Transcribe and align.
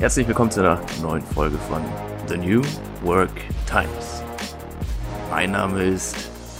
Herzlich 0.00 0.28
willkommen 0.28 0.52
zu 0.52 0.60
einer 0.60 0.80
neuen 1.02 1.22
Folge 1.22 1.58
von 1.58 1.82
The 2.28 2.38
New 2.38 2.62
Work 3.02 3.32
Times. 3.66 4.22
Mein 5.28 5.50
Name 5.50 5.82
ist 5.82 6.14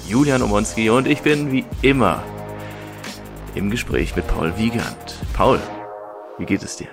Julian 0.08 0.42
Omonski 0.42 0.90
und 0.90 1.06
ich 1.06 1.22
bin 1.22 1.52
wie 1.52 1.64
immer 1.80 2.20
im 3.54 3.70
Gespräch 3.70 4.16
mit 4.16 4.26
Paul 4.26 4.58
Wiegand. 4.58 5.14
Paul, 5.34 5.60
wie 6.38 6.46
geht 6.46 6.64
es 6.64 6.78
dir? 6.78 6.88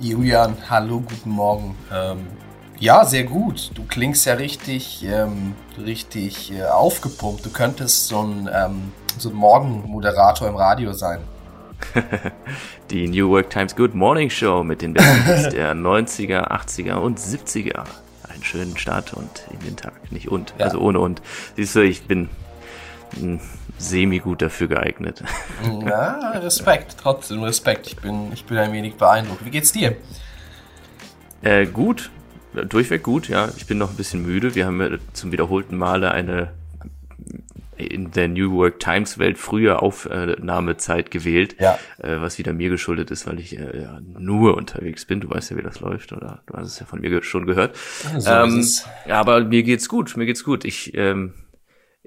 Julian, 0.00 0.56
hallo, 0.68 1.00
guten 1.00 1.30
Morgen. 1.30 1.78
Ähm, 1.94 2.26
ja, 2.80 3.04
sehr 3.04 3.22
gut. 3.22 3.70
Du 3.74 3.84
klingst 3.84 4.26
ja 4.26 4.34
richtig, 4.34 5.04
ähm, 5.04 5.54
richtig 5.78 6.52
äh, 6.52 6.64
aufgepumpt. 6.64 7.46
Du 7.46 7.50
könntest 7.50 8.08
so 8.08 8.20
ein, 8.20 8.50
ähm, 8.52 8.92
so 9.16 9.28
ein 9.28 9.36
Morgenmoderator 9.36 10.48
im 10.48 10.56
Radio 10.56 10.92
sein. 10.92 11.20
Die 12.90 13.08
New 13.08 13.30
Work 13.30 13.50
Times 13.50 13.76
Good 13.76 13.94
Morning 13.94 14.30
Show 14.30 14.64
mit 14.64 14.82
den 14.82 14.94
Besten 14.94 15.50
der 15.52 15.74
90er, 15.74 16.50
80er 16.50 16.94
und 16.94 17.18
70er. 17.18 17.84
Einen 18.28 18.44
schönen 18.44 18.76
Start 18.76 19.12
und 19.14 19.46
in 19.52 19.60
den 19.60 19.76
Tag. 19.76 20.12
Nicht 20.12 20.28
und, 20.28 20.54
ja. 20.58 20.66
also 20.66 20.80
ohne 20.80 21.00
und. 21.00 21.20
Siehst 21.56 21.76
du, 21.76 21.80
ich 21.80 22.02
bin 22.02 22.28
semi-gut 23.78 24.42
dafür 24.42 24.68
geeignet. 24.68 25.22
Ja, 25.84 26.30
Respekt, 26.38 26.96
trotzdem 27.00 27.42
Respekt. 27.42 27.86
Ich 27.88 27.96
bin, 27.96 28.32
ich 28.32 28.44
bin 28.44 28.56
ein 28.56 28.72
wenig 28.72 28.94
beeindruckt. 28.94 29.44
Wie 29.44 29.50
geht's 29.50 29.72
dir? 29.72 29.96
Äh, 31.42 31.66
gut, 31.66 32.10
durchweg 32.54 33.02
gut, 33.02 33.28
ja. 33.28 33.48
Ich 33.56 33.66
bin 33.66 33.78
noch 33.78 33.90
ein 33.90 33.96
bisschen 33.96 34.22
müde. 34.22 34.54
Wir 34.54 34.66
haben 34.66 34.98
zum 35.12 35.32
wiederholten 35.32 35.76
Male 35.76 36.12
eine 36.12 36.52
in 37.80 38.10
der 38.10 38.28
New 38.28 38.54
York 38.56 38.80
Times 38.80 39.18
Welt 39.18 39.38
frühe 39.38 39.80
Aufnahmezeit 39.80 41.10
gewählt, 41.10 41.56
ja. 41.58 41.78
äh, 41.98 42.20
was 42.20 42.38
wieder 42.38 42.52
mir 42.52 42.70
geschuldet 42.70 43.10
ist, 43.10 43.26
weil 43.26 43.40
ich 43.40 43.58
äh, 43.58 43.82
ja, 43.82 44.00
nur 44.00 44.56
unterwegs 44.56 45.04
bin. 45.04 45.20
Du 45.20 45.30
weißt 45.30 45.50
ja, 45.50 45.56
wie 45.56 45.62
das 45.62 45.80
läuft, 45.80 46.12
oder 46.12 46.42
du 46.46 46.54
hast 46.54 46.68
es 46.68 46.80
ja 46.80 46.86
von 46.86 47.00
mir 47.00 47.22
schon 47.22 47.46
gehört. 47.46 47.76
So 48.18 48.30
ähm, 48.30 48.64
aber 49.08 49.44
mir 49.44 49.62
geht's 49.62 49.88
gut, 49.88 50.16
mir 50.16 50.26
geht's 50.26 50.44
gut. 50.44 50.64
Ich 50.64 50.94
ähm, 50.94 51.34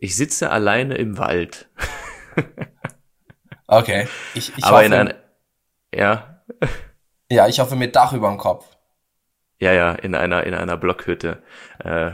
ich 0.03 0.15
sitze 0.15 0.49
alleine 0.49 0.95
im 0.95 1.17
Wald. 1.17 1.69
okay. 3.67 4.07
Ich, 4.33 4.51
ich 4.57 4.63
aber 4.63 4.77
hoffe, 4.77 4.85
in 4.85 4.93
einer, 4.93 5.15
ja. 5.93 6.43
Ja, 7.29 7.47
ich 7.47 7.59
hoffe 7.59 7.75
mit 7.75 7.95
Dach 7.95 8.13
über 8.13 8.29
dem 8.29 8.37
Kopf. 8.37 8.65
Ja, 9.59 9.71
ja, 9.71 9.93
in 9.93 10.13
einer, 10.13 10.43
in 10.43 10.53
einer 10.53 10.75
Blockhütte, 10.75 11.41
äh, 11.79 12.11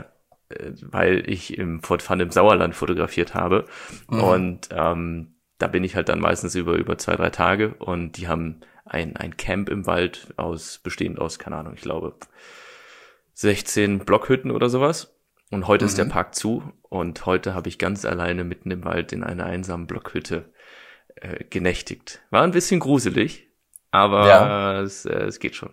weil 0.82 1.28
ich 1.28 1.56
im 1.58 1.82
Fort 1.82 2.02
Fun 2.02 2.20
im 2.20 2.30
Sauerland 2.30 2.74
fotografiert 2.74 3.34
habe. 3.34 3.66
Mhm. 4.08 4.20
Und 4.20 4.68
ähm, 4.72 5.34
da 5.58 5.66
bin 5.66 5.84
ich 5.84 5.94
halt 5.94 6.08
dann 6.08 6.20
meistens 6.20 6.54
über, 6.54 6.74
über 6.74 6.98
zwei, 6.98 7.16
drei 7.16 7.30
Tage 7.30 7.74
und 7.74 8.16
die 8.16 8.28
haben 8.28 8.60
ein, 8.84 9.16
ein 9.16 9.36
Camp 9.36 9.68
im 9.68 9.86
Wald 9.86 10.32
aus, 10.36 10.78
bestehend 10.78 11.20
aus, 11.20 11.38
keine 11.38 11.56
Ahnung, 11.56 11.74
ich 11.74 11.82
glaube, 11.82 12.14
16 13.34 14.00
Blockhütten 14.00 14.50
oder 14.50 14.68
sowas. 14.68 15.14
Und 15.50 15.66
heute 15.66 15.84
mhm. 15.84 15.88
ist 15.88 15.98
der 15.98 16.04
mhm. 16.06 16.10
Park 16.10 16.34
zu 16.34 16.72
und 16.88 17.26
heute 17.26 17.54
habe 17.54 17.68
ich 17.68 17.78
ganz 17.78 18.04
alleine 18.04 18.44
mitten 18.44 18.70
im 18.70 18.84
Wald 18.84 19.12
in 19.12 19.22
einer 19.22 19.44
einsamen 19.44 19.86
Blockhütte 19.86 20.52
äh, 21.16 21.44
genächtigt. 21.44 22.22
War 22.30 22.42
ein 22.42 22.52
bisschen 22.52 22.80
gruselig, 22.80 23.48
aber 23.90 24.28
ja. 24.28 24.80
es, 24.80 25.04
äh, 25.04 25.24
es 25.24 25.40
geht 25.40 25.56
schon. 25.56 25.70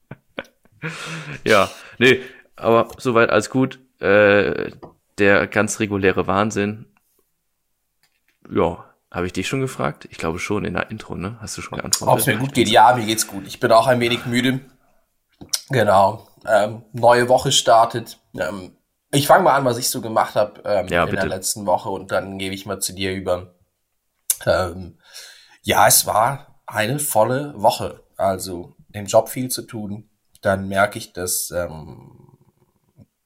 ja, 1.44 1.70
nee, 1.98 2.20
aber 2.56 2.88
soweit 2.98 3.30
alles 3.30 3.50
gut. 3.50 3.80
Äh, 4.00 4.72
der 5.18 5.46
ganz 5.46 5.80
reguläre 5.80 6.26
Wahnsinn. 6.26 6.86
Ja, 8.50 8.84
habe 9.10 9.26
ich 9.26 9.32
dich 9.32 9.46
schon 9.46 9.60
gefragt? 9.60 10.08
Ich 10.10 10.18
glaube 10.18 10.38
schon 10.38 10.64
in 10.64 10.74
der 10.74 10.90
Intro, 10.90 11.14
ne? 11.14 11.38
Hast 11.40 11.56
du 11.56 11.62
schon 11.62 11.78
geantwortet? 11.78 12.12
Ob 12.12 12.18
es 12.18 12.26
mir 12.26 12.36
gut 12.36 12.52
geht? 12.52 12.68
Ja, 12.68 12.94
mir 12.96 13.06
geht's 13.06 13.26
gut. 13.26 13.46
Ich 13.46 13.60
bin 13.60 13.70
auch 13.70 13.86
ein 13.86 14.00
wenig 14.00 14.26
müde. 14.26 14.60
Genau. 15.70 16.28
Ähm, 16.46 16.82
neue 16.92 17.28
Woche 17.28 17.52
startet. 17.52 18.18
Ähm, 18.36 18.76
ich 19.12 19.28
fange 19.28 19.44
mal 19.44 19.54
an, 19.54 19.64
was 19.64 19.78
ich 19.78 19.88
so 19.88 20.00
gemacht 20.00 20.34
habe 20.34 20.60
ähm, 20.64 20.88
ja, 20.88 21.04
in 21.04 21.10
bitte. 21.10 21.28
der 21.28 21.36
letzten 21.36 21.64
Woche 21.66 21.88
und 21.88 22.10
dann 22.10 22.38
gebe 22.38 22.54
ich 22.54 22.66
mal 22.66 22.80
zu 22.80 22.92
dir 22.92 23.14
über. 23.14 23.54
Ähm, 24.44 24.98
ja, 25.62 25.86
es 25.86 26.06
war 26.06 26.60
eine 26.66 26.98
volle 26.98 27.54
Woche. 27.56 28.02
Also 28.16 28.76
im 28.92 29.06
Job 29.06 29.28
viel 29.28 29.48
zu 29.48 29.62
tun, 29.62 30.10
dann 30.42 30.68
merke 30.68 30.98
ich, 30.98 31.12
dass 31.12 31.50
ähm, 31.52 32.23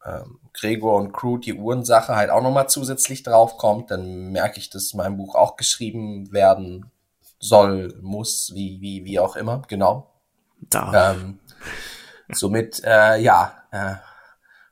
ähm, 0.08 0.38
Gregor 0.52 0.96
und 0.96 1.12
Crew 1.12 1.38
die 1.38 1.54
Uhrensache 1.54 2.16
halt 2.16 2.30
auch 2.30 2.42
nochmal 2.42 2.68
zusätzlich 2.68 3.22
draufkommt. 3.22 3.90
Dann 3.90 4.30
merke 4.32 4.58
ich, 4.58 4.70
dass 4.70 4.94
mein 4.94 5.16
Buch 5.16 5.34
auch 5.34 5.56
geschrieben 5.56 6.32
werden 6.32 6.90
soll, 7.38 7.98
muss, 8.02 8.52
wie, 8.54 8.80
wie, 8.80 9.04
wie 9.04 9.20
auch 9.20 9.36
immer, 9.36 9.62
genau. 9.68 10.10
Da. 10.60 11.12
Ähm, 11.12 11.38
somit, 12.32 12.82
äh, 12.84 13.18
ja, 13.20 13.62
äh, 13.70 13.94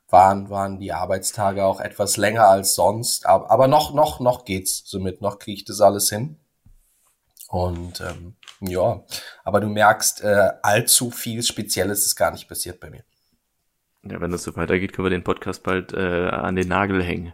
waren, 0.09 0.49
waren 0.49 0.79
die 0.79 0.93
Arbeitstage 0.93 1.65
auch 1.65 1.79
etwas 1.79 2.17
länger 2.17 2.47
als 2.47 2.75
sonst. 2.75 3.25
Aber, 3.25 3.51
aber 3.51 3.67
noch, 3.67 3.93
noch, 3.93 4.19
noch 4.19 4.45
geht's. 4.45 4.83
Somit 4.85 5.21
noch 5.21 5.39
kriege 5.39 5.57
ich 5.57 5.65
das 5.65 5.81
alles 5.81 6.09
hin. 6.09 6.39
Und 7.49 8.01
ähm, 8.01 8.35
ja, 8.59 9.03
aber 9.43 9.61
du 9.61 9.67
merkst, 9.67 10.21
äh, 10.21 10.51
allzu 10.61 11.11
viel 11.11 11.43
Spezielles 11.43 12.05
ist 12.05 12.15
gar 12.15 12.31
nicht 12.31 12.47
passiert 12.47 12.79
bei 12.79 12.89
mir. 12.89 13.03
Ja, 14.09 14.21
wenn 14.21 14.31
das 14.31 14.43
so 14.43 14.55
weitergeht, 14.55 14.93
können 14.93 15.05
wir 15.05 15.09
den 15.09 15.23
Podcast 15.23 15.63
bald 15.63 15.93
äh, 15.93 16.27
an 16.29 16.55
den 16.55 16.67
Nagel 16.67 17.03
hängen. 17.03 17.33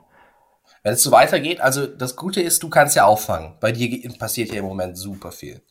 Wenn 0.83 0.93
es 0.93 1.03
so 1.03 1.11
weitergeht, 1.11 1.61
also 1.61 1.87
das 1.87 2.15
Gute 2.15 2.41
ist, 2.41 2.61
du 2.63 2.69
kannst 2.69 2.95
ja 2.95 3.05
auffangen. 3.05 3.55
Bei 3.59 3.71
dir 3.71 4.09
passiert 4.17 4.51
ja 4.51 4.59
im 4.59 4.65
Moment 4.65 4.97
super 4.97 5.31
viel. 5.31 5.61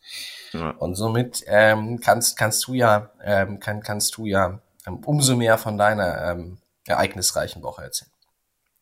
Ja. 0.52 0.70
Und 0.70 0.94
somit 0.94 1.44
ähm, 1.46 2.00
kannst, 2.00 2.38
kannst 2.38 2.66
du 2.66 2.74
ja, 2.74 3.10
ähm, 3.22 3.60
kann, 3.60 3.82
kannst 3.82 4.16
du 4.16 4.26
ja 4.26 4.60
ähm, 4.86 4.98
umso 5.04 5.36
mehr 5.36 5.58
von 5.58 5.76
deiner 5.76 6.30
ähm, 6.30 6.58
ereignisreichen 6.86 7.62
Woche 7.62 7.82
erzählen. 7.82 8.10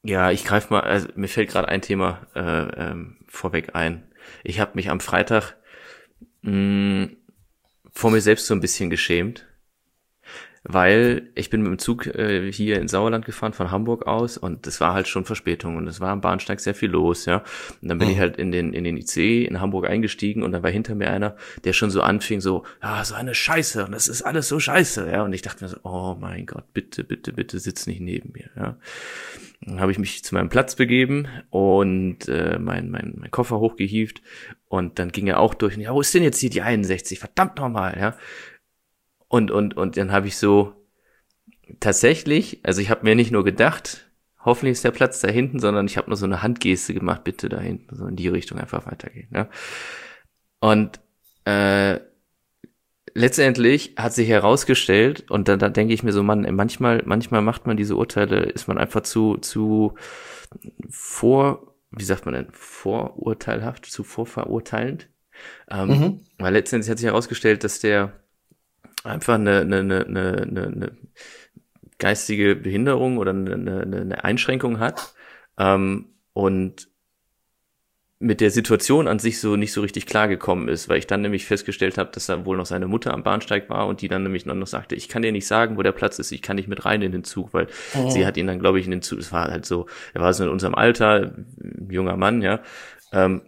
Ja, 0.02 0.30
ich 0.30 0.44
greife 0.44 0.72
mal, 0.72 0.80
also 0.80 1.08
mir 1.14 1.28
fällt 1.28 1.50
gerade 1.50 1.68
ein 1.68 1.82
Thema 1.82 2.26
äh, 2.34 2.40
ähm, 2.40 3.18
vorweg 3.28 3.74
ein. 3.74 4.10
Ich 4.44 4.60
habe 4.60 4.72
mich 4.74 4.88
am 4.88 5.00
Freitag 5.00 5.56
mh, 6.42 6.52
mm, 6.52 7.16
vor 7.92 8.10
mir 8.10 8.20
selbst 8.20 8.46
so 8.46 8.54
ein 8.54 8.60
bisschen 8.60 8.88
geschämt, 8.88 9.46
weil 10.62 11.30
ich 11.34 11.48
bin 11.48 11.62
mit 11.62 11.70
dem 11.70 11.78
Zug 11.78 12.06
äh, 12.06 12.52
hier 12.52 12.80
in 12.80 12.88
Sauerland 12.88 13.24
gefahren 13.24 13.54
von 13.54 13.70
Hamburg 13.70 14.06
aus 14.06 14.36
und 14.36 14.66
es 14.66 14.80
war 14.80 14.92
halt 14.92 15.08
schon 15.08 15.24
Verspätung 15.24 15.76
und 15.76 15.86
es 15.86 16.00
war 16.00 16.10
am 16.10 16.20
Bahnsteig 16.20 16.60
sehr 16.60 16.74
viel 16.74 16.90
los, 16.90 17.24
ja. 17.24 17.42
Und 17.80 17.88
dann 17.88 17.98
bin 17.98 18.08
mhm. 18.08 18.14
ich 18.14 18.20
halt 18.20 18.36
in 18.36 18.52
den 18.52 18.74
in 18.74 18.84
den 18.84 18.98
IC 18.98 19.46
in 19.48 19.60
Hamburg 19.60 19.88
eingestiegen 19.88 20.42
und 20.42 20.52
dann 20.52 20.62
war 20.62 20.70
hinter 20.70 20.94
mir 20.94 21.10
einer, 21.10 21.36
der 21.64 21.72
schon 21.72 21.90
so 21.90 22.02
anfing 22.02 22.40
so, 22.40 22.64
ja, 22.82 23.02
so 23.04 23.14
eine 23.14 23.34
Scheiße 23.34 23.86
und 23.86 23.92
das 23.92 24.06
ist 24.06 24.22
alles 24.22 24.48
so 24.48 24.60
Scheiße, 24.60 25.10
ja. 25.10 25.22
Und 25.22 25.32
ich 25.32 25.42
dachte 25.42 25.64
mir 25.64 25.70
so, 25.70 25.78
oh 25.82 26.16
mein 26.20 26.44
Gott, 26.44 26.72
bitte, 26.74 27.04
bitte, 27.04 27.32
bitte 27.32 27.58
sitz 27.58 27.86
nicht 27.86 28.00
neben 28.00 28.32
mir, 28.32 28.50
ja. 28.54 28.76
Dann 29.62 29.80
habe 29.80 29.92
ich 29.92 29.98
mich 29.98 30.24
zu 30.24 30.34
meinem 30.34 30.48
Platz 30.48 30.74
begeben 30.74 31.26
und 31.50 32.28
äh, 32.28 32.58
mein, 32.58 32.90
mein, 32.90 33.14
mein 33.18 33.30
Koffer 33.30 33.60
hochgehievt 33.60 34.22
und 34.68 34.98
dann 34.98 35.10
ging 35.10 35.26
er 35.26 35.38
auch 35.38 35.54
durch 35.54 35.76
und 35.76 35.82
ja, 35.82 35.92
wo 35.92 36.00
ist 36.00 36.14
denn 36.14 36.22
jetzt 36.22 36.38
hier 36.38 36.50
die 36.50 36.62
61? 36.62 37.18
Verdammt 37.18 37.56
nochmal, 37.56 37.96
ja. 37.98 38.16
Und, 39.30 39.52
und, 39.52 39.76
und 39.76 39.96
dann 39.96 40.10
habe 40.10 40.26
ich 40.26 40.36
so 40.36 40.74
tatsächlich, 41.78 42.58
also 42.64 42.80
ich 42.80 42.90
habe 42.90 43.04
mir 43.04 43.14
nicht 43.14 43.30
nur 43.30 43.44
gedacht, 43.44 44.10
hoffentlich 44.44 44.72
ist 44.72 44.84
der 44.84 44.90
Platz 44.90 45.20
da 45.20 45.28
hinten, 45.28 45.60
sondern 45.60 45.86
ich 45.86 45.96
habe 45.96 46.10
nur 46.10 46.16
so 46.16 46.26
eine 46.26 46.42
Handgeste 46.42 46.94
gemacht, 46.94 47.22
bitte 47.22 47.48
da 47.48 47.60
hinten, 47.60 47.94
so 47.94 48.06
in 48.08 48.16
die 48.16 48.26
Richtung 48.26 48.58
einfach 48.58 48.86
weitergehen. 48.86 49.28
Ja? 49.32 49.48
Und 50.58 50.98
äh, 51.44 52.00
letztendlich 53.14 53.94
hat 53.96 54.12
sich 54.14 54.28
herausgestellt, 54.28 55.30
und 55.30 55.46
da, 55.46 55.56
da 55.56 55.68
denke 55.68 55.94
ich 55.94 56.02
mir 56.02 56.12
so, 56.12 56.24
man, 56.24 56.52
manchmal, 56.56 57.04
manchmal 57.06 57.40
macht 57.40 57.68
man 57.68 57.76
diese 57.76 57.94
Urteile, 57.94 58.40
ist 58.40 58.66
man 58.66 58.78
einfach 58.78 59.02
zu, 59.02 59.36
zu 59.36 59.94
vor, 60.88 61.76
wie 61.92 62.04
sagt 62.04 62.24
man 62.24 62.34
denn, 62.34 62.48
vorurteilhaft, 62.50 63.86
zu 63.86 64.02
vorverurteilend. 64.02 65.08
Ähm, 65.70 65.88
mhm. 65.88 66.20
Weil 66.38 66.54
letztendlich 66.54 66.90
hat 66.90 66.98
sich 66.98 67.06
herausgestellt, 67.06 67.62
dass 67.62 67.78
der 67.78 68.19
einfach 69.04 69.34
eine, 69.34 69.60
eine, 69.60 69.78
eine, 69.78 70.04
eine, 70.06 70.66
eine 70.66 70.92
geistige 71.98 72.56
Behinderung 72.56 73.18
oder 73.18 73.30
eine, 73.30 73.54
eine, 73.54 73.82
eine 73.82 74.24
Einschränkung 74.24 74.78
hat 74.78 75.14
ähm, 75.58 76.06
und 76.32 76.88
mit 78.22 78.42
der 78.42 78.50
Situation 78.50 79.08
an 79.08 79.18
sich 79.18 79.40
so 79.40 79.56
nicht 79.56 79.72
so 79.72 79.80
richtig 79.80 80.04
klargekommen 80.04 80.68
ist, 80.68 80.90
weil 80.90 80.98
ich 80.98 81.06
dann 81.06 81.22
nämlich 81.22 81.46
festgestellt 81.46 81.96
habe, 81.96 82.10
dass 82.12 82.26
da 82.26 82.44
wohl 82.44 82.58
noch 82.58 82.66
seine 82.66 82.86
Mutter 82.86 83.14
am 83.14 83.22
Bahnsteig 83.22 83.70
war 83.70 83.86
und 83.86 84.02
die 84.02 84.08
dann 84.08 84.22
nämlich 84.22 84.44
noch 84.44 84.66
sagte, 84.66 84.94
ich 84.94 85.08
kann 85.08 85.22
dir 85.22 85.32
nicht 85.32 85.46
sagen, 85.46 85.78
wo 85.78 85.82
der 85.82 85.92
Platz 85.92 86.18
ist, 86.18 86.30
ich 86.30 86.42
kann 86.42 86.56
nicht 86.56 86.68
mit 86.68 86.84
rein 86.84 87.00
in 87.00 87.12
den 87.12 87.24
Zug, 87.24 87.54
weil 87.54 87.68
oh. 87.96 88.10
sie 88.10 88.26
hat 88.26 88.36
ihn 88.36 88.46
dann, 88.46 88.58
glaube 88.58 88.78
ich, 88.78 88.84
in 88.84 88.90
den 88.90 89.00
Zug, 89.00 89.20
es 89.20 89.32
war 89.32 89.50
halt 89.50 89.64
so, 89.64 89.86
er 90.12 90.20
war 90.20 90.34
so 90.34 90.44
in 90.44 90.50
unserem 90.50 90.74
Alter, 90.74 91.32
junger 91.88 92.18
Mann, 92.18 92.42
ja, 92.42 92.60
ähm, 93.12 93.40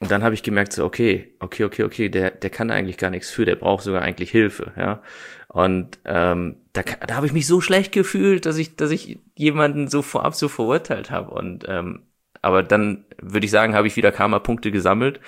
und 0.00 0.10
dann 0.10 0.22
habe 0.22 0.34
ich 0.34 0.42
gemerkt, 0.42 0.72
so, 0.72 0.84
okay, 0.84 1.34
okay, 1.40 1.64
okay, 1.64 1.84
okay, 1.84 2.08
der, 2.08 2.30
der 2.30 2.48
kann 2.48 2.70
eigentlich 2.70 2.96
gar 2.96 3.10
nichts 3.10 3.30
für, 3.30 3.44
der 3.44 3.54
braucht 3.56 3.84
sogar 3.84 4.00
eigentlich 4.02 4.30
Hilfe, 4.30 4.72
ja. 4.76 5.02
Und 5.48 5.98
ähm, 6.06 6.56
da, 6.72 6.82
da 7.06 7.16
habe 7.16 7.26
ich 7.26 7.32
mich 7.32 7.46
so 7.46 7.60
schlecht 7.60 7.92
gefühlt, 7.92 8.46
dass 8.46 8.56
ich, 8.56 8.76
dass 8.76 8.90
ich 8.92 9.18
jemanden 9.36 9.88
so 9.88 10.00
vorab 10.00 10.34
so 10.34 10.48
verurteilt 10.48 11.10
habe. 11.10 11.32
Und 11.32 11.66
ähm, 11.68 12.02
aber 12.40 12.62
dann 12.62 13.04
würde 13.20 13.44
ich 13.44 13.50
sagen, 13.50 13.74
habe 13.74 13.86
ich 13.86 13.96
wieder 13.96 14.12
Karma-Punkte 14.12 14.70
gesammelt, 14.70 15.20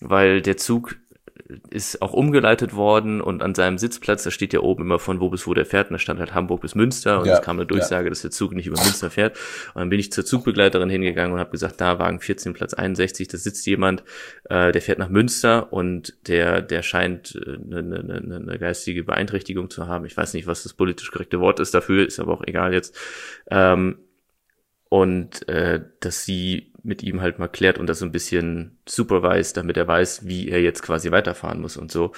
weil 0.00 0.42
der 0.42 0.56
Zug 0.56 0.96
ist 1.70 2.02
auch 2.02 2.12
umgeleitet 2.12 2.74
worden 2.74 3.20
und 3.20 3.42
an 3.42 3.54
seinem 3.54 3.78
Sitzplatz, 3.78 4.24
da 4.24 4.30
steht 4.30 4.52
ja 4.52 4.60
oben 4.60 4.82
immer 4.82 4.98
von 4.98 5.20
wo 5.20 5.28
bis 5.28 5.46
wo 5.46 5.54
der 5.54 5.66
fährt, 5.66 5.88
und 5.88 5.94
da 5.94 5.98
stand 5.98 6.20
halt 6.20 6.34
Hamburg 6.34 6.60
bis 6.60 6.74
Münster 6.74 7.20
und 7.20 7.26
ja, 7.26 7.34
es 7.34 7.42
kam 7.42 7.56
eine 7.56 7.66
Durchsage, 7.66 8.04
ja. 8.04 8.10
dass 8.10 8.22
der 8.22 8.30
Zug 8.30 8.52
nicht 8.52 8.66
über 8.66 8.80
Münster 8.80 9.10
fährt. 9.10 9.36
Und 9.74 9.80
dann 9.80 9.90
bin 9.90 10.00
ich 10.00 10.12
zur 10.12 10.24
Zugbegleiterin 10.24 10.90
hingegangen 10.90 11.32
und 11.32 11.40
habe 11.40 11.50
gesagt, 11.50 11.80
da 11.80 11.98
Wagen 11.98 12.20
14, 12.20 12.52
Platz 12.52 12.74
61, 12.74 13.28
da 13.28 13.38
sitzt 13.38 13.66
jemand, 13.66 14.04
äh, 14.48 14.72
der 14.72 14.82
fährt 14.82 14.98
nach 14.98 15.08
Münster 15.08 15.72
und 15.72 16.14
der, 16.28 16.62
der 16.62 16.82
scheint 16.82 17.38
eine, 17.46 17.78
eine, 17.78 18.00
eine, 18.00 18.36
eine 18.36 18.58
geistige 18.58 19.04
Beeinträchtigung 19.04 19.70
zu 19.70 19.86
haben. 19.86 20.04
Ich 20.04 20.16
weiß 20.16 20.34
nicht, 20.34 20.46
was 20.46 20.62
das 20.62 20.74
politisch 20.74 21.10
korrekte 21.10 21.40
Wort 21.40 21.60
ist 21.60 21.74
dafür, 21.74 22.06
ist 22.06 22.20
aber 22.20 22.32
auch 22.32 22.42
egal 22.46 22.72
jetzt. 22.72 22.96
Ähm, 23.50 23.98
und 24.90 25.48
äh, 25.48 25.80
dass 26.00 26.24
sie 26.24 26.69
mit 26.82 27.02
ihm 27.02 27.20
halt 27.20 27.38
mal 27.38 27.48
klärt 27.48 27.78
und 27.78 27.86
das 27.86 27.98
so 27.98 28.06
ein 28.06 28.12
bisschen 28.12 28.78
supervised, 28.86 29.56
damit 29.56 29.76
er 29.76 29.86
weiß, 29.86 30.26
wie 30.26 30.48
er 30.48 30.60
jetzt 30.60 30.82
quasi 30.82 31.10
weiterfahren 31.10 31.60
muss 31.60 31.76
und 31.76 31.90
so. 31.92 32.12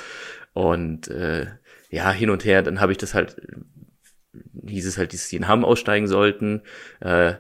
Und 0.53 1.09
äh, 1.09 1.47
ja, 1.91 2.11
hin 2.11 2.31
und 2.31 2.45
her, 2.45 2.63
dann 2.63 2.81
habe 2.81 2.93
ich 2.93 2.99
das 2.99 3.15
halt, 3.15 3.37
hieß 4.67 4.87
es 4.87 4.99
halt, 4.99 5.13
dass 5.13 5.29
sie 5.29 5.37
in 5.37 5.49
Hamm 5.49 5.65
aussteigen 5.65 6.07
sollten. 6.07 6.63
Äh, 7.01 7.35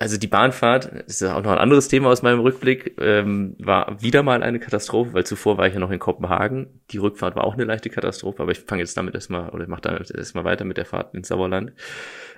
also 0.00 0.18
die 0.18 0.26
Bahnfahrt, 0.26 0.90
das 1.06 1.20
ist 1.20 1.22
auch 1.22 1.42
noch 1.42 1.52
ein 1.52 1.58
anderes 1.58 1.88
Thema 1.88 2.08
aus 2.08 2.22
meinem 2.22 2.40
Rückblick, 2.40 2.96
ähm, 3.00 3.54
war 3.58 4.02
wieder 4.02 4.22
mal 4.22 4.42
eine 4.42 4.58
Katastrophe, 4.58 5.12
weil 5.12 5.24
zuvor 5.24 5.58
war 5.58 5.66
ich 5.68 5.74
ja 5.74 5.80
noch 5.80 5.92
in 5.92 6.00
Kopenhagen. 6.00 6.80
Die 6.90 6.98
Rückfahrt 6.98 7.36
war 7.36 7.44
auch 7.44 7.54
eine 7.54 7.64
leichte 7.64 7.88
Katastrophe, 7.90 8.42
aber 8.42 8.52
ich 8.52 8.60
fange 8.60 8.82
jetzt 8.82 8.96
damit 8.96 9.14
erstmal, 9.14 9.50
oder 9.50 9.68
mache 9.68 9.82
damit 9.82 10.10
erstmal 10.10 10.44
weiter 10.44 10.64
mit 10.64 10.76
der 10.76 10.86
Fahrt 10.86 11.14
ins 11.14 11.28
Sauerland. 11.28 11.72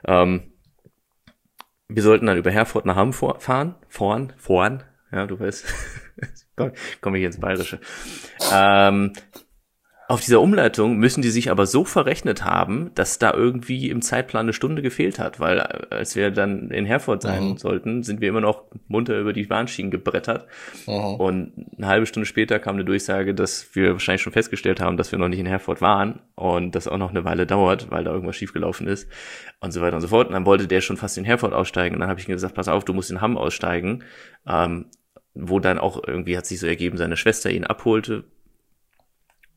Ähm, 0.06 0.52
wir 1.88 2.02
sollten 2.02 2.26
dann 2.26 2.36
über 2.36 2.50
Herford 2.50 2.84
nach 2.84 2.96
Hamm 2.96 3.12
fahren, 3.12 3.74
fahren, 3.88 4.32
fahren, 4.36 4.82
ja, 5.10 5.26
du 5.26 5.40
weißt, 5.40 5.64
komme 7.00 7.18
ich 7.18 7.24
ins 7.24 7.40
Bayerische. 7.40 7.80
Ähm, 8.52 9.12
auf 10.08 10.22
dieser 10.22 10.40
Umleitung 10.40 10.96
müssen 10.96 11.20
die 11.20 11.28
sich 11.28 11.50
aber 11.50 11.66
so 11.66 11.84
verrechnet 11.84 12.42
haben, 12.42 12.90
dass 12.94 13.18
da 13.18 13.34
irgendwie 13.34 13.90
im 13.90 14.00
Zeitplan 14.00 14.46
eine 14.46 14.54
Stunde 14.54 14.80
gefehlt 14.80 15.18
hat, 15.18 15.38
weil 15.38 15.58
äh, 15.58 15.94
als 15.94 16.16
wir 16.16 16.30
dann 16.30 16.70
in 16.70 16.86
Herford 16.86 17.20
sein 17.20 17.50
mhm. 17.50 17.56
sollten, 17.58 18.02
sind 18.02 18.22
wir 18.22 18.30
immer 18.30 18.40
noch 18.40 18.64
munter 18.88 19.20
über 19.20 19.34
die 19.34 19.44
Bahnschienen 19.44 19.90
gebrettert. 19.90 20.46
Mhm. 20.86 20.94
Und 20.94 21.52
eine 21.76 21.86
halbe 21.88 22.06
Stunde 22.06 22.24
später 22.24 22.58
kam 22.58 22.76
eine 22.76 22.86
Durchsage, 22.86 23.34
dass 23.34 23.68
wir 23.74 23.92
wahrscheinlich 23.92 24.22
schon 24.22 24.32
festgestellt 24.32 24.80
haben, 24.80 24.96
dass 24.96 25.12
wir 25.12 25.18
noch 25.18 25.28
nicht 25.28 25.40
in 25.40 25.46
Herford 25.46 25.82
waren 25.82 26.20
und 26.36 26.74
das 26.74 26.88
auch 26.88 26.96
noch 26.96 27.10
eine 27.10 27.24
Weile 27.24 27.44
dauert, 27.44 27.90
weil 27.90 28.02
da 28.04 28.10
irgendwas 28.10 28.36
schiefgelaufen 28.36 28.86
ist 28.86 29.10
und 29.60 29.72
so 29.72 29.82
weiter 29.82 29.96
und 29.96 30.02
so 30.02 30.08
fort. 30.08 30.28
Und 30.28 30.32
dann 30.32 30.46
wollte 30.46 30.66
der 30.66 30.80
schon 30.80 30.96
fast 30.96 31.18
in 31.18 31.24
Herford 31.24 31.52
aussteigen 31.52 31.96
und 31.96 32.00
dann 32.00 32.08
habe 32.08 32.18
ich 32.18 32.26
ihm 32.26 32.32
gesagt, 32.32 32.54
pass 32.54 32.68
auf, 32.68 32.82
du 32.82 32.94
musst 32.94 33.10
in 33.10 33.20
Hamm 33.20 33.36
aussteigen. 33.36 34.04
Ähm, 34.48 34.86
wo 35.40 35.60
dann 35.60 35.78
auch 35.78 36.02
irgendwie 36.04 36.36
hat 36.36 36.46
sich 36.46 36.58
so 36.58 36.66
ergeben, 36.66 36.96
seine 36.96 37.16
Schwester 37.16 37.50
ihn 37.50 37.64
abholte, 37.64 38.24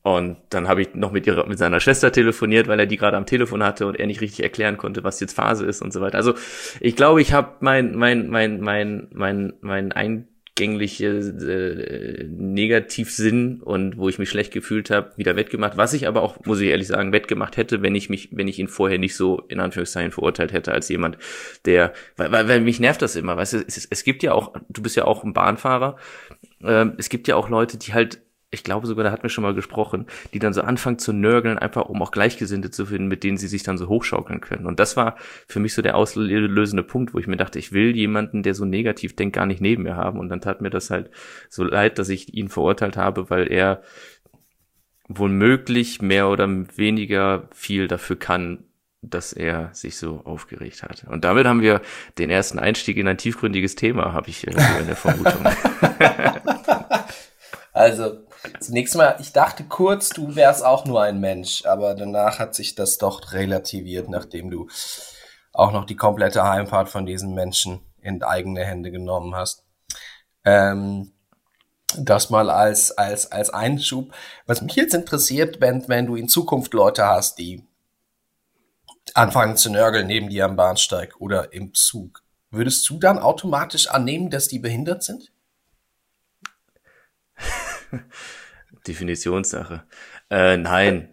und 0.02 0.36
dann 0.50 0.66
habe 0.66 0.82
ich 0.82 0.94
noch 0.94 1.12
mit 1.12 1.26
ihrer, 1.26 1.46
mit 1.46 1.58
seiner 1.58 1.78
Schwester 1.78 2.10
telefoniert, 2.10 2.66
weil 2.66 2.80
er 2.80 2.86
die 2.86 2.96
gerade 2.96 3.16
am 3.16 3.26
Telefon 3.26 3.62
hatte 3.62 3.86
und 3.86 3.98
er 3.98 4.06
nicht 4.06 4.20
richtig 4.20 4.42
erklären 4.42 4.76
konnte, 4.76 5.04
was 5.04 5.20
jetzt 5.20 5.34
Phase 5.34 5.64
ist 5.64 5.80
und 5.80 5.92
so 5.92 6.00
weiter. 6.00 6.18
Also 6.18 6.34
ich 6.80 6.96
glaube, 6.96 7.22
ich 7.22 7.32
habe 7.32 7.56
mein 7.60 7.96
mein 7.96 8.28
mein 8.28 8.60
mein 8.60 9.08
mein 9.12 9.52
mein 9.60 9.92
eingängliche 9.92 11.06
äh, 11.06 12.24
Negativsinn 12.24 13.62
und 13.62 13.96
wo 13.96 14.08
ich 14.08 14.18
mich 14.18 14.28
schlecht 14.28 14.52
gefühlt 14.52 14.90
habe, 14.90 15.12
wieder 15.16 15.36
wettgemacht. 15.36 15.76
Was 15.76 15.92
ich 15.92 16.08
aber 16.08 16.22
auch, 16.22 16.44
muss 16.46 16.60
ich 16.60 16.70
ehrlich 16.70 16.88
sagen, 16.88 17.12
wettgemacht 17.12 17.56
hätte, 17.56 17.80
wenn 17.82 17.94
ich 17.94 18.10
mich, 18.10 18.30
wenn 18.32 18.48
ich 18.48 18.58
ihn 18.58 18.66
vorher 18.66 18.98
nicht 18.98 19.14
so 19.14 19.42
in 19.48 19.60
Anführungszeichen 19.60 20.10
verurteilt 20.10 20.52
hätte 20.52 20.72
als 20.72 20.88
jemand, 20.88 21.16
der, 21.64 21.92
weil, 22.16 22.32
weil, 22.32 22.48
weil 22.48 22.60
mich 22.60 22.80
nervt 22.80 23.02
das 23.02 23.14
immer. 23.14 23.36
Weißt 23.36 23.52
du, 23.52 23.58
es, 23.58 23.86
es 23.88 24.02
gibt 24.02 24.24
ja 24.24 24.32
auch, 24.32 24.52
du 24.68 24.82
bist 24.82 24.96
ja 24.96 25.04
auch 25.04 25.22
ein 25.22 25.32
Bahnfahrer. 25.32 25.96
Äh, 26.60 26.86
es 26.98 27.08
gibt 27.08 27.28
ja 27.28 27.36
auch 27.36 27.48
Leute, 27.48 27.78
die 27.78 27.94
halt 27.94 28.20
ich 28.52 28.62
glaube 28.64 28.86
sogar, 28.86 29.02
da 29.02 29.10
hatten 29.10 29.22
wir 29.22 29.30
schon 29.30 29.42
mal 29.42 29.54
gesprochen, 29.54 30.06
die 30.34 30.38
dann 30.38 30.52
so 30.52 30.60
anfangen 30.60 30.98
zu 30.98 31.14
nörgeln, 31.14 31.58
einfach 31.58 31.86
um 31.86 32.02
auch 32.02 32.10
Gleichgesinnte 32.10 32.70
zu 32.70 32.84
finden, 32.84 33.08
mit 33.08 33.24
denen 33.24 33.38
sie 33.38 33.48
sich 33.48 33.62
dann 33.62 33.78
so 33.78 33.88
hochschaukeln 33.88 34.42
können. 34.42 34.66
Und 34.66 34.78
das 34.78 34.94
war 34.94 35.16
für 35.48 35.58
mich 35.58 35.72
so 35.72 35.80
der 35.80 35.96
auslösende 35.96 36.82
Punkt, 36.82 37.14
wo 37.14 37.18
ich 37.18 37.26
mir 37.26 37.38
dachte, 37.38 37.58
ich 37.58 37.72
will 37.72 37.96
jemanden, 37.96 38.42
der 38.42 38.54
so 38.54 38.66
negativ 38.66 39.16
denkt, 39.16 39.36
gar 39.36 39.46
nicht 39.46 39.62
neben 39.62 39.84
mir 39.84 39.96
haben. 39.96 40.20
Und 40.20 40.28
dann 40.28 40.42
tat 40.42 40.60
mir 40.60 40.68
das 40.68 40.90
halt 40.90 41.10
so 41.48 41.64
leid, 41.64 41.98
dass 41.98 42.10
ich 42.10 42.34
ihn 42.34 42.50
verurteilt 42.50 42.98
habe, 42.98 43.30
weil 43.30 43.50
er 43.50 43.82
wohl 45.08 45.30
möglich 45.30 46.02
mehr 46.02 46.28
oder 46.28 46.46
weniger 46.76 47.48
viel 47.52 47.88
dafür 47.88 48.16
kann, 48.16 48.64
dass 49.00 49.32
er 49.32 49.70
sich 49.72 49.96
so 49.96 50.20
aufgeregt 50.24 50.82
hat. 50.82 51.04
Und 51.08 51.24
damit 51.24 51.46
haben 51.46 51.62
wir 51.62 51.80
den 52.18 52.28
ersten 52.28 52.58
Einstieg 52.58 52.98
in 52.98 53.08
ein 53.08 53.18
tiefgründiges 53.18 53.76
Thema, 53.76 54.12
habe 54.12 54.28
ich 54.28 54.46
äh, 54.46 54.52
in 54.80 54.86
der 54.86 54.96
Vermutung. 54.96 55.42
also, 57.72 58.18
Zunächst 58.58 58.96
mal, 58.96 59.16
ich 59.20 59.32
dachte 59.32 59.64
kurz, 59.64 60.08
du 60.08 60.34
wärst 60.34 60.64
auch 60.64 60.84
nur 60.84 61.00
ein 61.02 61.20
Mensch, 61.20 61.64
aber 61.64 61.94
danach 61.94 62.38
hat 62.38 62.54
sich 62.54 62.74
das 62.74 62.98
doch 62.98 63.32
relativiert, 63.32 64.08
nachdem 64.08 64.50
du 64.50 64.68
auch 65.52 65.72
noch 65.72 65.84
die 65.84 65.96
komplette 65.96 66.42
Heimfahrt 66.42 66.88
von 66.88 67.06
diesen 67.06 67.34
Menschen 67.34 67.80
in 68.00 68.22
eigene 68.22 68.64
Hände 68.64 68.90
genommen 68.90 69.36
hast. 69.36 69.64
Ähm, 70.44 71.12
das 71.96 72.30
mal 72.30 72.50
als, 72.50 72.90
als, 72.90 73.30
als 73.30 73.50
Einschub. 73.50 74.12
Was 74.46 74.62
mich 74.62 74.74
jetzt 74.74 74.94
interessiert, 74.94 75.60
wenn, 75.60 75.86
wenn 75.88 76.06
du 76.06 76.16
in 76.16 76.28
Zukunft 76.28 76.74
Leute 76.74 77.06
hast, 77.06 77.38
die 77.38 77.64
anfangen 79.14 79.56
zu 79.56 79.70
nörgeln 79.70 80.06
neben 80.06 80.30
dir 80.30 80.46
am 80.46 80.56
Bahnsteig 80.56 81.20
oder 81.20 81.52
im 81.52 81.74
Zug, 81.74 82.22
würdest 82.50 82.88
du 82.88 82.98
dann 82.98 83.18
automatisch 83.18 83.88
annehmen, 83.88 84.30
dass 84.30 84.48
die 84.48 84.58
behindert 84.58 85.04
sind? 85.04 85.30
Definitionssache. 88.86 89.84
Äh, 90.30 90.56
nein, 90.56 91.08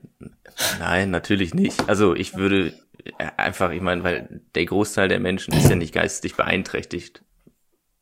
nein, 0.80 1.12
natürlich 1.12 1.54
nicht. 1.54 1.88
Also 1.88 2.16
ich 2.16 2.36
würde 2.36 2.74
einfach, 3.38 3.72
ich 3.72 3.82
meine, 3.82 4.04
weil 4.04 4.42
der 4.56 4.66
Großteil 4.66 5.08
der 5.08 5.20
Menschen 5.20 5.54
ist 5.54 5.70
ja 5.70 5.76
nicht 5.76 5.94
geistig 5.94 6.36
beeinträchtigt. 6.36 7.24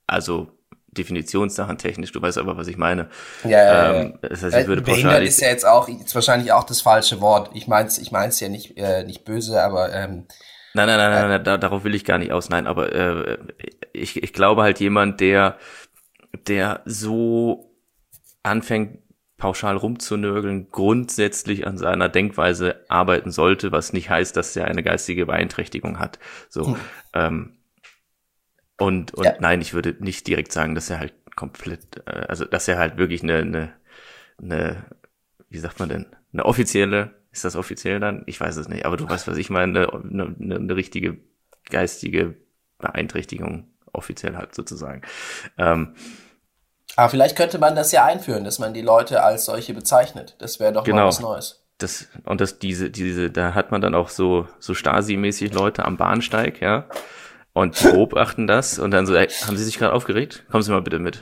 Also 0.06 0.52
Definitionssachen 0.92 1.78
technisch, 1.78 2.12
du 2.12 2.22
weißt 2.22 2.38
aber, 2.38 2.58
was 2.58 2.68
ich 2.68 2.78
meine. 2.78 3.10
Ja, 3.44 3.50
ja, 3.50 3.94
ähm, 3.94 4.20
das 4.22 4.42
heißt, 4.42 4.58
ich 4.58 4.68
würde 4.68 4.82
Behindert 4.82 5.24
ist 5.24 5.42
ja 5.42 5.50
jetzt 5.50 5.66
auch 5.66 5.88
ist 5.88 6.16
wahrscheinlich 6.16 6.52
auch 6.52 6.64
das 6.64 6.82
falsche 6.82 7.22
Wort. 7.22 7.52
Ich 7.54 7.68
mein's, 7.68 7.98
ich 7.98 8.12
mein's 8.12 8.40
ja 8.40 8.50
nicht 8.50 8.78
äh, 8.78 9.04
nicht 9.04 9.26
böse, 9.26 9.62
aber 9.62 9.94
ähm, 9.94 10.26
Nein, 10.74 10.88
nein, 10.88 10.98
nein, 10.98 11.12
nein, 11.12 11.30
nein 11.30 11.44
da, 11.44 11.58
darauf 11.58 11.84
will 11.84 11.96
ich 11.96 12.06
gar 12.06 12.18
nicht 12.18 12.32
aus. 12.32 12.50
Nein, 12.50 12.68
aber 12.68 12.94
äh, 12.94 13.38
ich, 13.94 14.22
ich 14.22 14.34
glaube 14.34 14.62
halt 14.64 14.80
jemand, 14.80 15.20
der 15.22 15.58
der 16.48 16.82
so 16.86 17.67
anfängt, 18.48 19.00
pauschal 19.38 19.78
rumzunörgeln, 19.78 20.70
grundsätzlich 20.72 21.68
an 21.68 21.78
seiner 21.78 22.10
Denkweise 22.10 22.84
arbeiten 22.90 23.32
sollte, 23.32 23.72
was 23.72 23.94
nicht 23.94 24.10
heißt, 24.10 24.36
dass 24.36 24.56
er 24.56 24.66
eine 24.66 24.84
geistige 24.84 25.28
Beeinträchtigung 25.28 26.00
hat. 26.00 26.18
So. 26.50 26.68
Hm. 26.68 26.76
Ähm, 27.14 27.58
und 28.80 29.14
und 29.14 29.26
ja. 29.26 29.36
nein, 29.40 29.62
ich 29.62 29.74
würde 29.74 29.96
nicht 30.00 30.28
direkt 30.28 30.52
sagen, 30.52 30.76
dass 30.76 30.90
er 30.90 31.00
halt 31.00 31.14
komplett, 31.36 32.04
äh, 32.08 32.26
also 32.28 32.46
dass 32.46 32.68
er 32.68 32.78
halt 32.78 32.98
wirklich 32.98 33.24
eine, 33.24 33.38
eine, 33.38 33.74
eine, 34.42 34.86
wie 35.50 35.60
sagt 35.60 35.80
man 35.80 35.90
denn, 35.90 36.06
eine 36.34 36.46
offizielle, 36.46 37.16
ist 37.32 37.46
das 37.46 37.56
offiziell 37.56 38.00
dann? 38.00 38.24
Ich 38.26 38.40
weiß 38.40 38.58
es 38.58 38.68
nicht, 38.68 38.86
aber 38.86 38.98
du 38.98 39.08
weißt, 39.08 39.28
was 39.28 39.38
ich 39.38 39.50
meine, 39.50 39.92
eine, 39.92 40.36
eine, 40.40 40.56
eine 40.56 40.76
richtige 40.76 41.18
geistige 41.70 42.36
Beeinträchtigung 42.80 43.72
offiziell 43.94 44.36
hat, 44.36 44.56
sozusagen. 44.56 45.02
Ähm, 45.58 45.96
aber 46.98 47.10
vielleicht 47.10 47.38
könnte 47.38 47.60
man 47.60 47.76
das 47.76 47.92
ja 47.92 48.04
einführen, 48.06 48.44
dass 48.44 48.58
man 48.58 48.74
die 48.74 48.82
Leute 48.82 49.22
als 49.24 49.46
solche 49.46 49.76
bezeichnet. 49.76 50.36
Das 50.40 50.60
wäre 50.60 50.74
doch 50.74 50.84
genau. 50.84 50.98
mal 50.98 51.06
was 51.06 51.20
Neues. 51.20 51.64
Das, 51.78 52.08
und 52.26 52.42
das, 52.42 52.58
diese, 52.58 52.90
diese, 52.90 53.30
da 53.30 53.54
hat 53.54 53.72
man 53.72 53.82
dann 53.82 53.94
auch 53.94 54.10
so, 54.10 54.48
so 54.58 54.74
Stasi-mäßig 54.74 55.54
Leute 55.54 55.86
am 55.86 55.96
Bahnsteig, 55.96 56.60
ja. 56.60 56.86
Und 57.54 57.80
die 57.80 57.90
beobachten 57.90 58.48
das 58.48 58.80
und 58.80 58.90
dann 58.92 59.06
so, 59.06 59.14
ey, 59.14 59.28
haben 59.28 59.58
Sie 59.58 59.64
sich 59.64 59.78
gerade 59.78 59.94
aufgeregt? 59.94 60.46
Kommen 60.50 60.64
Sie 60.64 60.72
mal 60.72 60.82
bitte 60.82 60.98
mit. 60.98 61.22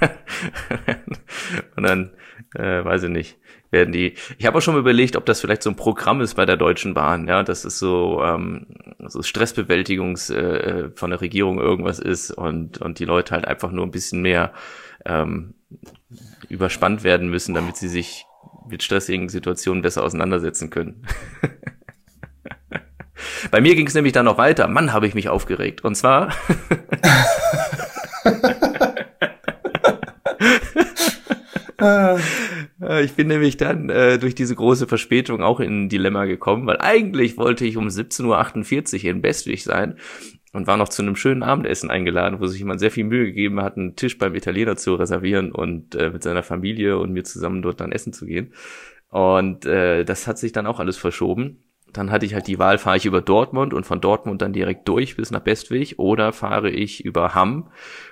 und 1.76 1.82
dann, 1.82 2.12
äh, 2.54 2.84
weiß 2.84 3.02
ich 3.04 3.10
nicht, 3.10 3.38
werden 3.72 3.92
die. 3.92 4.14
Ich 4.38 4.46
habe 4.46 4.58
auch 4.58 4.62
schon 4.62 4.74
mal 4.74 4.80
überlegt, 4.80 5.16
ob 5.16 5.26
das 5.26 5.40
vielleicht 5.40 5.64
so 5.64 5.70
ein 5.70 5.76
Programm 5.76 6.20
ist 6.20 6.34
bei 6.34 6.46
der 6.46 6.56
Deutschen 6.56 6.94
Bahn, 6.94 7.26
ja, 7.26 7.42
dass 7.42 7.64
es 7.64 7.80
so, 7.80 8.22
ähm, 8.22 8.68
so 9.08 9.22
Stressbewältigungs 9.22 10.30
äh, 10.30 10.90
von 10.94 11.10
der 11.10 11.20
Regierung 11.20 11.58
irgendwas 11.58 11.98
ist 11.98 12.30
und, 12.30 12.78
und 12.78 13.00
die 13.00 13.04
Leute 13.04 13.34
halt 13.34 13.48
einfach 13.48 13.72
nur 13.72 13.84
ein 13.84 13.90
bisschen 13.90 14.22
mehr 14.22 14.52
ähm, 15.08 15.54
überspannt 16.48 17.02
werden 17.02 17.28
müssen, 17.28 17.54
damit 17.54 17.76
sie 17.76 17.88
sich 17.88 18.26
mit 18.68 18.82
stressigen 18.82 19.28
Situationen 19.28 19.82
besser 19.82 20.04
auseinandersetzen 20.04 20.70
können. 20.70 21.06
Bei 23.50 23.60
mir 23.60 23.74
ging 23.74 23.86
es 23.86 23.94
nämlich 23.94 24.12
dann 24.12 24.26
noch 24.26 24.38
weiter. 24.38 24.68
Mann, 24.68 24.92
habe 24.92 25.06
ich 25.06 25.14
mich 25.14 25.28
aufgeregt. 25.28 25.84
Und 25.84 25.96
zwar. 25.96 26.32
ich 33.02 33.14
bin 33.14 33.28
nämlich 33.28 33.56
dann 33.56 33.88
äh, 33.88 34.18
durch 34.18 34.34
diese 34.34 34.54
große 34.54 34.86
Verspätung 34.86 35.42
auch 35.42 35.60
in 35.60 35.84
ein 35.84 35.88
Dilemma 35.88 36.24
gekommen, 36.24 36.66
weil 36.66 36.80
eigentlich 36.80 37.36
wollte 37.36 37.64
ich 37.64 37.76
um 37.76 37.88
17.48 37.88 39.04
Uhr 39.04 39.10
in 39.10 39.22
Bestwig 39.22 39.62
sein 39.62 39.96
und 40.58 40.66
war 40.66 40.76
noch 40.76 40.88
zu 40.88 41.02
einem 41.02 41.14
schönen 41.14 41.44
Abendessen 41.44 41.88
eingeladen, 41.88 42.40
wo 42.40 42.46
sich 42.48 42.58
jemand 42.58 42.80
sehr 42.80 42.90
viel 42.90 43.04
Mühe 43.04 43.26
gegeben 43.26 43.62
hat, 43.62 43.76
einen 43.76 43.94
Tisch 43.94 44.18
beim 44.18 44.34
Italiener 44.34 44.76
zu 44.76 44.96
reservieren 44.96 45.52
und 45.52 45.94
äh, 45.94 46.10
mit 46.10 46.24
seiner 46.24 46.42
Familie 46.42 46.98
und 46.98 47.12
mir 47.12 47.22
zusammen 47.22 47.62
dort 47.62 47.80
dann 47.80 47.92
essen 47.92 48.12
zu 48.12 48.26
gehen. 48.26 48.52
Und 49.08 49.64
äh, 49.66 50.04
das 50.04 50.26
hat 50.26 50.36
sich 50.36 50.50
dann 50.50 50.66
auch 50.66 50.80
alles 50.80 50.96
verschoben. 50.98 51.62
Dann 51.92 52.10
hatte 52.10 52.26
ich 52.26 52.34
halt 52.34 52.48
die 52.48 52.58
Wahl, 52.58 52.76
fahre 52.76 52.96
ich 52.96 53.06
über 53.06 53.22
Dortmund 53.22 53.72
und 53.72 53.86
von 53.86 54.00
Dortmund 54.00 54.42
dann 54.42 54.52
direkt 54.52 54.86
durch 54.88 55.16
bis 55.16 55.30
nach 55.30 55.40
Bestwig 55.40 56.00
oder 56.00 56.32
fahre 56.32 56.70
ich 56.70 57.04
über 57.04 57.36
Hamm 57.36 57.70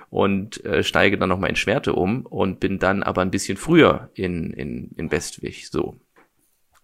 und 0.09 0.63
äh, 0.63 0.83
steige 0.83 1.17
dann 1.17 1.27
nochmal 1.27 1.49
in 1.49 1.57
Schwerte 1.57 1.93
um 1.93 2.25
und 2.25 2.61
bin 2.61 2.79
dann 2.79 3.03
aber 3.03 3.23
ein 3.23 3.29
bisschen 3.29 3.57
früher 3.57 4.09
in, 4.13 4.53
in, 4.53 4.91
in 4.95 5.09
Bestwig. 5.09 5.67
So. 5.69 5.99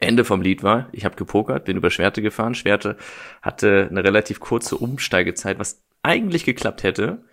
Ende 0.04 0.24
vom 0.24 0.42
Lied 0.42 0.64
war, 0.64 0.90
ich 0.92 1.06
habe 1.06 1.16
gepokert, 1.16 1.66
bin 1.66 1.78
über 1.78 1.90
Schwerte 1.90 2.22
gefahren. 2.22 2.56
Schwerte 2.56 2.98
hatte 3.42 3.88
eine 3.90 4.04
relativ 4.04 4.40
kurze 4.40 4.78
Umsteigezeit, 4.78 5.60
was 5.60 5.84
eigentlich 6.04 6.46
geklappt 6.46 6.84
hätte, 6.84 7.24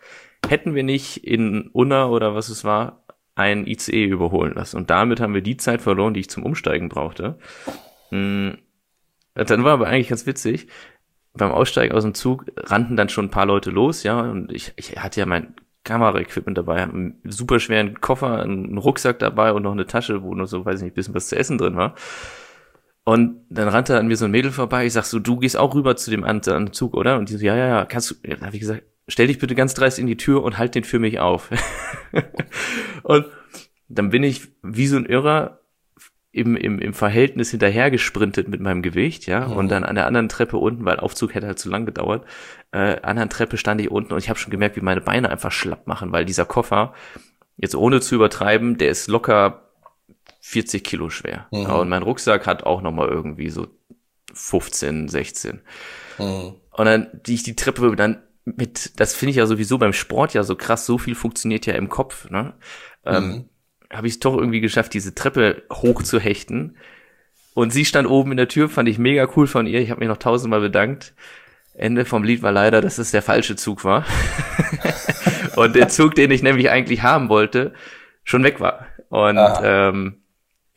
hätten 0.49 0.75
wir 0.75 0.83
nicht 0.83 1.25
in 1.25 1.69
Unna 1.73 2.09
oder 2.09 2.35
was 2.35 2.49
es 2.49 2.65
war, 2.65 3.05
ein 3.35 3.67
ICE 3.67 4.05
überholen 4.05 4.55
lassen. 4.55 4.77
Und 4.77 4.91
damit 4.91 5.21
haben 5.21 5.35
wir 5.35 5.43
die 5.43 5.57
Zeit 5.57 5.83
verloren, 5.83 6.15
die 6.15 6.21
ich 6.21 6.31
zum 6.31 6.45
Umsteigen 6.45 6.89
brauchte. 6.89 7.39
Hm. 8.11 8.59
Dann 9.35 9.65
war 9.65 9.73
aber 9.73 9.87
eigentlich 9.87 10.09
ganz 10.09 10.27
witzig. 10.27 10.69
Beim 11.33 11.53
Aussteigen 11.53 11.95
aus 11.95 12.03
dem 12.03 12.15
Zug 12.15 12.47
rannten 12.57 12.97
dann 12.97 13.09
schon 13.09 13.27
ein 13.27 13.31
paar 13.31 13.47
Leute 13.47 13.71
los, 13.71 14.03
ja, 14.03 14.21
und 14.21 14.53
ich, 14.53 14.73
ich 14.77 14.97
hatte 14.97 15.21
ja 15.21 15.27
mein 15.27 15.55
Kameraequipment 15.85 16.59
dabei, 16.59 16.83
einen 16.83 17.21
super 17.25 17.61
schweren 17.61 18.01
Koffer, 18.01 18.43
einen 18.43 18.77
Rucksack 18.79 19.21
dabei 19.21 19.53
und 19.53 19.63
noch 19.63 19.73
eine 19.73 19.87
Tasche, 19.87 20.23
wo 20.23 20.35
noch 20.35 20.47
so, 20.47 20.65
weiß 20.65 20.81
ich 20.81 20.85
nicht, 20.85 20.95
bisschen 20.95 21.15
was 21.15 21.29
zu 21.29 21.37
essen 21.37 21.57
drin 21.57 21.77
war. 21.77 21.95
Und 23.05 23.47
dann 23.49 23.69
rannte 23.69 23.99
an 23.99 24.09
mir 24.09 24.17
so 24.17 24.27
ein 24.27 24.31
Mädel 24.31 24.53
vorbei. 24.53 24.87
Ich 24.87 24.93
sag 24.93 25.05
so, 25.05 25.19
du 25.19 25.39
gehst 25.39 25.57
auch 25.57 25.75
rüber 25.75 25.97
zu 25.97 26.11
dem 26.11 26.25
anderen 26.25 26.73
Zug, 26.73 26.95
oder? 26.95 27.19
Und 27.19 27.29
die 27.29 27.37
so, 27.37 27.45
ja, 27.45 27.57
ja, 27.57 27.67
ja, 27.67 27.85
kannst 27.85 28.11
du, 28.11 28.15
ja, 28.25 28.41
habe 28.41 28.55
ich 28.55 28.61
gesagt, 28.61 28.83
stell 29.09 29.27
dich 29.27 29.39
bitte 29.39 29.55
ganz 29.55 29.75
dreist 29.75 29.99
in 29.99 30.07
die 30.07 30.17
Tür 30.17 30.43
und 30.43 30.59
halt 30.59 30.75
den 30.75 30.85
für 30.85 30.99
mich 30.99 31.19
auf. 31.19 31.51
und 33.03 33.27
dann 33.89 34.11
bin 34.11 34.23
ich 34.23 34.49
wie 34.63 34.87
so 34.87 34.97
ein 34.97 35.07
Irrer 35.07 35.61
im, 36.33 36.57
im, 36.57 36.79
im 36.79 36.95
Verhältnis 36.95 37.51
hinterhergesprintet 37.51 38.49
mit 38.49 38.61
meinem 38.61 38.83
Gewicht, 38.83 39.27
ja, 39.27 39.49
mhm. 39.49 39.57
und 39.57 39.69
dann 39.69 39.83
an 39.85 39.97
der 39.97 40.07
anderen 40.07 40.29
Treppe 40.29 40.59
unten, 40.59 40.85
weil 40.85 41.01
Aufzug 41.01 41.35
hätte 41.35 41.49
halt 41.49 41.59
zu 41.59 41.69
lang 41.69 41.87
gedauert, 41.87 42.25
äh, 42.71 43.01
anderen 43.03 43.31
Treppe 43.31 43.57
stand 43.57 43.81
ich 43.81 43.91
unten 43.91 44.13
und 44.13 44.21
ich 44.21 44.29
habe 44.29 44.39
schon 44.39 44.53
gemerkt, 44.53 44.77
wie 44.77 44.81
meine 44.81 45.01
Beine 45.01 45.29
einfach 45.29 45.51
schlapp 45.51 45.89
machen, 45.89 46.13
weil 46.13 46.25
dieser 46.25 46.45
Koffer, 46.45 46.95
jetzt 47.57 47.75
ohne 47.75 48.01
zu 48.01 48.15
übertreiben, 48.15 48.79
der 48.79 48.91
ist 48.91 49.09
locker 49.09 49.70
40 50.41 50.83
Kilo 50.83 51.11
schwer. 51.11 51.47
Mhm. 51.51 51.63
Ja, 51.63 51.75
und 51.75 51.89
mein 51.89 52.03
Rucksack 52.03 52.47
hat 52.47 52.65
auch 52.65 52.83
nochmal 52.83 53.09
irgendwie 53.09 53.51
so 53.51 53.69
15, 54.33 55.09
16. 55.09 55.61
Mhm. 56.19 56.55
Und 56.71 56.85
dann, 56.85 57.09
die 57.27 57.35
ich 57.35 57.43
die 57.43 57.57
Treppe 57.57 57.95
dann 57.97 58.23
mit, 58.45 58.99
das 58.99 59.15
finde 59.15 59.31
ich 59.31 59.37
ja 59.37 59.47
sowieso 59.47 59.79
beim 59.79 59.93
Sport 59.93 60.35
ja 60.35 60.43
so 60.43 60.57
krass, 60.57 60.87
so 60.87 60.99
viel 60.99 61.15
funktioniert 61.15 61.67
ja 61.67 61.75
im 61.75 61.89
Kopf, 61.89 62.31
ne? 62.31 62.55
Ähm, 63.05 63.25
mhm. 63.25 63.45
Habe 63.93 64.07
ich 64.07 64.15
es 64.15 64.21
doch 64.21 64.37
irgendwie 64.37 64.61
geschafft, 64.61 64.95
diese 64.95 65.15
Treppe 65.15 65.63
hoch 65.73 66.03
zu 66.03 66.21
hechten. 66.21 66.77
Und 67.55 67.73
sie 67.73 67.85
stand 67.85 68.09
oben 68.09 68.31
in 68.31 68.37
der 68.37 68.49
Tür, 68.49 68.69
fand 68.69 68.89
ich 68.89 68.99
mega 68.99 69.29
cool 69.37 69.47
von 69.47 69.67
ihr. 69.67 69.81
Ich 69.81 69.91
habe 69.91 70.01
mich 70.01 70.09
noch 70.09 70.17
tausendmal 70.17 70.61
bedankt. 70.61 71.15
Ende 71.75 72.05
vom 72.05 72.23
Lied 72.23 72.43
war 72.43 72.53
leider, 72.53 72.81
dass 72.81 72.99
es 72.99 73.11
der 73.11 73.23
falsche 73.23 73.57
Zug 73.57 73.85
war. 73.85 74.05
und 75.57 75.75
der 75.75 75.89
Zug, 75.89 76.15
den 76.15 76.31
ich 76.31 76.43
nämlich 76.43 76.71
eigentlich 76.71 77.03
haben 77.03 77.29
wollte, 77.29 77.75
schon 78.23 78.45
weg 78.45 78.61
war. 78.61 78.87
Und 79.09 79.39
ähm, 79.63 80.23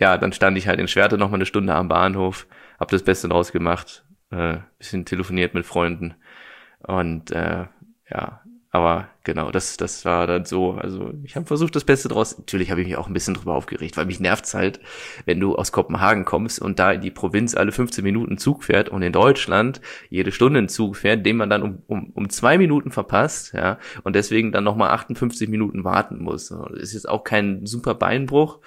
ja, 0.04 0.18
dann 0.18 0.34
stand 0.34 0.58
ich 0.58 0.68
halt 0.68 0.82
in 0.82 0.90
Schwerte 0.90 1.18
noch 1.18 1.30
mal 1.30 1.36
eine 1.36 1.46
Stunde 1.46 1.74
am 1.74 1.88
Bahnhof, 1.88 2.46
hab 2.78 2.92
das 2.92 3.04
Beste 3.04 3.30
draus 3.30 3.54
gemacht, 3.54 4.04
äh, 4.32 4.58
bisschen 4.78 5.06
telefoniert 5.06 5.54
mit 5.54 5.66
Freunden 5.66 6.16
und 6.80 7.32
äh, 7.32 7.68
ja, 8.12 8.42
aber 8.70 9.08
genau, 9.24 9.52
das, 9.52 9.78
das 9.78 10.04
war 10.04 10.26
dann 10.26 10.46
so. 10.46 10.72
Also 10.72 11.14
ich 11.24 11.36
habe 11.36 11.46
versucht, 11.46 11.76
das 11.76 11.86
Beste 11.86 12.10
draus. 12.10 12.38
Natürlich 12.38 12.72
habe 12.72 12.82
ich 12.82 12.88
mich 12.88 12.98
auch 12.98 13.08
ein 13.08 13.14
bisschen 13.14 13.36
drüber 13.36 13.54
aufgeregt, 13.54 13.96
weil 13.96 14.08
mich 14.08 14.20
nervt's 14.20 14.56
halt, 14.56 14.82
wenn 15.26 15.40
du 15.40 15.56
aus 15.56 15.72
Kopenhagen 15.72 16.26
kommst 16.26 16.60
und 16.60 16.80
da 16.80 16.92
in 16.92 17.02
die 17.02 17.12
Provinz 17.12 17.56
alle 17.56 17.72
15 17.72 18.04
Minuten 18.04 18.40
Zug 18.40 18.64
fährt 18.64 18.90
und 18.90 19.04
in 19.04 19.14
Deutschland 19.14 19.80
jede 20.10 20.32
Stunde 20.32 20.58
einen 20.58 20.70
Zug 20.70 20.98
fährt, 20.98 21.24
den 21.24 21.38
man 21.38 21.50
dann 21.52 21.62
um, 21.62 21.84
um, 21.86 22.10
um 22.16 22.30
zwei 22.30 22.58
Minuten 22.58 22.90
verpasst, 22.92 23.54
ja, 23.54 23.78
und 24.04 24.16
deswegen 24.16 24.52
dann 24.52 24.64
nochmal 24.64 24.90
58 24.90 25.48
Minuten 25.50 25.84
warten 25.84 26.22
muss. 26.22 26.50
Das 26.50 26.72
ist 26.72 26.94
jetzt 26.94 27.08
auch 27.08 27.24
kein 27.24 27.68
super 27.68 27.94
Beinbruch. 27.94 28.60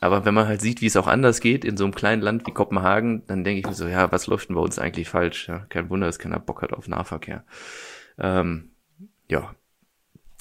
Aber 0.00 0.24
wenn 0.24 0.34
man 0.34 0.46
halt 0.46 0.60
sieht, 0.60 0.80
wie 0.80 0.86
es 0.86 0.96
auch 0.96 1.06
anders 1.06 1.40
geht 1.40 1.64
in 1.64 1.76
so 1.76 1.84
einem 1.84 1.94
kleinen 1.94 2.22
Land 2.22 2.46
wie 2.46 2.52
Kopenhagen, 2.52 3.26
dann 3.26 3.44
denke 3.44 3.60
ich 3.60 3.66
mir 3.66 3.74
so, 3.74 3.86
ja, 3.86 4.12
was 4.12 4.26
läuft 4.26 4.48
denn 4.48 4.56
bei 4.56 4.62
uns 4.62 4.78
eigentlich 4.78 5.08
falsch? 5.08 5.48
Ja, 5.48 5.60
kein 5.68 5.88
Wunder, 5.88 6.06
dass 6.06 6.18
keiner 6.18 6.38
Bock 6.38 6.62
hat 6.62 6.72
auf 6.72 6.86
Nahverkehr. 6.86 7.44
Ähm, 8.18 8.70
ja. 9.28 9.54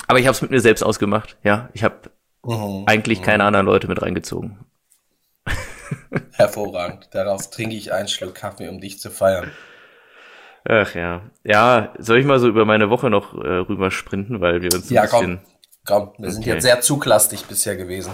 Aber 0.08 0.20
ich 0.20 0.26
habe 0.26 0.36
es 0.36 0.42
mit 0.42 0.52
mir 0.52 0.60
selbst 0.60 0.84
ausgemacht. 0.84 1.38
Ja, 1.44 1.70
ich 1.74 1.84
habe 1.84 2.12
mhm. 2.44 2.84
eigentlich 2.86 3.22
keine 3.22 3.44
mhm. 3.44 3.48
anderen 3.48 3.66
Leute 3.66 3.88
mit 3.88 4.02
reingezogen. 4.02 4.60
Hervorragend. 6.34 7.10
Darauf 7.12 7.50
trinke 7.50 7.76
ich 7.76 7.94
einen 7.94 8.08
Schluck 8.08 8.36
Kaffee, 8.36 8.68
um 8.68 8.82
dich 8.82 9.00
zu 9.00 9.10
feiern. 9.10 9.52
Ach 10.68 10.94
ja. 10.96 11.22
Ja, 11.44 11.94
soll 11.98 12.20
ich 12.20 12.26
mal 12.26 12.40
so 12.40 12.48
über 12.48 12.66
meine 12.66 12.90
Woche 12.90 13.10
noch 13.10 13.36
äh, 13.36 13.48
rüber 13.48 13.92
sprinten, 13.92 14.42
weil 14.42 14.62
wir 14.62 14.74
uns 14.74 14.90
ja, 14.90 15.04
ein 15.04 15.10
bisschen... 15.10 15.40
Komm, 15.86 16.14
komm. 16.14 16.24
Wir 16.24 16.32
sind 16.32 16.46
jetzt 16.46 16.64
sehr 16.64 16.82
zuglastig 16.82 17.46
bisher 17.46 17.78
gewesen. 17.78 18.12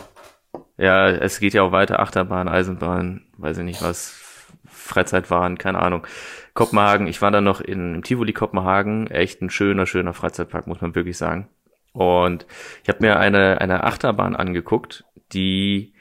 Ja, 0.78 1.10
es 1.10 1.40
geht 1.40 1.54
ja 1.54 1.62
auch 1.64 1.72
weiter, 1.72 2.00
Achterbahn, 2.00 2.48
Eisenbahn, 2.48 3.26
weiß 3.38 3.60
ich 3.60 3.64
nicht 3.64 3.82
was, 3.82 4.22
Freizeitwahn, 4.66 5.58
keine 5.58 5.80
Ahnung. 5.80 6.08
Kopenhagen, 6.54 7.08
ich 7.08 7.22
war 7.22 7.32
dann 7.32 7.44
noch 7.44 7.62
in, 7.62 7.96
im 7.96 8.04
Tivoli 8.04 8.34
Kopenhagen, 8.34 9.08
echt 9.08 9.42
ein 9.42 9.50
schöner, 9.50 9.86
schöner 9.86 10.14
Freizeitpark, 10.14 10.68
muss 10.68 10.82
man 10.82 10.96
wirklich 10.96 11.18
sagen. 11.18 11.50
Und 11.94 12.46
ich 12.84 12.90
habe 12.90 13.00
mir 13.02 13.20
eine, 13.20 13.62
eine 13.62 13.84
Achterbahn 13.84 14.36
angeguckt, 14.36 15.06
die 15.34 15.94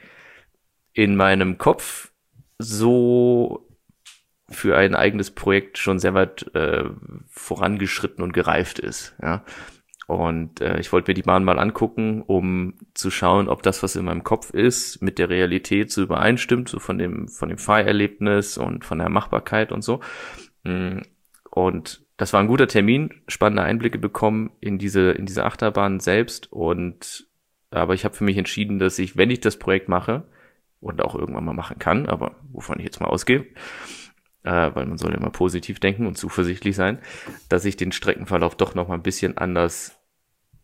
in 0.93 1.15
meinem 1.15 1.57
Kopf 1.57 2.11
so 2.57 3.67
für 4.49 4.77
ein 4.77 4.95
eigenes 4.95 5.31
Projekt 5.31 5.77
schon 5.77 5.99
sehr 5.99 6.13
weit 6.13 6.53
äh, 6.53 6.83
vorangeschritten 7.29 8.23
und 8.23 8.33
gereift 8.33 8.79
ist. 8.79 9.15
Ja. 9.21 9.43
Und 10.11 10.59
äh, 10.59 10.77
ich 10.79 10.91
wollte 10.91 11.09
mir 11.09 11.15
die 11.15 11.21
Bahn 11.21 11.45
mal 11.45 11.57
angucken, 11.57 12.21
um 12.21 12.73
zu 12.93 13.09
schauen, 13.09 13.47
ob 13.47 13.63
das, 13.63 13.81
was 13.81 13.95
in 13.95 14.03
meinem 14.03 14.25
Kopf 14.25 14.49
ist, 14.49 15.01
mit 15.01 15.17
der 15.17 15.29
Realität 15.29 15.89
so 15.89 16.01
übereinstimmt, 16.01 16.67
so 16.67 16.79
von 16.79 16.97
dem, 16.97 17.29
von 17.29 17.47
dem 17.47 17.57
Fahrerlebnis 17.57 18.57
und 18.57 18.83
von 18.83 18.97
der 18.97 19.07
Machbarkeit 19.07 19.71
und 19.71 19.83
so. 19.83 20.01
Mm, 20.63 20.99
und 21.49 22.03
das 22.17 22.33
war 22.33 22.41
ein 22.41 22.47
guter 22.47 22.67
Termin, 22.67 23.21
spannende 23.29 23.63
Einblicke 23.63 23.99
bekommen 23.99 24.51
in 24.59 24.77
diese, 24.77 25.11
in 25.11 25.25
diese 25.25 25.45
Achterbahn 25.45 26.01
selbst. 26.01 26.51
Und 26.51 27.27
aber 27.69 27.93
ich 27.93 28.03
habe 28.03 28.13
für 28.13 28.25
mich 28.25 28.37
entschieden, 28.37 28.79
dass 28.79 28.99
ich, 28.99 29.15
wenn 29.15 29.31
ich 29.31 29.39
das 29.39 29.57
Projekt 29.57 29.87
mache, 29.87 30.25
und 30.81 31.01
auch 31.01 31.15
irgendwann 31.15 31.45
mal 31.45 31.53
machen 31.53 31.79
kann, 31.79 32.07
aber 32.07 32.35
wovon 32.51 32.79
ich 32.79 32.85
jetzt 32.85 32.99
mal 32.99 33.07
ausgehe, 33.07 33.45
äh, 34.43 34.71
weil 34.73 34.87
man 34.87 34.97
soll 34.97 35.13
immer 35.13 35.29
positiv 35.29 35.79
denken 35.79 36.07
und 36.07 36.17
zuversichtlich 36.17 36.75
sein, 36.75 36.99
dass 37.47 37.65
ich 37.65 37.77
den 37.77 37.91
Streckenverlauf 37.91 38.55
doch 38.55 38.73
noch 38.73 38.87
mal 38.87 38.95
ein 38.95 39.03
bisschen 39.03 39.37
anders 39.37 40.00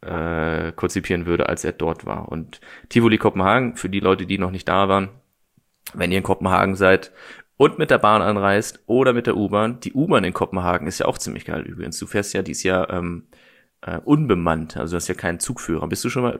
äh, 0.01 0.71
konzipieren 0.73 1.25
würde, 1.25 1.49
als 1.49 1.63
er 1.63 1.73
dort 1.73 2.05
war. 2.05 2.29
Und 2.29 2.61
Tivoli 2.89 3.17
Kopenhagen, 3.17 3.75
für 3.75 3.89
die 3.89 3.99
Leute, 3.99 4.25
die 4.25 4.37
noch 4.37 4.51
nicht 4.51 4.67
da 4.67 4.87
waren, 4.87 5.09
wenn 5.93 6.11
ihr 6.11 6.19
in 6.19 6.23
Kopenhagen 6.23 6.75
seid 6.75 7.11
und 7.57 7.79
mit 7.79 7.89
der 7.89 7.97
Bahn 7.97 8.21
anreist 8.21 8.79
oder 8.85 9.13
mit 9.13 9.27
der 9.27 9.35
U-Bahn, 9.35 9.79
die 9.79 9.93
U-Bahn 9.93 10.23
in 10.23 10.33
Kopenhagen 10.33 10.87
ist 10.87 10.99
ja 10.99 11.07
auch 11.07 11.17
ziemlich 11.17 11.45
geil 11.45 11.61
übrigens. 11.61 11.97
Du 11.97 12.05
fährst 12.05 12.33
ja 12.33 12.43
dies 12.43 12.63
Jahr 12.63 12.89
ähm, 12.91 13.27
äh, 13.81 13.97
unbemannt, 13.97 14.77
also 14.77 14.91
du 14.91 14.95
hast 14.97 15.07
ja 15.07 15.15
keinen 15.15 15.39
Zugführer. 15.39 15.87
Bist 15.87 16.03
du 16.03 16.09
schon 16.09 16.23
mal 16.23 16.39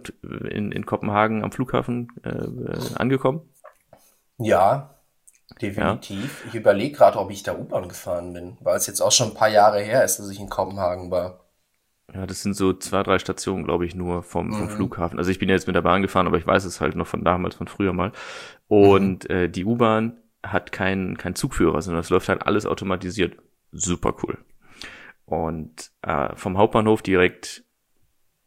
in, 0.49 0.71
in 0.71 0.85
Kopenhagen 0.85 1.43
am 1.43 1.51
Flughafen 1.51 2.09
äh 2.23 2.95
angekommen? 2.95 3.41
Ja, 4.37 4.95
definitiv. 5.61 6.43
Ja. 6.43 6.49
Ich 6.49 6.55
überlege 6.55 6.95
gerade, 6.95 7.17
ob 7.17 7.31
ich 7.31 7.41
da 7.41 7.57
U-Bahn 7.57 7.89
gefahren 7.89 8.33
bin, 8.33 8.57
weil 8.61 8.77
es 8.77 8.85
jetzt 8.85 9.01
auch 9.01 9.11
schon 9.11 9.29
ein 9.29 9.33
paar 9.33 9.49
Jahre 9.49 9.79
her 9.79 10.03
ist, 10.03 10.19
dass 10.19 10.29
ich 10.29 10.39
in 10.39 10.49
Kopenhagen 10.49 11.09
war. 11.09 11.46
Ja, 12.13 12.25
das 12.25 12.41
sind 12.41 12.55
so 12.55 12.73
zwei, 12.73 13.03
drei 13.03 13.19
Stationen, 13.19 13.65
glaube 13.65 13.85
ich, 13.85 13.93
nur 13.93 14.23
vom, 14.23 14.53
vom 14.53 14.65
mhm. 14.65 14.69
Flughafen. 14.69 15.19
Also 15.19 15.29
ich 15.29 15.39
bin 15.39 15.49
ja 15.49 15.55
jetzt 15.55 15.67
mit 15.67 15.75
der 15.75 15.81
Bahn 15.81 16.01
gefahren, 16.01 16.27
aber 16.27 16.37
ich 16.37 16.47
weiß 16.47 16.63
es 16.63 16.79
halt 16.79 16.95
noch 16.95 17.07
von 17.07 17.23
damals, 17.23 17.55
von 17.55 17.67
früher 17.67 17.93
mal. 17.93 18.13
Und 18.67 19.27
mhm. 19.27 19.35
äh, 19.35 19.47
die 19.49 19.65
U-Bahn 19.65 20.17
hat 20.41 20.71
keinen 20.71 21.17
kein 21.17 21.35
Zugführer, 21.35 21.81
sondern 21.81 22.01
es 22.01 22.09
läuft 22.09 22.29
halt 22.29 22.43
alles 22.45 22.65
automatisiert. 22.65 23.37
Super 23.71 24.15
cool. 24.23 24.37
Und 25.25 25.91
äh, 26.03 26.33
vom 26.35 26.57
Hauptbahnhof 26.57 27.01
direkt 27.01 27.65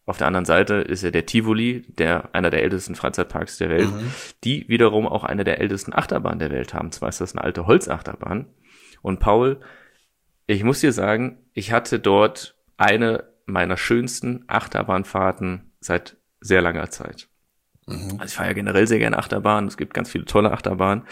auf 0.06 0.16
der 0.16 0.26
anderen 0.26 0.46
Seite 0.46 0.74
ist 0.76 1.02
ja 1.02 1.10
der 1.10 1.26
Tivoli, 1.26 1.82
der 1.86 2.34
einer 2.34 2.50
der 2.50 2.62
ältesten 2.62 2.94
Freizeitparks 2.94 3.58
der 3.58 3.68
Welt, 3.68 3.92
mhm. 3.92 4.10
die 4.42 4.68
wiederum 4.68 5.06
auch 5.06 5.22
eine 5.22 5.44
der 5.44 5.60
ältesten 5.60 5.92
Achterbahnen 5.92 6.38
der 6.38 6.50
Welt 6.50 6.72
haben. 6.72 6.90
Zwar 6.90 7.10
ist 7.10 7.20
das 7.20 7.34
eine 7.34 7.44
alte 7.44 7.66
Holzachterbahn. 7.66 8.46
Und 9.02 9.20
Paul, 9.20 9.60
ich 10.46 10.64
muss 10.64 10.80
dir 10.80 10.92
sagen, 10.92 11.38
ich 11.52 11.72
hatte 11.72 12.00
dort 12.00 12.56
eine 12.76 13.29
meiner 13.50 13.76
schönsten 13.76 14.44
Achterbahnfahrten 14.46 15.72
seit 15.80 16.16
sehr 16.40 16.62
langer 16.62 16.90
Zeit. 16.90 17.30
Mhm. 17.90 18.12
Also 18.12 18.26
ich 18.26 18.34
fahre 18.34 18.48
ja 18.48 18.54
generell 18.54 18.86
sehr 18.86 18.98
gerne 18.98 19.18
Achterbahn. 19.18 19.66
Es 19.66 19.76
gibt 19.76 19.94
ganz 19.94 20.10
viele 20.10 20.24
tolle 20.24 20.52
Achterbahnen. 20.52 21.04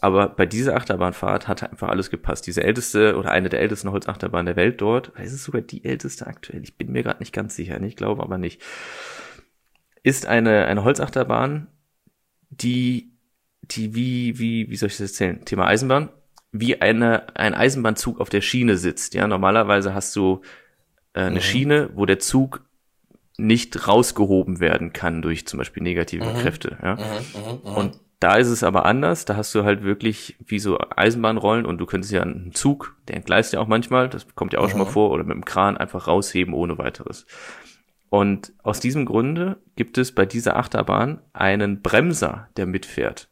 Aber 0.00 0.28
bei 0.28 0.46
dieser 0.46 0.76
Achterbahnfahrt 0.76 1.48
hat 1.48 1.62
einfach 1.62 1.88
alles 1.88 2.10
gepasst. 2.10 2.46
Diese 2.46 2.62
älteste 2.62 3.16
oder 3.16 3.30
eine 3.30 3.48
der 3.48 3.60
ältesten 3.60 3.90
Holzachterbahnen 3.90 4.46
der 4.46 4.56
Welt 4.56 4.80
dort, 4.80 5.08
ist 5.20 5.32
es 5.32 5.44
sogar 5.44 5.62
die 5.62 5.84
älteste 5.84 6.26
aktuell? 6.26 6.62
Ich 6.62 6.76
bin 6.76 6.92
mir 6.92 7.02
gerade 7.02 7.20
nicht 7.20 7.32
ganz 7.32 7.54
sicher. 7.54 7.80
Ich 7.82 7.96
glaube 7.96 8.22
aber 8.22 8.38
nicht. 8.38 8.62
Ist 10.02 10.26
eine, 10.26 10.66
eine 10.66 10.84
Holzachterbahn, 10.84 11.68
die, 12.50 13.12
die 13.62 13.94
wie, 13.94 14.38
wie, 14.38 14.68
wie 14.70 14.76
soll 14.76 14.88
ich 14.88 14.96
das 14.96 15.12
erzählen? 15.12 15.44
Thema 15.44 15.66
Eisenbahn. 15.66 16.08
Wie 16.50 16.80
eine, 16.82 17.34
ein 17.36 17.54
Eisenbahnzug 17.54 18.20
auf 18.20 18.28
der 18.28 18.42
Schiene 18.42 18.76
sitzt. 18.76 19.14
Ja, 19.14 19.26
normalerweise 19.26 19.94
hast 19.94 20.14
du 20.16 20.42
eine 21.14 21.36
mhm. 21.36 21.40
Schiene, 21.40 21.90
wo 21.94 22.06
der 22.06 22.18
Zug 22.18 22.62
nicht 23.38 23.88
rausgehoben 23.88 24.60
werden 24.60 24.92
kann 24.92 25.22
durch 25.22 25.46
zum 25.46 25.58
Beispiel 25.58 25.82
negative 25.82 26.24
mhm. 26.24 26.34
Kräfte. 26.38 26.78
Ja? 26.82 26.94
Mhm, 26.96 27.00
mhm, 27.02 27.70
mhm, 27.70 27.76
und 27.76 28.00
da 28.20 28.36
ist 28.36 28.48
es 28.48 28.62
aber 28.62 28.86
anders. 28.86 29.24
Da 29.24 29.36
hast 29.36 29.54
du 29.54 29.64
halt 29.64 29.82
wirklich 29.82 30.36
wie 30.46 30.60
so 30.60 30.78
Eisenbahnrollen 30.78 31.66
und 31.66 31.78
du 31.78 31.86
könntest 31.86 32.12
ja 32.12 32.22
einen 32.22 32.52
Zug, 32.54 32.96
der 33.08 33.16
entgleist 33.16 33.52
ja 33.52 33.60
auch 33.60 33.66
manchmal, 33.66 34.08
das 34.08 34.32
kommt 34.36 34.52
ja 34.52 34.60
auch 34.60 34.68
schon 34.68 34.78
mal 34.78 34.84
mhm. 34.84 34.90
vor, 34.90 35.10
oder 35.10 35.24
mit 35.24 35.34
dem 35.34 35.44
Kran 35.44 35.76
einfach 35.76 36.06
rausheben 36.06 36.54
ohne 36.54 36.78
weiteres. 36.78 37.26
Und 38.10 38.52
aus 38.62 38.78
diesem 38.78 39.06
Grunde 39.06 39.56
gibt 39.74 39.98
es 39.98 40.12
bei 40.12 40.26
dieser 40.26 40.56
Achterbahn 40.56 41.20
einen 41.32 41.82
Bremser, 41.82 42.48
der 42.56 42.66
mitfährt. 42.66 43.28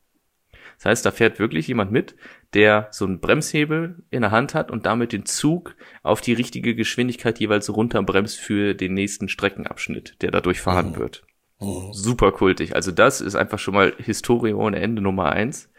Das 0.78 0.86
heißt, 0.86 1.06
da 1.06 1.10
fährt 1.10 1.38
wirklich 1.38 1.68
jemand 1.68 1.92
mit, 1.92 2.16
der 2.54 2.88
so 2.90 3.04
einen 3.04 3.20
Bremshebel 3.20 4.02
in 4.10 4.22
der 4.22 4.30
Hand 4.30 4.54
hat 4.54 4.70
und 4.70 4.86
damit 4.86 5.12
den 5.12 5.24
Zug 5.24 5.76
auf 6.02 6.20
die 6.20 6.32
richtige 6.32 6.74
Geschwindigkeit 6.74 7.38
jeweils 7.38 7.74
runterbremst 7.74 8.38
für 8.38 8.74
den 8.74 8.94
nächsten 8.94 9.28
Streckenabschnitt, 9.28 10.20
der 10.22 10.30
dadurch 10.30 10.60
fahren 10.60 10.90
mhm. 10.90 10.96
wird. 10.96 11.22
Mhm. 11.60 11.92
Super 11.92 12.32
kultig. 12.32 12.74
Also 12.74 12.90
das 12.90 13.20
ist 13.20 13.36
einfach 13.36 13.58
schon 13.58 13.74
mal 13.74 13.94
Historie 13.98 14.54
ohne 14.54 14.80
Ende 14.80 15.02
Nummer 15.02 15.30
eins. 15.30 15.70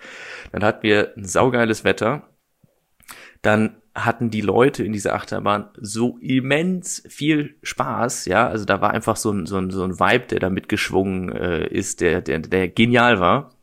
Dann 0.52 0.64
hatten 0.64 0.84
wir 0.84 1.14
ein 1.18 1.26
saugeiles 1.26 1.84
Wetter. 1.84 2.30
Dann 3.42 3.82
hatten 3.94 4.30
die 4.30 4.42
Leute 4.42 4.84
in 4.84 4.94
dieser 4.94 5.16
Achterbahn 5.16 5.70
so 5.78 6.18
immens 6.22 7.04
viel 7.10 7.58
Spaß, 7.62 8.26
ja, 8.26 8.48
also 8.48 8.64
da 8.64 8.80
war 8.80 8.92
einfach 8.92 9.18
so 9.18 9.32
ein, 9.32 9.46
so 9.46 9.58
ein, 9.58 9.70
so 9.70 9.84
ein 9.84 10.00
Vibe, 10.00 10.28
der 10.28 10.40
da 10.40 10.50
mitgeschwungen 10.50 11.30
äh, 11.34 11.68
ist, 11.68 12.00
der, 12.00 12.22
der, 12.22 12.40
der 12.40 12.70
genial 12.70 13.20
war. 13.20 13.54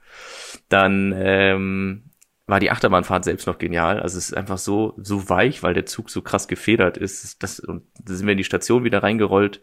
Dann 0.68 1.14
ähm, 1.16 2.07
war 2.48 2.60
die 2.60 2.70
Achterbahnfahrt 2.70 3.24
selbst 3.24 3.46
noch 3.46 3.58
genial. 3.58 4.00
Also 4.00 4.16
es 4.16 4.30
ist 4.30 4.36
einfach 4.36 4.58
so, 4.58 4.94
so 4.96 5.28
weich, 5.28 5.62
weil 5.62 5.74
der 5.74 5.86
Zug 5.86 6.08
so 6.10 6.22
krass 6.22 6.48
gefedert 6.48 6.96
ist. 6.96 7.42
Das, 7.42 7.60
und 7.60 7.84
da 8.02 8.14
sind 8.14 8.26
wir 8.26 8.32
in 8.32 8.38
die 8.38 8.44
Station 8.44 8.84
wieder 8.84 9.02
reingerollt 9.02 9.60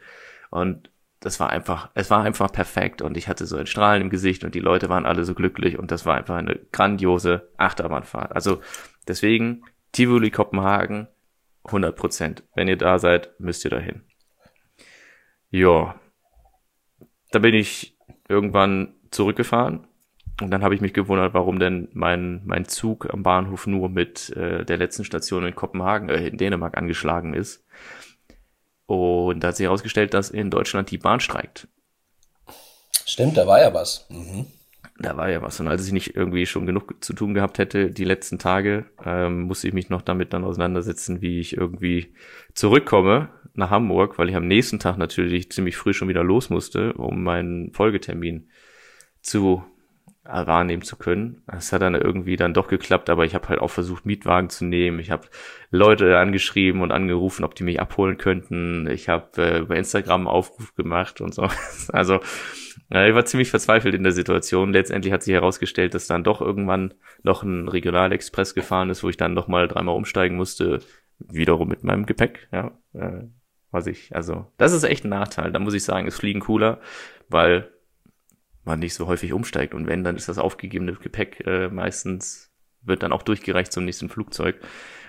und 0.51 0.91
das 1.19 1.39
war 1.39 1.49
einfach, 1.49 1.89
es 1.95 2.11
war 2.11 2.23
einfach 2.23 2.51
perfekt 2.51 3.01
und 3.01 3.17
ich 3.17 3.27
hatte 3.27 3.47
so 3.47 3.57
ein 3.57 3.65
Strahlen 3.65 4.03
im 4.03 4.11
Gesicht 4.11 4.43
und 4.43 4.53
die 4.53 4.59
Leute 4.59 4.89
waren 4.89 5.07
alle 5.07 5.25
so 5.25 5.33
glücklich 5.33 5.79
und 5.79 5.89
das 5.89 6.05
war 6.05 6.15
einfach 6.15 6.35
eine 6.35 6.59
grandiose 6.71 7.49
Achterbahnfahrt. 7.57 8.31
Also 8.35 8.61
deswegen 9.07 9.63
Tivoli 9.91 10.29
Kopenhagen 10.29 11.07
100 11.63 11.95
Prozent. 11.95 12.43
Wenn 12.53 12.67
ihr 12.67 12.77
da 12.77 12.99
seid, 12.99 13.31
müsst 13.39 13.65
ihr 13.65 13.71
dahin. 13.71 14.03
Ja, 15.49 15.99
da 17.31 17.39
bin 17.39 17.55
ich 17.55 17.97
irgendwann 18.29 18.93
zurückgefahren 19.09 19.87
und 20.41 20.51
dann 20.51 20.63
habe 20.63 20.75
ich 20.75 20.81
mich 20.81 20.93
gewundert, 20.93 21.33
warum 21.33 21.59
denn 21.59 21.87
mein, 21.93 22.41
mein 22.45 22.65
Zug 22.65 23.11
am 23.11 23.23
Bahnhof 23.23 23.67
nur 23.67 23.89
mit 23.89 24.29
äh, 24.31 24.65
der 24.65 24.77
letzten 24.77 25.05
Station 25.05 25.45
in 25.45 25.55
Kopenhagen, 25.55 26.09
äh, 26.09 26.27
in 26.27 26.37
Dänemark 26.37 26.77
angeschlagen 26.77 27.33
ist. 27.33 27.65
Und 28.85 29.43
da 29.43 29.49
hat 29.49 29.55
sich 29.55 29.65
herausgestellt, 29.65 30.13
dass 30.13 30.29
in 30.29 30.51
Deutschland 30.51 30.91
die 30.91 30.97
Bahn 30.97 31.19
streikt. 31.19 31.67
Stimmt, 33.05 33.37
da 33.37 33.47
war 33.47 33.61
ja 33.61 33.73
was. 33.73 34.07
Mhm. 34.09 34.47
Da 34.99 35.17
war 35.17 35.29
ja 35.29 35.41
was. 35.41 35.59
Und 35.59 35.67
als 35.67 35.85
ich 35.85 35.93
nicht 35.93 36.15
irgendwie 36.15 36.45
schon 36.45 36.65
genug 36.65 37.03
zu 37.03 37.13
tun 37.13 37.33
gehabt 37.33 37.57
hätte, 37.57 37.91
die 37.91 38.05
letzten 38.05 38.37
Tage, 38.37 38.85
ähm, 39.03 39.43
musste 39.43 39.67
ich 39.67 39.73
mich 39.73 39.89
noch 39.89 40.01
damit 40.01 40.33
dann 40.33 40.43
auseinandersetzen, 40.43 41.21
wie 41.21 41.39
ich 41.39 41.57
irgendwie 41.57 42.13
zurückkomme 42.53 43.29
nach 43.53 43.71
Hamburg, 43.71 44.17
weil 44.17 44.29
ich 44.29 44.35
am 44.35 44.47
nächsten 44.47 44.79
Tag 44.79 44.97
natürlich 44.97 45.51
ziemlich 45.51 45.77
früh 45.77 45.93
schon 45.93 46.07
wieder 46.07 46.23
los 46.23 46.49
musste, 46.49 46.93
um 46.93 47.23
meinen 47.23 47.73
Folgetermin 47.73 48.49
zu 49.21 49.63
wahrnehmen 50.25 50.81
zu 50.81 50.95
können. 50.95 51.43
Es 51.45 51.71
hat 51.71 51.81
dann 51.81 51.93
irgendwie 51.93 52.35
dann 52.35 52.53
doch 52.53 52.67
geklappt, 52.67 53.09
aber 53.09 53.25
ich 53.25 53.35
habe 53.35 53.47
halt 53.47 53.59
auch 53.59 53.69
versucht, 53.69 54.05
Mietwagen 54.05 54.49
zu 54.49 54.65
nehmen. 54.65 54.99
Ich 54.99 55.11
habe 55.11 55.27
Leute 55.69 56.17
angeschrieben 56.17 56.81
und 56.81 56.91
angerufen, 56.91 57.43
ob 57.43 57.53
die 57.55 57.63
mich 57.63 57.79
abholen 57.79 58.17
könnten. 58.17 58.87
Ich 58.87 59.07
habe 59.07 59.29
äh, 59.37 59.59
über 59.59 59.75
Instagram 59.75 60.21
einen 60.21 60.27
Aufruf 60.27 60.73
gemacht 60.75 61.21
und 61.21 61.33
so. 61.33 61.47
Also 61.89 62.19
ja, 62.91 63.07
ich 63.07 63.15
war 63.15 63.25
ziemlich 63.25 63.49
verzweifelt 63.49 63.95
in 63.95 64.03
der 64.03 64.11
Situation. 64.11 64.73
Letztendlich 64.73 65.13
hat 65.13 65.23
sich 65.23 65.33
herausgestellt, 65.33 65.93
dass 65.93 66.07
dann 66.07 66.23
doch 66.23 66.41
irgendwann 66.41 66.93
noch 67.23 67.43
ein 67.43 67.67
Regionalexpress 67.67 68.53
gefahren 68.53 68.89
ist, 68.89 69.03
wo 69.03 69.09
ich 69.09 69.17
dann 69.17 69.33
noch 69.33 69.47
mal 69.47 69.67
dreimal 69.67 69.95
umsteigen 69.95 70.37
musste, 70.37 70.79
wiederum 71.19 71.67
mit 71.67 71.83
meinem 71.83 72.05
Gepäck. 72.05 72.47
Ja, 72.51 72.77
äh, 72.93 73.23
was 73.71 73.87
ich. 73.87 74.15
Also 74.15 74.51
das 74.57 74.73
ist 74.73 74.83
echt 74.83 75.05
ein 75.05 75.09
Nachteil. 75.09 75.51
Da 75.51 75.59
muss 75.59 75.73
ich 75.73 75.83
sagen, 75.83 76.07
ist 76.07 76.17
Fliegen 76.17 76.39
cooler, 76.41 76.79
weil 77.29 77.71
man 78.65 78.79
nicht 78.79 78.93
so 78.93 79.07
häufig 79.07 79.33
umsteigt. 79.33 79.73
Und 79.73 79.87
wenn, 79.87 80.03
dann 80.03 80.15
ist 80.15 80.29
das 80.29 80.37
aufgegebene 80.37 80.93
Gepäck 80.93 81.45
äh, 81.45 81.69
meistens, 81.69 82.51
wird 82.81 83.03
dann 83.03 83.13
auch 83.13 83.23
durchgereicht 83.23 83.71
zum 83.71 83.85
nächsten 83.85 84.09
Flugzeug. 84.09 84.59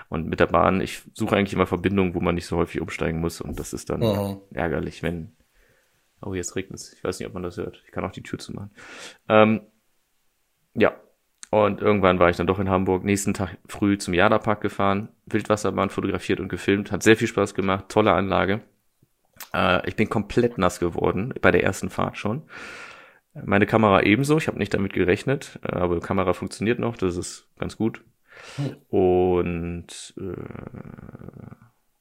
Und 0.09 0.27
mit 0.27 0.41
der 0.41 0.47
Bahn, 0.47 0.81
ich 0.81 1.03
suche 1.15 1.37
eigentlich 1.37 1.53
immer 1.53 1.67
Verbindungen, 1.67 2.15
wo 2.15 2.21
man 2.21 2.35
nicht 2.35 2.47
so 2.47 2.57
häufig 2.57 2.81
umsteigen 2.81 3.21
muss. 3.21 3.41
Und 3.41 3.59
das 3.59 3.73
ist 3.73 3.91
dann 3.91 4.01
mhm. 4.01 4.41
ärgerlich, 4.53 5.03
wenn. 5.03 5.33
Oh, 6.23 6.33
jetzt 6.33 6.57
regnet 6.57 6.81
es. 6.81 6.93
Ich 6.93 7.05
weiß 7.05 7.19
nicht, 7.19 7.29
ob 7.29 7.35
man 7.35 7.43
das 7.43 7.57
hört. 7.57 7.83
Ich 7.85 7.93
kann 7.93 8.05
auch 8.05 8.13
die 8.13 8.23
Tür 8.23 8.39
zumachen. 8.39 8.71
Ähm, 9.29 9.63
ja. 10.75 10.95
Und 11.51 11.81
irgendwann 11.81 12.19
war 12.19 12.29
ich 12.29 12.37
dann 12.37 12.47
doch 12.47 12.59
in 12.59 12.69
Hamburg. 12.69 13.05
Nächsten 13.05 13.35
Tag 13.35 13.57
früh 13.67 13.99
zum 13.99 14.15
Jada-Park 14.15 14.61
gefahren, 14.61 15.11
Wildwasserbahn 15.27 15.91
fotografiert 15.91 16.41
und 16.41 16.49
gefilmt. 16.49 16.91
Hat 16.91 17.03
sehr 17.03 17.17
viel 17.17 17.29
Spaß 17.29 17.55
gemacht. 17.55 17.89
Tolle 17.89 18.13
Anlage. 18.13 18.63
Äh, 19.55 19.89
ich 19.89 19.97
bin 19.97 20.09
komplett 20.09 20.59
nass 20.59 20.81
geworden, 20.81 21.35
bei 21.41 21.51
der 21.51 21.63
ersten 21.63 21.91
Fahrt 21.91 22.19
schon. 22.19 22.43
Meine 23.45 23.67
Kamera 23.67 24.03
ebenso. 24.03 24.39
Ich 24.39 24.49
habe 24.49 24.59
nicht 24.59 24.73
damit 24.73 24.93
gerechnet, 24.93 25.59
äh, 25.63 25.77
aber 25.77 25.97
die 25.97 26.07
Kamera 26.07 26.33
funktioniert 26.33 26.79
noch. 26.79 26.97
Das 26.97 27.17
ist 27.17 27.49
ganz 27.59 27.77
gut. 27.77 28.03
Und 28.89 30.15
äh, 30.19 31.47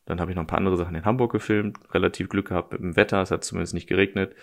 dann 0.05 0.19
habe 0.19 0.31
ich 0.31 0.35
noch 0.35 0.43
ein 0.43 0.47
paar 0.47 0.59
andere 0.59 0.77
Sachen 0.77 0.95
in 0.95 1.05
Hamburg 1.05 1.31
gefilmt. 1.31 1.77
Relativ 1.93 2.29
Glück 2.29 2.49
gehabt 2.49 2.71
mit 2.71 2.81
dem 2.81 2.95
Wetter. 2.95 3.21
Es 3.21 3.31
hat 3.31 3.43
zumindest 3.43 3.73
nicht 3.73 3.87
geregnet. 3.87 4.35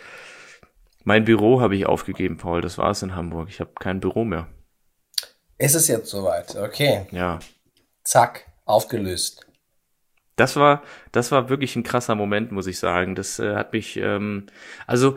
Mein 1.05 1.25
Büro 1.25 1.61
habe 1.61 1.77
ich 1.77 1.87
aufgegeben, 1.87 2.37
Paul. 2.37 2.61
Das 2.61 2.79
war 2.79 2.91
es 2.91 3.03
in 3.03 3.15
Hamburg. 3.15 3.49
Ich 3.49 3.61
habe 3.61 3.73
kein 3.79 4.01
Büro 4.01 4.25
mehr. 4.25 4.49
Ist 5.59 5.75
es 5.75 5.89
jetzt 5.89 6.11
soweit? 6.11 6.57
Okay. 6.57 7.07
Ja. 7.11 7.39
Zack, 8.05 8.47
aufgelöst. 8.65 9.47
Das 10.37 10.57
war, 10.57 10.83
das 11.13 11.31
war 11.31 11.49
wirklich 11.49 11.77
ein 11.77 11.83
krasser 11.83 12.15
Moment, 12.15 12.53
muss 12.53 12.67
ich 12.67 12.79
sagen. 12.79 13.15
Das 13.15 13.39
äh, 13.39 13.55
hat 13.55 13.73
mich, 13.73 13.97
ähm, 13.97 14.47
also 14.87 15.17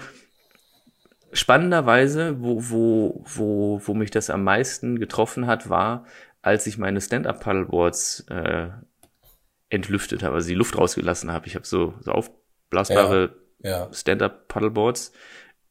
spannenderweise, 1.36 2.42
wo, 2.42 2.58
wo, 2.70 3.24
wo, 3.26 3.82
wo 3.84 3.94
mich 3.94 4.10
das 4.10 4.30
am 4.30 4.44
meisten 4.44 5.00
getroffen 5.00 5.48
hat, 5.48 5.70
war, 5.70 6.06
als 6.42 6.66
ich 6.66 6.78
meine 6.78 7.02
Stand-Up-Paddleboards 7.02 8.26
äh, 8.30 8.70
entlüftet 9.70 10.24
habe, 10.24 10.36
also 10.36 10.48
die 10.48 10.56
Luft 10.56 10.78
rausgelassen 10.78 11.32
habe. 11.32 11.48
Ich 11.48 11.56
habe 11.56 11.66
so, 11.66 11.94
so 12.00 12.12
aufblasbare 12.12 13.36
ja, 13.60 13.70
ja. 13.70 13.94
Stand-Up-Paddleboards, 13.94 15.12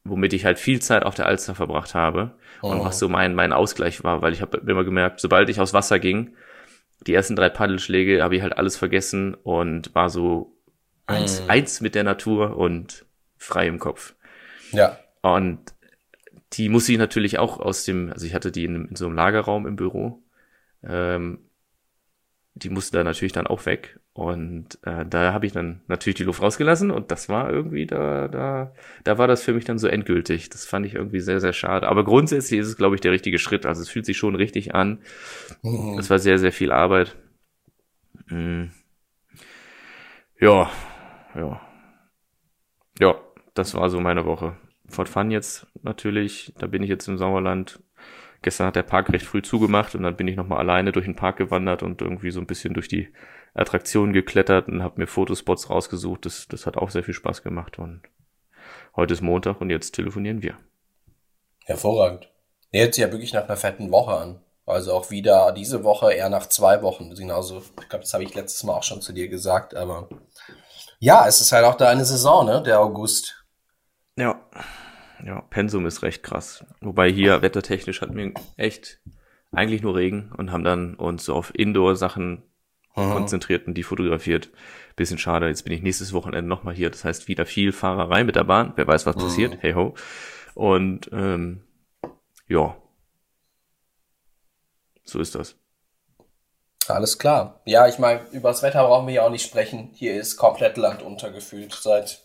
womit 0.04 0.32
ich 0.34 0.44
halt 0.44 0.58
viel 0.58 0.80
Zeit 0.80 1.04
auf 1.04 1.14
der 1.14 1.26
Alster 1.26 1.54
verbracht 1.54 1.94
habe 1.94 2.36
oh. 2.60 2.70
und 2.70 2.84
was 2.84 2.98
so 2.98 3.08
mein, 3.08 3.34
mein 3.34 3.52
Ausgleich 3.52 4.04
war, 4.04 4.20
weil 4.20 4.32
ich 4.32 4.42
habe 4.42 4.58
immer 4.66 4.84
gemerkt, 4.84 5.20
sobald 5.20 5.48
ich 5.48 5.60
aus 5.60 5.72
Wasser 5.72 5.98
ging, 5.98 6.36
die 7.06 7.14
ersten 7.14 7.36
drei 7.36 7.48
Paddelschläge 7.48 8.22
habe 8.22 8.36
ich 8.36 8.42
halt 8.42 8.58
alles 8.58 8.76
vergessen 8.76 9.34
und 9.34 9.94
war 9.94 10.10
so 10.10 10.56
eins, 11.06 11.40
mm. 11.40 11.50
eins 11.50 11.80
mit 11.80 11.94
der 11.94 12.04
Natur 12.04 12.56
und 12.56 13.06
frei 13.36 13.66
im 13.66 13.78
Kopf. 13.78 14.14
Ja. 14.72 14.98
Und 15.24 15.58
die 16.52 16.68
musste 16.68 16.92
ich 16.92 16.98
natürlich 16.98 17.38
auch 17.38 17.58
aus 17.58 17.84
dem, 17.84 18.12
also 18.12 18.26
ich 18.26 18.34
hatte 18.34 18.52
die 18.52 18.64
in, 18.64 18.88
in 18.88 18.96
so 18.96 19.06
einem 19.06 19.14
Lagerraum 19.14 19.66
im 19.66 19.74
Büro. 19.74 20.22
Ähm, 20.82 21.38
die 22.52 22.68
musste 22.68 22.98
da 22.98 23.04
natürlich 23.04 23.32
dann 23.32 23.46
auch 23.46 23.64
weg. 23.64 23.98
Und 24.12 24.78
äh, 24.82 25.06
da 25.06 25.32
habe 25.32 25.46
ich 25.46 25.52
dann 25.52 25.80
natürlich 25.88 26.16
die 26.16 26.24
Luft 26.24 26.42
rausgelassen 26.42 26.90
und 26.90 27.10
das 27.10 27.30
war 27.30 27.50
irgendwie, 27.50 27.86
da, 27.86 28.28
da, 28.28 28.72
da 29.02 29.18
war 29.18 29.26
das 29.26 29.42
für 29.42 29.54
mich 29.54 29.64
dann 29.64 29.78
so 29.78 29.88
endgültig. 29.88 30.50
Das 30.50 30.66
fand 30.66 30.84
ich 30.84 30.94
irgendwie 30.94 31.20
sehr, 31.20 31.40
sehr 31.40 31.54
schade. 31.54 31.88
Aber 31.88 32.04
grundsätzlich 32.04 32.60
ist 32.60 32.68
es, 32.68 32.76
glaube 32.76 32.94
ich, 32.94 33.00
der 33.00 33.12
richtige 33.12 33.38
Schritt. 33.38 33.64
Also 33.64 33.80
es 33.80 33.88
fühlt 33.88 34.04
sich 34.04 34.18
schon 34.18 34.34
richtig 34.34 34.74
an. 34.74 35.00
Mhm. 35.62 35.98
Es 35.98 36.10
war 36.10 36.18
sehr, 36.18 36.38
sehr 36.38 36.52
viel 36.52 36.70
Arbeit. 36.70 37.16
Mhm. 38.26 38.72
Ja, 40.38 40.70
ja. 41.34 41.60
Ja, 43.00 43.16
das 43.54 43.74
war 43.74 43.88
so 43.88 44.00
meine 44.00 44.26
Woche. 44.26 44.54
Fort 44.94 45.08
Fun 45.08 45.30
jetzt 45.30 45.66
natürlich, 45.82 46.52
da 46.58 46.66
bin 46.66 46.82
ich 46.82 46.88
jetzt 46.88 47.08
im 47.08 47.18
Sauerland. 47.18 47.80
Gestern 48.42 48.66
hat 48.66 48.76
der 48.76 48.82
Park 48.82 49.10
recht 49.12 49.24
früh 49.24 49.42
zugemacht 49.42 49.94
und 49.94 50.02
dann 50.02 50.16
bin 50.16 50.28
ich 50.28 50.36
nochmal 50.36 50.58
alleine 50.58 50.92
durch 50.92 51.06
den 51.06 51.16
Park 51.16 51.38
gewandert 51.38 51.82
und 51.82 52.02
irgendwie 52.02 52.30
so 52.30 52.40
ein 52.40 52.46
bisschen 52.46 52.74
durch 52.74 52.88
die 52.88 53.12
Attraktionen 53.54 54.12
geklettert 54.12 54.68
und 54.68 54.82
habe 54.82 55.00
mir 55.00 55.06
Fotospots 55.06 55.70
rausgesucht. 55.70 56.26
Das, 56.26 56.48
das 56.48 56.66
hat 56.66 56.76
auch 56.76 56.90
sehr 56.90 57.04
viel 57.04 57.14
Spaß 57.14 57.42
gemacht 57.42 57.78
und 57.78 58.02
heute 58.96 59.14
ist 59.14 59.22
Montag 59.22 59.60
und 59.60 59.70
jetzt 59.70 59.92
telefonieren 59.92 60.42
wir. 60.42 60.58
Hervorragend. 61.64 62.28
Nee, 62.72 62.82
hört 62.82 62.94
sich 62.94 63.02
ja 63.02 63.10
wirklich 63.10 63.32
nach 63.32 63.44
einer 63.44 63.56
fetten 63.56 63.90
Woche 63.90 64.12
an. 64.12 64.40
Also 64.66 64.92
auch 64.92 65.10
wieder 65.10 65.52
diese 65.52 65.84
Woche 65.84 66.12
eher 66.12 66.28
nach 66.28 66.46
zwei 66.46 66.82
Wochen. 66.82 67.14
Genauso, 67.14 67.58
ich 67.58 67.88
glaube, 67.88 68.04
das 68.04 68.14
habe 68.14 68.24
ich 68.24 68.34
letztes 68.34 68.62
Mal 68.64 68.74
auch 68.74 68.82
schon 68.82 69.02
zu 69.02 69.12
dir 69.12 69.28
gesagt, 69.28 69.74
aber 69.74 70.08
ja, 70.98 71.26
es 71.26 71.40
ist 71.40 71.52
halt 71.52 71.64
auch 71.64 71.74
da 71.74 71.88
eine 71.88 72.04
Saison, 72.04 72.46
ne? 72.46 72.62
Der 72.62 72.80
August. 72.80 73.44
Ja. 74.16 74.40
Ja, 75.24 75.40
Pensum 75.40 75.86
ist 75.86 76.02
recht 76.02 76.22
krass. 76.22 76.66
Wobei 76.80 77.10
hier 77.10 77.40
wettertechnisch 77.40 78.02
hatten 78.02 78.16
wir 78.16 78.34
echt 78.56 79.00
eigentlich 79.52 79.82
nur 79.82 79.96
Regen 79.96 80.32
und 80.36 80.52
haben 80.52 80.64
dann 80.64 80.96
uns 80.96 81.24
so 81.24 81.34
auf 81.34 81.54
Indoor-Sachen 81.54 82.42
konzentriert 82.94 83.66
und 83.66 83.74
die 83.74 83.82
fotografiert. 83.82 84.50
Bisschen 84.96 85.18
schade, 85.18 85.48
jetzt 85.48 85.64
bin 85.64 85.72
ich 85.72 85.82
nächstes 85.82 86.12
Wochenende 86.12 86.48
nochmal 86.48 86.74
hier. 86.74 86.90
Das 86.90 87.04
heißt, 87.04 87.26
wieder 87.26 87.46
viel 87.46 87.72
Fahrerei 87.72 88.22
mit 88.22 88.36
der 88.36 88.44
Bahn. 88.44 88.72
Wer 88.76 88.86
weiß, 88.86 89.06
was 89.06 89.16
mhm. 89.16 89.20
passiert. 89.20 89.56
Hey 89.60 89.72
ho. 89.72 89.94
Und 90.54 91.10
ähm, 91.12 91.64
ja, 92.46 92.76
so 95.04 95.18
ist 95.18 95.34
das. 95.34 95.56
Alles 96.86 97.18
klar. 97.18 97.62
Ja, 97.64 97.88
ich 97.88 97.98
meine, 97.98 98.20
über 98.32 98.50
das 98.50 98.62
Wetter 98.62 98.86
brauchen 98.86 99.06
wir 99.06 99.14
ja 99.14 99.22
auch 99.22 99.30
nicht 99.30 99.46
sprechen. 99.46 99.90
Hier 99.94 100.14
ist 100.14 100.36
komplett 100.36 100.76
Land 100.76 101.02
untergefühlt 101.02 101.72
seit. 101.72 102.22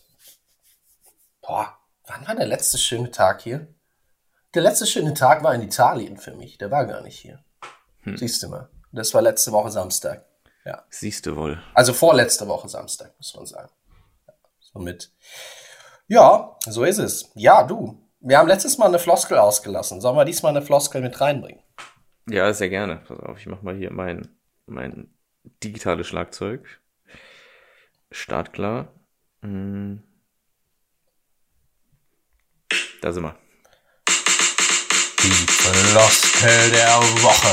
Boah, 1.40 1.79
wann 2.10 2.26
war 2.26 2.34
der 2.34 2.46
letzte 2.46 2.78
schöne 2.78 3.10
Tag 3.10 3.42
hier? 3.42 3.68
Der 4.54 4.62
letzte 4.62 4.86
schöne 4.86 5.14
Tag 5.14 5.42
war 5.44 5.54
in 5.54 5.62
Italien 5.62 6.16
für 6.16 6.34
mich. 6.34 6.58
Der 6.58 6.70
war 6.70 6.86
gar 6.86 7.02
nicht 7.02 7.18
hier. 7.18 7.44
Hm. 8.02 8.16
Siehst 8.16 8.42
du 8.42 8.48
mal. 8.48 8.68
Das 8.92 9.14
war 9.14 9.22
letzte 9.22 9.52
Woche 9.52 9.70
Samstag. 9.70 10.26
Ja. 10.64 10.84
Siehst 10.90 11.26
du 11.26 11.36
wohl. 11.36 11.62
Also 11.74 11.92
vorletzte 11.92 12.48
Woche 12.48 12.68
Samstag, 12.68 13.14
muss 13.16 13.34
man 13.34 13.46
sagen. 13.46 13.70
Somit. 14.60 15.12
Ja, 16.08 16.56
so 16.66 16.84
ist 16.84 16.98
es. 16.98 17.30
Ja, 17.34 17.62
du. 17.62 18.04
Wir 18.18 18.38
haben 18.38 18.48
letztes 18.48 18.76
Mal 18.78 18.86
eine 18.86 18.98
Floskel 18.98 19.38
ausgelassen. 19.38 20.00
Sollen 20.00 20.16
wir 20.16 20.24
diesmal 20.24 20.50
eine 20.50 20.62
Floskel 20.62 21.00
mit 21.00 21.20
reinbringen? 21.20 21.62
Ja, 22.28 22.52
sehr 22.52 22.68
gerne. 22.68 22.96
Pass 23.06 23.20
auf, 23.20 23.38
ich 23.38 23.46
mach 23.46 23.62
mal 23.62 23.76
hier 23.76 23.92
mein, 23.92 24.28
mein 24.66 25.14
digitales 25.62 26.08
Schlagzeug. 26.08 26.66
Startklar. 28.10 28.92
Hm. 29.42 30.02
Da 33.00 33.12
sind 33.12 33.22
wir. 33.22 33.34
Die 35.22 35.30
Floskel 35.30 36.70
der 36.70 36.96
Woche. 37.22 37.48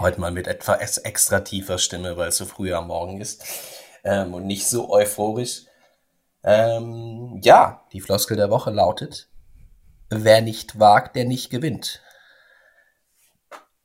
Heute 0.00 0.20
mal 0.20 0.32
mit 0.32 0.48
etwas 0.48 0.98
extra 0.98 1.38
tiefer 1.40 1.78
Stimme, 1.78 2.16
weil 2.16 2.30
es 2.30 2.36
so 2.36 2.46
früh 2.46 2.74
am 2.74 2.88
Morgen 2.88 3.20
ist 3.20 3.44
ähm, 4.02 4.34
und 4.34 4.46
nicht 4.46 4.66
so 4.66 4.90
euphorisch. 4.90 5.66
Ähm, 6.42 7.38
ja, 7.44 7.86
die 7.92 8.00
Floskel 8.00 8.36
der 8.36 8.50
Woche 8.50 8.72
lautet, 8.72 9.28
wer 10.10 10.40
nicht 10.40 10.80
wagt, 10.80 11.14
der 11.14 11.26
nicht 11.26 11.50
gewinnt. 11.50 12.02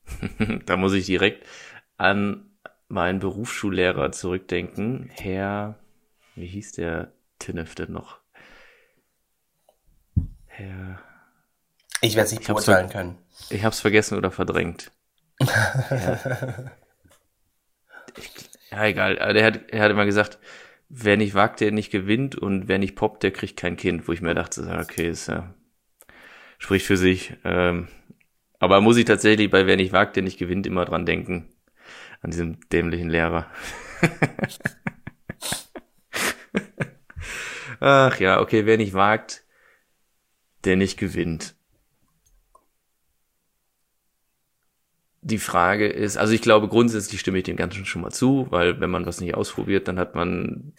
da 0.65 0.77
muss 0.77 0.93
ich 0.93 1.05
direkt 1.05 1.45
an 1.97 2.46
meinen 2.87 3.19
Berufsschullehrer 3.19 4.11
zurückdenken. 4.11 5.09
Herr, 5.13 5.77
wie 6.35 6.47
hieß 6.47 6.73
der 6.73 7.11
Tinnef 7.39 7.75
denn 7.75 7.91
noch? 7.91 8.19
Herr. 10.45 10.99
Ich 12.01 12.15
werde 12.15 12.27
es 12.27 12.31
nicht 12.31 12.47
beurteilen 12.47 12.89
können. 12.89 13.17
Ich 13.49 13.63
habe 13.63 13.73
es 13.73 13.79
vergessen 13.79 14.17
oder 14.17 14.31
verdrängt. 14.31 14.91
ja. 15.39 16.71
Ich, 18.17 18.31
ja, 18.71 18.85
egal. 18.85 19.15
Der 19.33 19.45
hat, 19.45 19.69
er 19.69 19.83
hat 19.83 19.91
immer 19.91 20.05
gesagt, 20.05 20.39
wer 20.89 21.17
nicht 21.17 21.33
wagt, 21.33 21.59
der 21.59 21.71
nicht 21.71 21.91
gewinnt 21.91 22.35
und 22.35 22.67
wer 22.67 22.79
nicht 22.79 22.95
poppt, 22.95 23.23
der 23.23 23.31
kriegt 23.31 23.57
kein 23.57 23.77
Kind, 23.77 24.07
wo 24.07 24.11
ich 24.11 24.21
mir 24.21 24.33
dachte, 24.33 24.79
okay, 24.79 25.09
ist 25.09 25.27
ja, 25.27 25.53
spricht 26.57 26.85
für 26.85 26.97
sich. 26.97 27.35
Ähm, 27.43 27.87
aber 28.59 28.81
muss 28.81 28.97
ich 28.97 29.05
tatsächlich 29.05 29.49
bei 29.49 29.67
wer 29.67 29.75
nicht 29.75 29.91
wagt, 29.93 30.15
der 30.15 30.23
nicht 30.23 30.39
gewinnt, 30.39 30.65
immer 30.65 30.85
dran 30.85 31.05
denken. 31.05 31.53
An 32.21 32.31
diesem 32.31 32.59
dämlichen 32.69 33.09
Lehrer. 33.09 33.47
Ach 37.79 38.19
ja, 38.19 38.39
okay, 38.41 38.65
wer 38.65 38.77
nicht 38.77 38.93
wagt, 38.93 39.43
der 40.63 40.75
nicht 40.75 40.97
gewinnt. 40.97 41.57
die 45.27 45.39
Frage 45.39 45.87
ist, 45.87 46.17
also 46.17 46.33
ich 46.33 46.41
glaube 46.41 46.69
grundsätzlich 46.69 47.19
stimme 47.19 47.39
ich 47.39 47.43
dem 47.43 47.57
Ganzen 47.57 47.85
schon 47.85 48.01
mal 48.01 48.11
zu, 48.11 48.47
weil 48.49 48.79
wenn 48.79 48.89
man 48.89 49.05
was 49.05 49.19
nicht 49.19 49.35
ausprobiert, 49.35 49.87
dann 49.89 49.99
hat 49.99 50.15
man 50.15 50.73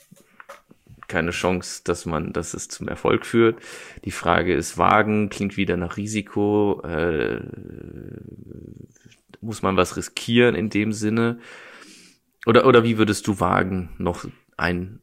keine 1.09 1.31
Chance, 1.31 1.83
dass 1.85 2.05
man, 2.05 2.33
dass 2.33 2.55
es 2.55 2.69
zum 2.69 2.87
Erfolg 2.89 3.27
führt. 3.27 3.61
Die 4.05 4.11
Frage 4.11 4.55
ist, 4.55 4.79
Wagen 4.79 5.31
klingt 5.31 5.57
wieder 5.57 5.77
nach 5.77 5.97
Risiko. 5.97 6.83
Äh, 6.83 7.41
muss 9.41 9.63
man 9.63 9.77
was 9.77 9.97
riskieren 9.97 10.55
in 10.55 10.71
dem 10.71 10.93
Sinne? 10.93 11.41
Oder, 12.47 12.67
oder 12.67 12.85
wie 12.85 12.99
würdest 12.99 13.27
du 13.27 13.41
Wagen 13.41 13.91
noch 13.99 14.25
ein 14.57 15.01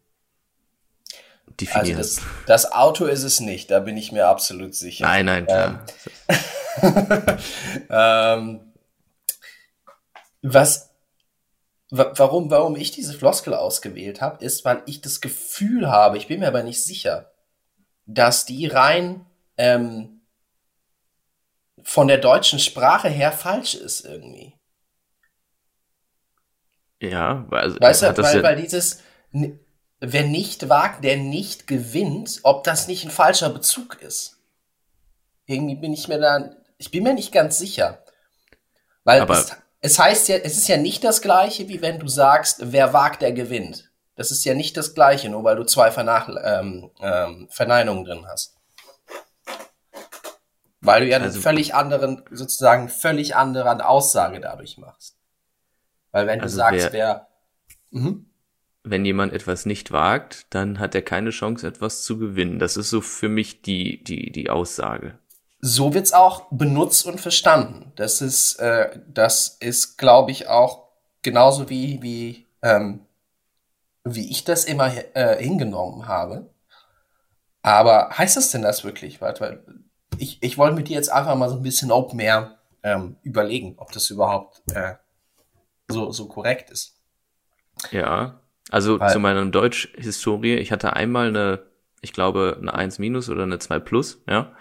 definieren? 1.59 1.97
Also 1.97 2.21
das, 2.21 2.65
das 2.65 2.71
Auto 2.71 3.05
ist 3.05 3.23
es 3.23 3.39
nicht, 3.39 3.71
da 3.71 3.79
bin 3.79 3.97
ich 3.97 4.11
mir 4.11 4.27
absolut 4.27 4.75
sicher. 4.75 5.05
Nein, 5.05 5.25
nein, 5.25 5.45
klar. 5.45 5.85
Ähm, 6.81 7.37
ähm, 7.89 8.59
was, 10.41 10.84
warum, 11.97 12.49
warum 12.49 12.75
ich 12.75 12.91
diese 12.91 13.13
Floskel 13.13 13.53
ausgewählt 13.53 14.21
habe, 14.21 14.43
ist, 14.43 14.65
weil 14.65 14.81
ich 14.85 15.01
das 15.01 15.21
Gefühl 15.21 15.89
habe, 15.89 16.17
ich 16.17 16.27
bin 16.27 16.39
mir 16.39 16.47
aber 16.47 16.63
nicht 16.63 16.83
sicher, 16.83 17.31
dass 18.05 18.45
die 18.45 18.67
rein 18.67 19.25
ähm, 19.57 20.21
von 21.83 22.07
der 22.07 22.17
deutschen 22.17 22.59
Sprache 22.59 23.09
her 23.09 23.31
falsch 23.31 23.75
ist 23.75 24.05
irgendwie. 24.05 24.53
Ja, 27.01 27.45
also, 27.51 27.79
weißt 27.79 28.01
du, 28.03 28.17
weil, 28.17 28.37
ja 28.37 28.43
weil 28.43 28.55
dieses, 28.55 29.01
wer 29.99 30.23
nicht 30.23 30.69
wagt, 30.69 31.03
der 31.03 31.17
nicht 31.17 31.67
gewinnt, 31.67 32.39
ob 32.43 32.63
das 32.63 32.87
nicht 32.87 33.05
ein 33.05 33.11
falscher 33.11 33.49
Bezug 33.49 34.01
ist. 34.01 34.37
Irgendwie 35.45 35.75
bin 35.75 35.93
ich 35.93 36.07
mir 36.07 36.19
da, 36.19 36.55
ich 36.77 36.91
bin 36.91 37.03
mir 37.03 37.13
nicht 37.13 37.31
ganz 37.31 37.57
sicher. 37.57 38.03
Weil 39.03 39.21
aber 39.21 39.39
es, 39.39 39.55
es 39.85 39.99
heißt 39.99 40.29
ja, 40.29 40.37
es 40.37 40.57
ist 40.57 40.67
ja 40.67 40.77
nicht 40.77 41.03
das 41.03 41.21
gleiche, 41.21 41.69
wie 41.69 41.79
wenn 41.79 41.99
du 41.99 42.07
sagst, 42.07 42.71
wer 42.71 42.91
wagt, 42.91 43.21
der 43.21 43.33
gewinnt. 43.33 43.91
Das 44.15 44.31
ist 44.31 44.43
ja 44.43 44.55
nicht 44.55 44.75
das 44.77 44.95
gleiche, 44.95 45.29
nur 45.29 45.43
weil 45.43 45.57
du 45.57 45.63
zwei 45.63 45.91
Vernach 45.91 46.27
ähm, 46.43 46.89
ähm, 47.01 47.47
Verneinungen 47.51 48.03
drin 48.03 48.25
hast. 48.27 48.55
Weil 50.81 51.01
du 51.01 51.07
ja 51.07 51.17
also, 51.17 51.35
einen 51.35 51.41
völlig 51.41 51.75
anderen, 51.75 52.23
sozusagen 52.31 52.89
völlig 52.89 53.35
anderen 53.35 53.79
Aussage 53.79 54.39
dadurch 54.39 54.79
machst. 54.79 55.17
Weil 56.11 56.25
wenn 56.25 56.39
du 56.39 56.45
also 56.45 56.57
sagst, 56.57 56.91
wer, 56.91 56.91
wer 56.91 57.27
mhm. 57.91 58.31
wenn 58.83 59.05
jemand 59.05 59.33
etwas 59.33 59.67
nicht 59.67 59.91
wagt, 59.91 60.47
dann 60.49 60.79
hat 60.79 60.95
er 60.95 61.03
keine 61.03 61.29
Chance, 61.29 61.67
etwas 61.67 62.03
zu 62.03 62.17
gewinnen. 62.17 62.57
Das 62.57 62.75
ist 62.75 62.89
so 62.89 63.01
für 63.01 63.29
mich 63.29 63.61
die, 63.61 64.03
die, 64.03 64.31
die 64.31 64.49
Aussage 64.49 65.19
so 65.67 65.95
wird's 65.95 66.13
auch 66.13 66.43
benutzt 66.51 67.07
und 67.07 67.19
verstanden. 67.19 67.91
Das 67.95 68.21
ist, 68.21 68.57
äh, 68.57 68.99
das 69.07 69.57
ist, 69.59 69.97
glaube 69.97 70.29
ich, 70.29 70.47
auch 70.47 70.89
genauso 71.23 71.69
wie 71.69 72.03
wie 72.03 72.45
ähm, 72.61 73.05
wie 74.03 74.29
ich 74.29 74.43
das 74.43 74.65
immer 74.65 74.91
äh, 75.15 75.43
hingenommen 75.43 76.07
habe. 76.07 76.51
Aber 77.63 78.11
heißt 78.15 78.37
das 78.37 78.51
denn 78.51 78.61
das 78.61 78.83
wirklich? 78.83 79.21
Weil, 79.21 79.39
weil 79.39 79.63
ich, 80.19 80.37
ich 80.43 80.59
wollte 80.59 80.75
mit 80.75 80.87
dir 80.87 80.97
jetzt 80.97 81.11
einfach 81.11 81.35
mal 81.35 81.49
so 81.49 81.55
ein 81.55 81.63
bisschen 81.63 81.91
Open 81.91 82.19
Air 82.19 82.59
ähm, 82.83 83.15
überlegen, 83.23 83.73
ob 83.77 83.91
das 83.91 84.11
überhaupt 84.11 84.61
äh, 84.71 84.93
so, 85.87 86.11
so 86.11 86.27
korrekt 86.27 86.69
ist. 86.69 86.99
Ja, 87.89 88.39
also 88.69 88.99
weil, 88.99 89.09
zu 89.09 89.19
meiner 89.19 89.43
Deutsch-Historie, 89.47 90.57
ich 90.57 90.71
hatte 90.71 90.93
einmal 90.93 91.29
eine, 91.29 91.63
ich 92.01 92.13
glaube, 92.13 92.57
eine 92.61 92.75
1 92.75 92.99
minus 92.99 93.29
oder 93.29 93.43
eine 93.43 93.57
2 93.57 93.79
plus, 93.79 94.21
ja. 94.27 94.55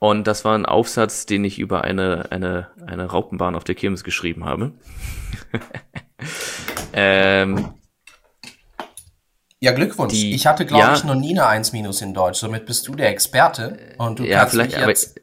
Und 0.00 0.26
das 0.26 0.44
war 0.46 0.56
ein 0.56 0.64
Aufsatz, 0.66 1.26
den 1.26 1.44
ich 1.44 1.58
über 1.58 1.84
eine, 1.84 2.32
eine, 2.32 2.68
eine 2.86 3.04
Raupenbahn 3.04 3.54
auf 3.54 3.64
der 3.64 3.74
Kirmes 3.74 4.02
geschrieben 4.02 4.46
habe. 4.46 4.72
ähm, 6.94 7.74
ja, 9.60 9.72
Glückwunsch. 9.72 10.14
Die, 10.14 10.34
ich 10.34 10.46
hatte, 10.46 10.64
glaube 10.64 10.84
ja, 10.84 10.94
ich, 10.94 11.04
noch 11.04 11.14
nie 11.14 11.32
eine 11.32 11.46
1 11.46 11.74
minus 11.74 12.00
in 12.00 12.14
Deutsch. 12.14 12.38
Somit 12.38 12.64
bist 12.64 12.88
du 12.88 12.94
der 12.94 13.10
Experte. 13.10 13.78
Und 13.98 14.18
du 14.18 14.24
ja, 14.24 14.38
kannst 14.38 14.54
vielleicht, 14.54 14.70
mich 14.70 14.86
jetzt 14.86 15.18
aber 15.18 15.20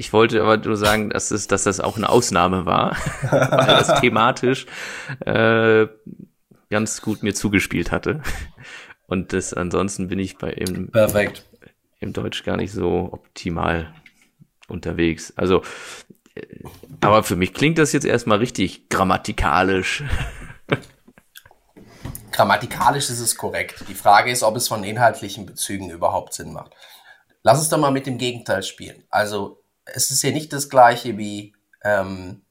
ich 0.00 0.12
wollte 0.12 0.40
aber 0.42 0.56
nur 0.56 0.76
sagen, 0.76 1.10
dass, 1.10 1.30
es, 1.30 1.46
dass 1.48 1.64
das 1.64 1.80
auch 1.80 1.96
eine 1.96 2.08
Ausnahme 2.08 2.66
war, 2.66 2.96
weil 3.30 3.66
das 3.66 4.00
thematisch 4.00 4.66
äh, 5.20 5.86
ganz 6.70 7.02
gut 7.02 7.22
mir 7.22 7.34
zugespielt 7.34 7.90
hatte. 7.92 8.20
Und 9.06 9.32
das 9.32 9.54
ansonsten 9.54 10.08
bin 10.08 10.18
ich 10.18 10.38
bei 10.38 10.50
im, 10.50 10.90
Perfekt. 10.90 11.44
im 11.98 12.12
Deutsch 12.12 12.44
gar 12.44 12.56
nicht 12.56 12.72
so 12.72 13.08
optimal 13.12 13.92
unterwegs. 14.68 15.32
Also, 15.36 15.62
äh, 16.34 16.42
aber 17.00 17.22
für 17.22 17.36
mich 17.36 17.54
klingt 17.54 17.78
das 17.78 17.92
jetzt 17.92 18.04
erstmal 18.04 18.38
richtig 18.38 18.88
grammatikalisch. 18.88 20.04
Grammatikalisch 22.32 23.10
ist 23.10 23.18
es 23.18 23.34
korrekt. 23.36 23.84
Die 23.88 23.94
Frage 23.94 24.30
ist, 24.30 24.44
ob 24.44 24.54
es 24.54 24.68
von 24.68 24.84
inhaltlichen 24.84 25.44
Bezügen 25.44 25.90
überhaupt 25.90 26.34
Sinn 26.34 26.52
macht. 26.52 26.72
Lass 27.42 27.58
uns 27.58 27.68
doch 27.68 27.78
mal 27.78 27.90
mit 27.90 28.06
dem 28.06 28.16
Gegenteil 28.16 28.62
spielen. 28.62 29.02
Also, 29.10 29.64
es 29.84 30.12
ist 30.12 30.22
ja 30.22 30.30
nicht 30.30 30.52
das 30.52 30.68
gleiche 30.68 31.18
wie, 31.18 31.56
ähm, 31.82 32.42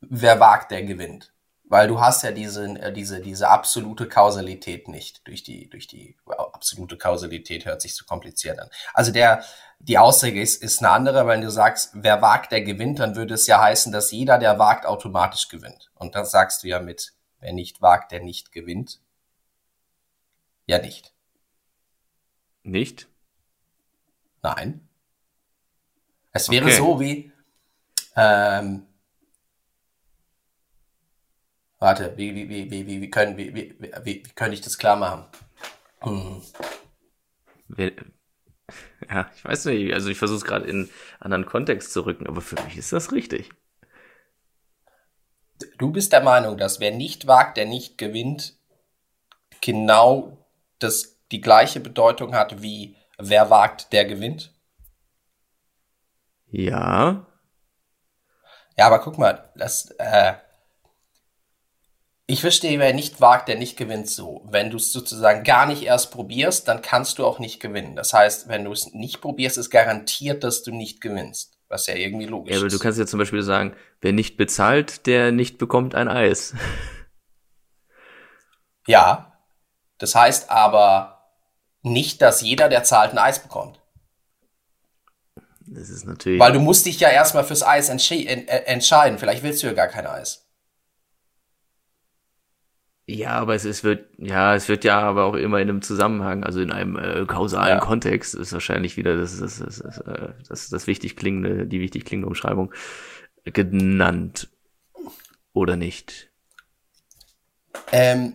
wer 0.00 0.40
wagt, 0.40 0.72
der 0.72 0.82
gewinnt. 0.82 1.33
Weil 1.66 1.88
du 1.88 2.00
hast 2.00 2.22
ja 2.22 2.30
diese, 2.30 2.64
äh, 2.78 2.92
diese, 2.92 3.20
diese 3.20 3.48
absolute 3.48 4.06
Kausalität 4.08 4.88
nicht. 4.88 5.26
Durch 5.26 5.42
die, 5.42 5.68
durch 5.70 5.86
die 5.86 6.16
absolute 6.26 6.98
Kausalität 6.98 7.64
hört 7.64 7.80
sich 7.80 7.96
so 7.96 8.04
kompliziert 8.04 8.58
an. 8.58 8.68
Also 8.92 9.12
der, 9.12 9.42
die 9.78 9.98
Aussage 9.98 10.40
ist, 10.40 10.62
ist 10.62 10.80
eine 10.80 10.90
andere, 10.90 11.26
wenn 11.26 11.40
du 11.40 11.50
sagst, 11.50 11.90
wer 11.94 12.20
wagt, 12.22 12.52
der 12.52 12.62
gewinnt, 12.62 12.98
dann 12.98 13.16
würde 13.16 13.34
es 13.34 13.46
ja 13.46 13.60
heißen, 13.60 13.92
dass 13.92 14.12
jeder, 14.12 14.38
der 14.38 14.58
wagt, 14.58 14.86
automatisch 14.86 15.48
gewinnt. 15.48 15.90
Und 15.94 16.14
dann 16.14 16.26
sagst 16.26 16.62
du 16.62 16.68
ja 16.68 16.80
mit, 16.80 17.14
wer 17.40 17.52
nicht 17.52 17.80
wagt, 17.80 18.12
der 18.12 18.20
nicht 18.20 18.52
gewinnt. 18.52 19.00
Ja, 20.66 20.78
nicht. 20.78 21.12
Nicht? 22.62 23.08
Nein. 24.42 24.88
Es 26.32 26.50
wäre 26.50 26.66
okay. 26.66 26.76
so 26.76 27.00
wie, 27.00 27.32
ähm, 28.16 28.86
warte, 31.84 32.16
wie, 32.16 32.34
wie, 32.34 32.48
wie, 32.48 32.70
wie, 32.70 33.00
wie, 33.02 33.10
können, 33.10 33.36
wie, 33.36 33.54
wie, 33.54 33.76
wie, 33.78 33.92
wie 34.04 34.22
könnte 34.34 34.54
ich 34.54 34.62
das 34.62 34.78
klar 34.78 34.96
machen? 34.96 35.26
Hm. 36.00 36.42
Ja, 39.10 39.30
ich 39.36 39.44
weiß 39.44 39.66
nicht, 39.66 39.92
also 39.92 40.08
ich 40.08 40.16
versuche 40.16 40.38
es 40.38 40.44
gerade 40.44 40.66
in 40.66 40.88
anderen 41.20 41.44
Kontext 41.44 41.92
zu 41.92 42.06
rücken, 42.06 42.26
aber 42.26 42.40
für 42.40 42.60
mich 42.62 42.78
ist 42.78 42.94
das 42.94 43.12
richtig. 43.12 43.50
Du 45.76 45.92
bist 45.92 46.14
der 46.14 46.22
Meinung, 46.22 46.56
dass 46.56 46.80
wer 46.80 46.90
nicht 46.90 47.26
wagt, 47.26 47.58
der 47.58 47.66
nicht 47.66 47.98
gewinnt, 47.98 48.54
genau 49.60 50.38
das 50.78 51.20
die 51.30 51.42
gleiche 51.42 51.80
Bedeutung 51.80 52.34
hat 52.34 52.62
wie 52.62 52.96
wer 53.18 53.50
wagt, 53.50 53.92
der 53.92 54.06
gewinnt? 54.06 54.54
Ja. 56.46 57.26
Ja, 58.78 58.86
aber 58.86 59.00
guck 59.00 59.18
mal, 59.18 59.52
das, 59.54 59.90
äh, 59.98 60.32
ich 62.26 62.40
verstehe, 62.40 62.78
wer 62.78 62.94
nicht 62.94 63.20
wagt, 63.20 63.48
der 63.48 63.58
nicht 63.58 63.76
gewinnt 63.76 64.08
so. 64.08 64.46
Wenn 64.48 64.70
du 64.70 64.78
es 64.78 64.92
sozusagen 64.92 65.44
gar 65.44 65.66
nicht 65.66 65.82
erst 65.82 66.10
probierst, 66.10 66.66
dann 66.68 66.80
kannst 66.80 67.18
du 67.18 67.26
auch 67.26 67.38
nicht 67.38 67.60
gewinnen. 67.60 67.96
Das 67.96 68.14
heißt, 68.14 68.48
wenn 68.48 68.64
du 68.64 68.72
es 68.72 68.94
nicht 68.94 69.20
probierst, 69.20 69.58
ist 69.58 69.70
garantiert, 69.70 70.42
dass 70.42 70.62
du 70.62 70.70
nicht 70.70 71.00
gewinnst. 71.00 71.58
Was 71.68 71.86
ja 71.86 71.94
irgendwie 71.94 72.26
logisch 72.26 72.52
ist. 72.52 72.56
Ja, 72.56 72.62
aber 72.62 72.70
du 72.70 72.78
kannst 72.78 72.98
ja 72.98 73.06
zum 73.06 73.18
Beispiel 73.18 73.42
sagen, 73.42 73.74
wer 74.00 74.12
nicht 74.12 74.36
bezahlt, 74.36 75.06
der 75.06 75.32
nicht 75.32 75.58
bekommt 75.58 75.94
ein 75.94 76.08
Eis. 76.08 76.54
Ja. 78.86 79.32
Das 79.96 80.14
heißt 80.14 80.50
aber 80.50 81.30
nicht, 81.80 82.20
dass 82.20 82.42
jeder, 82.42 82.68
der 82.68 82.84
zahlt, 82.84 83.12
ein 83.12 83.18
Eis 83.18 83.38
bekommt. 83.38 83.80
Das 85.66 85.88
ist 85.88 86.04
natürlich. 86.04 86.38
Weil 86.38 86.52
du 86.52 86.60
musst 86.60 86.84
dich 86.84 87.00
ja 87.00 87.08
erstmal 87.08 87.44
fürs 87.44 87.62
Eis 87.62 87.88
äh, 87.88 88.24
entscheiden. 88.66 89.18
Vielleicht 89.18 89.42
willst 89.42 89.62
du 89.62 89.68
ja 89.68 89.72
gar 89.72 89.88
kein 89.88 90.06
Eis. 90.06 90.43
Ja, 93.06 93.32
aber 93.32 93.54
es, 93.54 93.64
es 93.66 93.84
wird, 93.84 94.08
ja, 94.16 94.54
es 94.54 94.68
wird 94.68 94.82
ja 94.82 94.98
aber 95.00 95.24
auch 95.24 95.34
immer 95.34 95.58
in 95.60 95.68
einem 95.68 95.82
Zusammenhang, 95.82 96.42
also 96.42 96.60
in 96.60 96.72
einem 96.72 96.96
äh, 96.96 97.26
kausalen 97.26 97.78
ja. 97.78 97.80
Kontext, 97.80 98.34
ist 98.34 98.54
wahrscheinlich 98.54 98.96
wieder 98.96 99.16
das, 99.16 99.38
das, 99.38 99.58
das, 99.58 99.78
das, 99.78 99.98
äh, 99.98 100.32
das, 100.48 100.70
das 100.70 100.86
wichtig 100.86 101.14
klingende, 101.14 101.66
die 101.66 101.80
wichtig 101.80 102.06
klingende 102.06 102.28
Umschreibung 102.28 102.72
genannt. 103.44 104.48
Oder 105.52 105.76
nicht? 105.76 106.30
Ähm, 107.92 108.34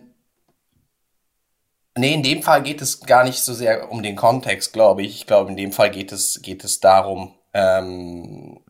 nee, 1.96 2.14
in 2.14 2.22
dem 2.22 2.42
Fall 2.42 2.62
geht 2.62 2.80
es 2.80 3.00
gar 3.00 3.24
nicht 3.24 3.40
so 3.40 3.52
sehr 3.52 3.90
um 3.90 4.04
den 4.04 4.14
Kontext, 4.14 4.72
glaube 4.72 5.02
ich. 5.02 5.16
Ich 5.16 5.26
glaube, 5.26 5.50
in 5.50 5.56
dem 5.56 5.72
Fall 5.72 5.90
geht 5.90 6.12
es, 6.12 6.40
geht 6.42 6.62
es 6.62 6.78
darum, 6.78 7.34
ähm, 7.52 8.60
äh, 8.66 8.69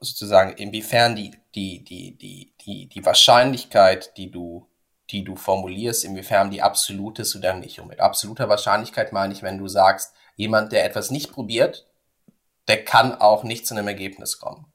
sozusagen, 0.00 0.52
inwiefern 0.52 1.16
die, 1.16 1.32
die, 1.54 1.84
die, 1.84 2.16
die, 2.16 2.54
die, 2.60 2.88
die 2.88 3.04
Wahrscheinlichkeit, 3.04 4.16
die 4.16 4.30
du, 4.30 4.68
die 5.10 5.24
du 5.24 5.36
formulierst, 5.36 6.04
inwiefern 6.04 6.50
die 6.50 6.62
absolut 6.62 7.18
ist 7.18 7.34
oder 7.36 7.54
nicht. 7.54 7.80
Und 7.80 7.88
mit 7.88 8.00
absoluter 8.00 8.48
Wahrscheinlichkeit 8.48 9.12
meine 9.12 9.32
ich, 9.32 9.42
wenn 9.42 9.58
du 9.58 9.68
sagst, 9.68 10.14
jemand, 10.36 10.72
der 10.72 10.84
etwas 10.84 11.10
nicht 11.10 11.32
probiert, 11.32 11.86
der 12.68 12.84
kann 12.84 13.14
auch 13.14 13.42
nicht 13.42 13.66
zu 13.66 13.74
einem 13.74 13.88
Ergebnis 13.88 14.38
kommen. 14.38 14.72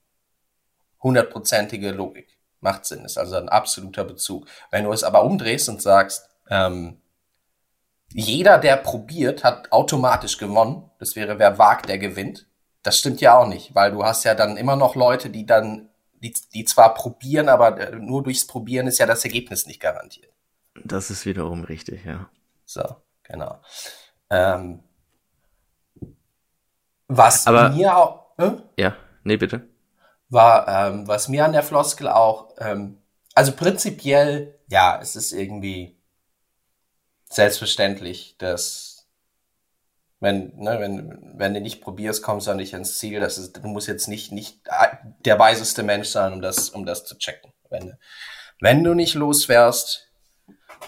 Hundertprozentige 1.02 1.92
Logik. 1.92 2.38
Macht 2.60 2.86
Sinn, 2.86 3.06
ist 3.06 3.18
also 3.18 3.36
ein 3.36 3.50
absoluter 3.50 4.04
Bezug. 4.04 4.48
Wenn 4.72 4.86
du 4.86 4.92
es 4.92 5.04
aber 5.04 5.24
umdrehst 5.24 5.70
und 5.70 5.82
sagst, 5.82 6.28
ähm, 6.50 7.02
jeder, 8.12 8.58
der 8.58 8.78
probiert, 8.78 9.44
hat 9.44 9.72
automatisch 9.72 10.38
gewonnen. 10.38 10.90
Das 11.00 11.16
wäre, 11.16 11.38
wer 11.38 11.58
wagt, 11.58 11.90
der 11.90 12.00
gewinnt. 12.00 12.48
Das 12.86 13.00
stimmt 13.00 13.20
ja 13.20 13.36
auch 13.36 13.48
nicht, 13.48 13.74
weil 13.74 13.92
du 13.92 14.04
hast 14.04 14.26
ja 14.26 14.36
dann 14.36 14.58
immer 14.58 14.76
noch 14.76 14.94
Leute, 14.94 15.32
die 15.32 15.44
dann, 15.44 15.90
die, 16.22 16.36
die 16.54 16.66
zwar 16.66 16.94
probieren, 16.94 17.50
aber 17.50 17.80
äh, 17.80 17.96
nur 17.96 18.22
durchs 18.22 18.46
Probieren 18.46 18.86
ist 18.86 19.00
ja 19.00 19.08
das 19.08 19.26
Ergebnis 19.26 19.66
nicht 19.66 19.80
garantiert. 19.80 20.32
Das 20.84 21.10
ist 21.10 21.26
wiederum 21.26 21.64
richtig, 21.64 22.06
ja. 22.06 22.30
So, 22.64 22.84
genau. 23.24 23.60
Ähm, 24.30 24.84
was 27.08 27.48
aber, 27.48 27.70
mir 27.70 27.98
auch. 27.98 28.38
Äh? 28.38 28.52
Ja, 28.78 28.96
nee, 29.24 29.38
bitte. 29.38 29.68
War, 30.30 30.68
ähm, 30.68 31.08
was 31.08 31.28
mir 31.28 31.44
an 31.44 31.54
der 31.54 31.64
Floskel 31.64 32.08
auch, 32.08 32.54
ähm, 32.60 33.02
also 33.34 33.52
prinzipiell, 33.54 34.60
ja, 34.68 35.00
es 35.02 35.16
ist 35.16 35.32
irgendwie 35.32 36.00
selbstverständlich, 37.32 38.38
dass 38.38 38.95
wenn, 40.26 40.58
ne, 40.58 40.80
wenn, 40.80 41.34
wenn 41.38 41.54
du 41.54 41.62
nicht 41.62 41.82
probierst, 41.82 42.24
kommst 42.24 42.48
du 42.48 42.54
nicht 42.56 42.74
ins 42.74 42.98
Ziel. 42.98 43.20
Das 43.20 43.38
ist, 43.38 43.58
du 43.58 43.68
musst 43.68 43.88
jetzt 43.88 44.08
nicht, 44.08 44.32
nicht 44.32 44.60
der 45.24 45.38
weiseste 45.38 45.84
Mensch 45.84 46.10
sein, 46.10 46.34
um 46.34 46.42
das, 46.42 46.70
um 46.72 46.84
das 46.84 47.06
zu 47.06 47.16
checken. 47.20 47.54
Wenn, 47.70 47.96
wenn 48.60 48.84
du 48.84 48.96
nicht 48.96 49.14
losfährst, 49.14 50.12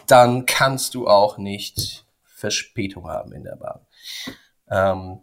dann 0.08 0.48
kannst 0.48 0.96
du 0.96 1.08
auch 1.08 1.38
nicht 1.38 2.08
Verspätung 2.26 3.10
haben 3.10 3.32
in 3.32 3.44
der 3.44 3.58
Bahn. 3.58 3.86
Ähm, 4.72 5.22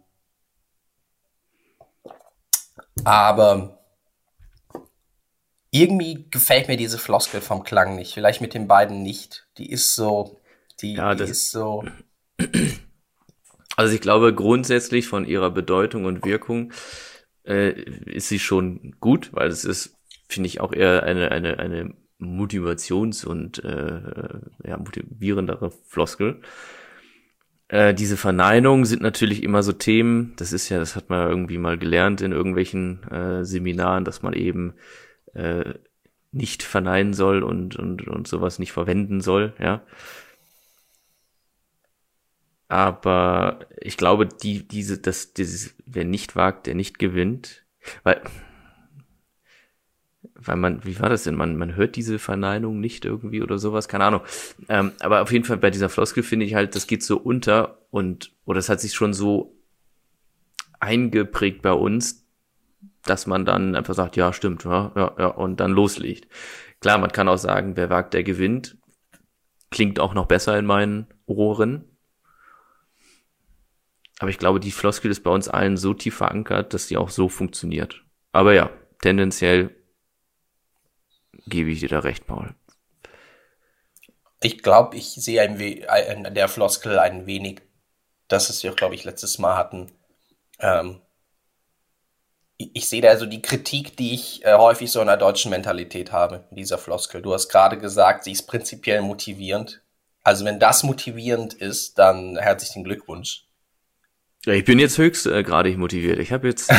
aber 3.03 3.79
irgendwie 5.71 6.25
gefällt 6.31 6.69
mir 6.69 6.77
diese 6.77 6.99
Floskel 6.99 7.41
vom 7.41 7.63
Klang 7.63 7.97
nicht. 7.97 8.13
Vielleicht 8.13 8.39
mit 8.39 8.53
den 8.53 8.69
beiden 8.69 9.03
nicht. 9.03 9.45
Die 9.57 9.69
ist 9.69 9.93
so, 9.93 10.39
die, 10.81 10.93
ja, 10.93 11.15
die 11.15 11.23
ist 11.23 11.51
so. 11.51 11.83
Also 13.75 13.93
ich 13.93 14.01
glaube 14.01 14.33
grundsätzlich 14.33 15.07
von 15.07 15.25
ihrer 15.25 15.51
Bedeutung 15.51 16.05
und 16.05 16.25
Wirkung 16.25 16.71
äh, 17.45 17.71
ist 17.71 18.29
sie 18.29 18.39
schon 18.39 18.95
gut, 18.99 19.29
weil 19.33 19.49
es 19.49 19.65
ist, 19.65 19.97
finde 20.27 20.47
ich, 20.47 20.61
auch 20.61 20.73
eher 20.73 21.03
eine, 21.03 21.31
eine, 21.31 21.59
eine 21.59 21.93
Motivations- 22.19 23.25
und 23.25 23.63
äh, 23.63 24.01
ja, 24.63 24.77
motivierendere 24.77 25.71
Floskel. 25.71 26.41
Äh, 27.67 27.93
diese 27.93 28.17
Verneinungen 28.17 28.85
sind 28.85 29.01
natürlich 29.01 29.43
immer 29.43 29.63
so 29.63 29.73
Themen, 29.73 30.33
das 30.37 30.53
ist 30.53 30.69
ja, 30.69 30.79
das 30.79 30.95
hat 30.95 31.09
man 31.09 31.27
irgendwie 31.29 31.57
mal 31.57 31.77
gelernt 31.77 32.21
in 32.21 32.31
irgendwelchen 32.31 33.03
äh, 33.11 33.43
Seminaren, 33.43 34.05
dass 34.05 34.21
man 34.21 34.33
eben 34.33 34.75
äh, 35.33 35.73
nicht 36.31 36.63
verneinen 36.63 37.13
soll 37.13 37.43
und, 37.43 37.75
und, 37.75 38.07
und 38.07 38.27
sowas 38.27 38.59
nicht 38.59 38.71
verwenden 38.71 39.21
soll, 39.21 39.53
ja. 39.59 39.81
Aber 42.75 43.59
ich 43.79 43.95
glaube, 43.95 44.27
die, 44.27 44.67
diese, 44.67 44.97
das, 44.97 45.31
dieses, 45.31 45.75
wer 45.85 46.03
nicht 46.03 46.35
wagt, 46.35 46.67
der 46.67 46.75
nicht 46.75 46.99
gewinnt, 46.99 47.63
weil, 48.03 48.19
weil 50.33 50.57
man, 50.57 50.83
wie 50.83 50.99
war 50.99 51.07
das 51.07 51.23
denn? 51.23 51.35
Man, 51.35 51.55
man 51.55 51.77
hört 51.77 51.95
diese 51.95 52.19
Verneinung 52.19 52.81
nicht 52.81 53.05
irgendwie 53.05 53.41
oder 53.41 53.59
sowas, 53.59 53.87
keine 53.87 54.03
Ahnung. 54.03 54.23
Ähm, 54.67 54.91
aber 54.99 55.21
auf 55.21 55.31
jeden 55.31 55.45
Fall 55.45 55.55
bei 55.55 55.69
dieser 55.69 55.87
Floskel 55.87 56.21
finde 56.21 56.45
ich 56.45 56.53
halt, 56.53 56.75
das 56.75 56.85
geht 56.85 57.01
so 57.01 57.15
unter 57.15 57.77
und, 57.91 58.33
oder 58.43 58.59
es 58.59 58.67
hat 58.67 58.81
sich 58.81 58.93
schon 58.93 59.13
so 59.13 59.55
eingeprägt 60.81 61.61
bei 61.61 61.71
uns, 61.71 62.27
dass 63.05 63.25
man 63.25 63.45
dann 63.45 63.77
einfach 63.77 63.93
sagt, 63.93 64.17
ja, 64.17 64.33
stimmt, 64.33 64.65
ja, 64.65 64.91
ja, 64.97 65.15
ja, 65.17 65.27
und 65.27 65.61
dann 65.61 65.71
loslegt. 65.71 66.27
Klar, 66.81 66.97
man 66.97 67.13
kann 67.13 67.29
auch 67.29 67.37
sagen, 67.37 67.77
wer 67.77 67.89
wagt, 67.89 68.13
der 68.13 68.23
gewinnt. 68.23 68.77
Klingt 69.71 69.97
auch 69.97 70.13
noch 70.13 70.25
besser 70.25 70.59
in 70.59 70.65
meinen 70.65 71.07
Ohren. 71.25 71.85
Aber 74.19 74.29
ich 74.29 74.37
glaube, 74.37 74.59
die 74.59 74.71
Floskel 74.71 75.11
ist 75.11 75.23
bei 75.23 75.31
uns 75.31 75.49
allen 75.49 75.77
so 75.77 75.93
tief 75.93 76.15
verankert, 76.15 76.73
dass 76.73 76.87
die 76.87 76.97
auch 76.97 77.09
so 77.09 77.27
funktioniert. 77.29 78.03
Aber 78.31 78.53
ja, 78.53 78.69
tendenziell 79.01 79.75
gebe 81.47 81.69
ich 81.69 81.81
dir 81.81 81.89
da 81.89 81.99
recht, 81.99 82.25
Paul. 82.25 82.55
Ich 84.41 84.61
glaube, 84.61 84.95
ich 84.95 85.13
sehe 85.13 85.41
ein 85.41 85.59
in 85.59 86.33
der 86.33 86.47
Floskel 86.47 86.99
ein 86.99 87.25
wenig, 87.25 87.61
das 88.27 88.49
ist 88.49 88.63
ja, 88.63 88.71
glaube 88.71 88.95
ich, 88.95 89.03
letztes 89.03 89.39
Mal 89.39 89.57
hatten. 89.57 89.91
Ähm, 90.59 91.01
ich 92.57 92.87
sehe 92.87 93.01
da 93.01 93.09
also 93.09 93.25
die 93.25 93.41
Kritik, 93.41 93.97
die 93.97 94.13
ich 94.13 94.45
äh, 94.45 94.53
häufig 94.53 94.91
so 94.91 95.01
in 95.01 95.07
der 95.07 95.17
deutschen 95.17 95.51
Mentalität 95.51 96.11
habe, 96.11 96.45
in 96.51 96.55
dieser 96.55 96.77
Floskel. 96.77 97.21
Du 97.21 97.33
hast 97.33 97.49
gerade 97.49 97.77
gesagt, 97.77 98.23
sie 98.23 98.31
ist 98.31 98.47
prinzipiell 98.47 99.01
motivierend. 99.01 99.81
Also 100.23 100.45
wenn 100.45 100.59
das 100.59 100.83
motivierend 100.83 101.53
ist, 101.53 101.99
dann 101.99 102.37
herzlichen 102.37 102.83
Glückwunsch. 102.83 103.44
Ja, 104.45 104.53
ich 104.53 104.63
bin 104.63 104.77
jetzt 104.77 104.99
höchst 104.99 105.25
äh, 105.25 105.41
gerade 105.41 105.75
motiviert. 105.75 106.19
Ich 106.19 106.31
habe 106.31 106.47
jetzt, 106.47 106.71
ich 106.71 106.77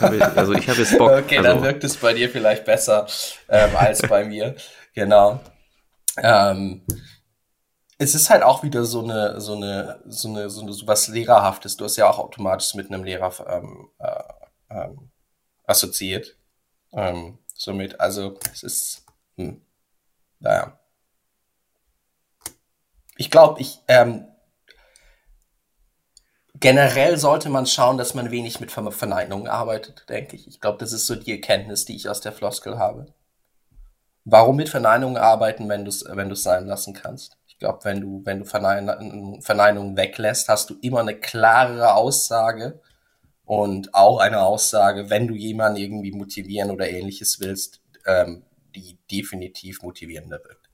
hab 0.00 0.12
jetzt, 0.12 0.36
also 0.36 0.52
ich 0.52 0.68
habe 0.68 0.80
jetzt 0.80 0.98
Bock. 0.98 1.10
Okay, 1.24 1.38
also. 1.38 1.50
dann 1.50 1.62
wirkt 1.62 1.84
es 1.84 1.96
bei 1.96 2.12
dir 2.12 2.28
vielleicht 2.28 2.64
besser 2.64 3.06
ähm, 3.48 3.70
als 3.76 4.02
bei 4.02 4.24
mir. 4.24 4.56
Genau. 4.94 5.40
Ähm, 6.16 6.84
es 7.98 8.16
ist 8.16 8.30
halt 8.30 8.42
auch 8.42 8.64
wieder 8.64 8.84
so 8.84 9.04
eine, 9.04 9.40
so 9.40 9.54
eine, 9.54 10.00
so 10.06 10.28
eine, 10.28 10.50
so 10.50 10.62
eine 10.62 10.72
so 10.72 10.86
was 10.88 11.06
Lehrerhaftes. 11.06 11.76
Du 11.76 11.84
hast 11.84 11.96
ja 11.96 12.10
auch 12.10 12.18
automatisch 12.18 12.74
mit 12.74 12.90
einem 12.90 13.04
Lehrer 13.04 13.32
ähm, 13.48 13.90
äh, 13.98 14.22
ähm, 14.70 15.10
assoziiert. 15.66 16.36
Ähm, 16.92 17.38
somit, 17.54 18.00
also 18.00 18.38
es 18.52 18.64
ist, 18.64 19.06
hm, 19.36 19.60
naja. 20.40 20.78
Ich 23.16 23.30
glaube, 23.30 23.60
ich, 23.60 23.78
ähm, 23.86 24.26
generell 26.64 27.18
sollte 27.18 27.50
man 27.50 27.66
schauen, 27.66 27.98
dass 27.98 28.14
man 28.14 28.30
wenig 28.30 28.58
mit 28.58 28.72
Verneinungen 28.72 29.48
arbeitet, 29.48 30.06
denke 30.08 30.34
ich. 30.34 30.48
Ich 30.48 30.62
glaube, 30.62 30.78
das 30.78 30.94
ist 30.94 31.06
so 31.06 31.14
die 31.14 31.32
Erkenntnis, 31.32 31.84
die 31.84 31.94
ich 31.94 32.08
aus 32.08 32.22
der 32.22 32.32
Floskel 32.32 32.78
habe. 32.78 33.04
Warum 34.24 34.56
mit 34.56 34.70
Verneinungen 34.70 35.18
arbeiten, 35.18 35.68
wenn 35.68 35.84
du 35.84 35.90
es 35.90 36.06
wenn 36.08 36.34
sein 36.34 36.66
lassen 36.66 36.94
kannst? 36.94 37.36
Ich 37.46 37.58
glaube, 37.58 37.80
wenn 37.84 38.00
du, 38.00 38.22
wenn 38.24 38.38
du 38.38 38.44
Vernein 38.46 39.42
Verneinungen 39.42 39.98
weglässt, 39.98 40.48
hast 40.48 40.70
du 40.70 40.76
immer 40.80 41.00
eine 41.00 41.14
klarere 41.14 41.96
Aussage 41.96 42.80
und 43.44 43.94
auch 43.94 44.18
eine 44.18 44.40
Aussage, 44.40 45.10
wenn 45.10 45.28
du 45.28 45.34
jemanden 45.34 45.76
irgendwie 45.76 46.12
motivieren 46.12 46.70
oder 46.70 46.88
ähnliches 46.88 47.40
willst, 47.40 47.82
ähm, 48.06 48.42
die 48.74 48.96
definitiv 49.10 49.82
motivierender 49.82 50.42
wird. 50.42 50.70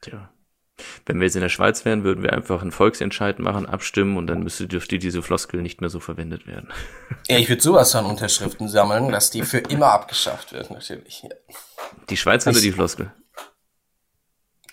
Tja. 0.00 0.30
Wenn 1.06 1.20
wir 1.20 1.26
jetzt 1.26 1.36
in 1.36 1.42
der 1.42 1.48
Schweiz 1.48 1.84
wären, 1.84 2.02
würden 2.02 2.22
wir 2.22 2.32
einfach 2.32 2.62
einen 2.62 2.72
Volksentscheid 2.72 3.38
machen, 3.38 3.66
abstimmen 3.66 4.16
und 4.16 4.26
dann 4.26 4.42
müsste, 4.42 4.66
dürfte 4.66 4.98
diese 4.98 5.22
Floskel 5.22 5.60
nicht 5.60 5.80
mehr 5.80 5.90
so 5.90 6.00
verwendet 6.00 6.46
werden. 6.46 6.68
Ja, 7.28 7.38
ich 7.38 7.48
würde 7.48 7.62
sowas 7.62 7.92
von 7.92 8.04
Unterschriften 8.04 8.68
sammeln, 8.68 9.12
dass 9.12 9.30
die 9.30 9.42
für 9.42 9.58
immer 9.58 9.92
abgeschafft 9.92 10.52
wird, 10.52 10.70
natürlich. 10.70 11.22
Die 12.10 12.16
Schweiz 12.16 12.46
oder 12.46 12.60
die 12.60 12.72
Floskel? 12.72 13.12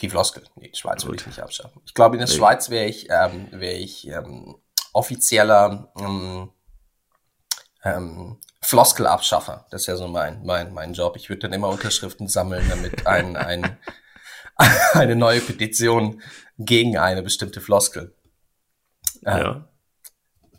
Die 0.01 0.09
Floskel. 0.09 0.43
Nee, 0.55 0.69
die 0.69 0.77
Schweiz 0.77 1.05
würde 1.05 1.17
ich 1.17 1.27
nicht 1.27 1.39
abschaffen. 1.39 1.81
Ich 1.85 1.93
glaube, 1.93 2.15
in 2.15 2.19
der 2.19 2.27
nee. 2.27 2.35
Schweiz 2.35 2.69
wäre 2.71 2.85
ich, 2.85 3.07
ähm, 3.09 3.47
wäre 3.51 3.75
ich 3.75 4.07
ähm, 4.07 4.55
offizieller 4.93 5.91
ähm, 5.99 6.49
ähm, 7.83 8.37
Floskelabschaffer. 8.61 9.67
Das 9.69 9.81
ist 9.81 9.87
ja 9.87 9.95
so 9.95 10.07
mein, 10.07 10.43
mein, 10.43 10.73
mein 10.73 10.93
Job. 10.93 11.15
Ich 11.15 11.29
würde 11.29 11.41
dann 11.41 11.53
immer 11.53 11.69
Unterschriften 11.69 12.27
sammeln, 12.27 12.67
damit 12.69 13.05
ein, 13.07 13.35
ein 13.35 13.77
eine 14.93 15.15
neue 15.15 15.41
Petition 15.41 16.21
gegen 16.57 16.97
eine 16.97 17.23
bestimmte 17.23 17.61
Floskel 17.61 18.13
ähm, 19.25 19.65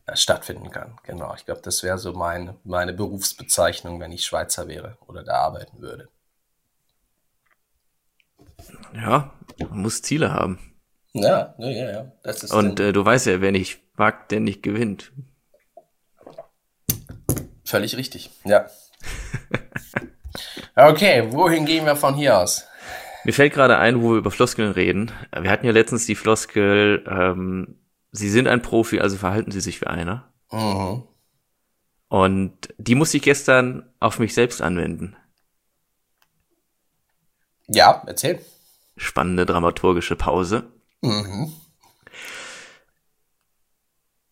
ja. 0.06 0.16
stattfinden 0.16 0.70
kann. 0.70 0.98
Genau, 1.04 1.34
ich 1.34 1.44
glaube, 1.44 1.60
das 1.62 1.82
wäre 1.82 1.98
so 1.98 2.12
meine, 2.12 2.56
meine 2.64 2.92
Berufsbezeichnung, 2.92 4.00
wenn 4.00 4.12
ich 4.12 4.24
Schweizer 4.24 4.68
wäre 4.68 4.96
oder 5.06 5.22
da 5.22 5.34
arbeiten 5.34 5.80
würde. 5.80 6.08
Ja, 8.94 9.32
man 9.58 9.80
muss 9.82 10.02
Ziele 10.02 10.32
haben. 10.32 10.58
Ja, 11.12 11.54
ja, 11.58 11.68
ja. 11.70 12.12
Das 12.22 12.42
ist 12.42 12.52
Und 12.52 12.80
äh, 12.80 12.92
du 12.92 13.04
weißt 13.04 13.26
ja, 13.26 13.40
wer 13.40 13.52
nicht 13.52 13.80
wagt, 13.96 14.30
der 14.30 14.40
nicht 14.40 14.62
gewinnt. 14.62 15.12
Völlig 17.64 17.96
richtig, 17.96 18.30
ja. 18.44 18.68
okay, 20.76 21.28
wohin 21.32 21.66
gehen 21.66 21.84
wir 21.84 21.96
von 21.96 22.14
hier 22.14 22.38
aus? 22.38 22.64
Mir 23.24 23.32
fällt 23.32 23.52
gerade 23.52 23.78
ein, 23.78 24.02
wo 24.02 24.12
wir 24.12 24.18
über 24.18 24.30
Floskeln 24.30 24.72
reden. 24.72 25.12
Wir 25.38 25.50
hatten 25.50 25.66
ja 25.66 25.72
letztens 25.72 26.06
die 26.06 26.14
Floskel, 26.14 27.04
ähm, 27.08 27.76
Sie 28.12 28.28
sind 28.28 28.48
ein 28.48 28.62
Profi, 28.62 29.00
also 29.00 29.16
verhalten 29.16 29.52
Sie 29.52 29.60
sich 29.60 29.80
wie 29.80 29.86
einer. 29.86 30.32
Mhm. 30.50 31.04
Und 32.08 32.74
die 32.76 32.96
musste 32.96 33.18
ich 33.18 33.22
gestern 33.22 33.88
auf 34.00 34.18
mich 34.18 34.34
selbst 34.34 34.60
anwenden. 34.62 35.16
Ja, 37.68 38.02
erzähl. 38.06 38.44
Spannende 38.96 39.46
dramaturgische 39.46 40.16
Pause. 40.16 40.72
Mhm. 41.02 41.52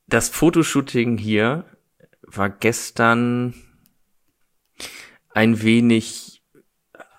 Das 0.08 0.28
Fotoshooting 0.28 1.18
hier 1.18 1.64
war 2.22 2.50
gestern 2.50 3.54
ein 5.32 5.62
wenig 5.62 6.37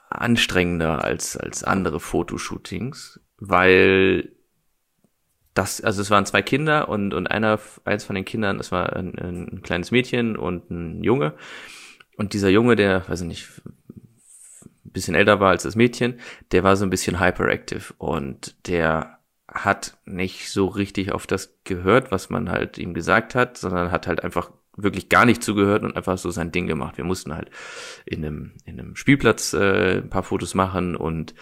anstrengender 0.09 1.03
als, 1.03 1.37
als 1.37 1.63
andere 1.63 1.99
Fotoshootings, 1.99 3.19
weil 3.37 4.31
das, 5.53 5.81
also 5.81 6.01
es 6.01 6.09
waren 6.09 6.25
zwei 6.25 6.41
Kinder 6.41 6.89
und, 6.89 7.13
und 7.13 7.27
einer, 7.27 7.59
eins 7.85 8.03
von 8.03 8.15
den 8.15 8.25
Kindern, 8.25 8.57
das 8.57 8.71
war 8.71 8.95
ein, 8.95 9.17
ein 9.17 9.61
kleines 9.61 9.91
Mädchen 9.91 10.37
und 10.37 10.69
ein 10.69 11.03
Junge. 11.03 11.33
Und 12.17 12.33
dieser 12.33 12.49
Junge, 12.49 12.75
der, 12.75 13.07
weiß 13.07 13.21
ich 13.21 13.27
nicht, 13.27 13.61
ein 13.89 14.91
bisschen 14.91 15.15
älter 15.15 15.39
war 15.39 15.49
als 15.49 15.63
das 15.63 15.75
Mädchen, 15.75 16.19
der 16.51 16.63
war 16.63 16.75
so 16.75 16.85
ein 16.85 16.89
bisschen 16.89 17.19
hyperactive 17.19 17.93
und 17.97 18.55
der 18.67 19.19
hat 19.47 19.97
nicht 20.05 20.49
so 20.49 20.67
richtig 20.67 21.11
auf 21.11 21.27
das 21.27 21.59
gehört, 21.63 22.11
was 22.11 22.29
man 22.29 22.49
halt 22.49 22.77
ihm 22.77 22.93
gesagt 22.93 23.35
hat, 23.35 23.57
sondern 23.57 23.91
hat 23.91 24.07
halt 24.07 24.23
einfach 24.23 24.51
wirklich 24.83 25.09
gar 25.09 25.25
nicht 25.25 25.43
zugehört 25.43 25.83
und 25.83 25.95
einfach 25.95 26.17
so 26.17 26.31
sein 26.31 26.51
Ding 26.51 26.67
gemacht. 26.67 26.97
Wir 26.97 27.05
mussten 27.05 27.33
halt 27.33 27.49
in 28.05 28.25
einem, 28.25 28.51
in 28.65 28.79
einem 28.79 28.95
Spielplatz 28.95 29.53
äh, 29.53 29.99
ein 29.99 30.09
paar 30.09 30.23
Fotos 30.23 30.55
machen 30.55 30.95
und 30.95 31.33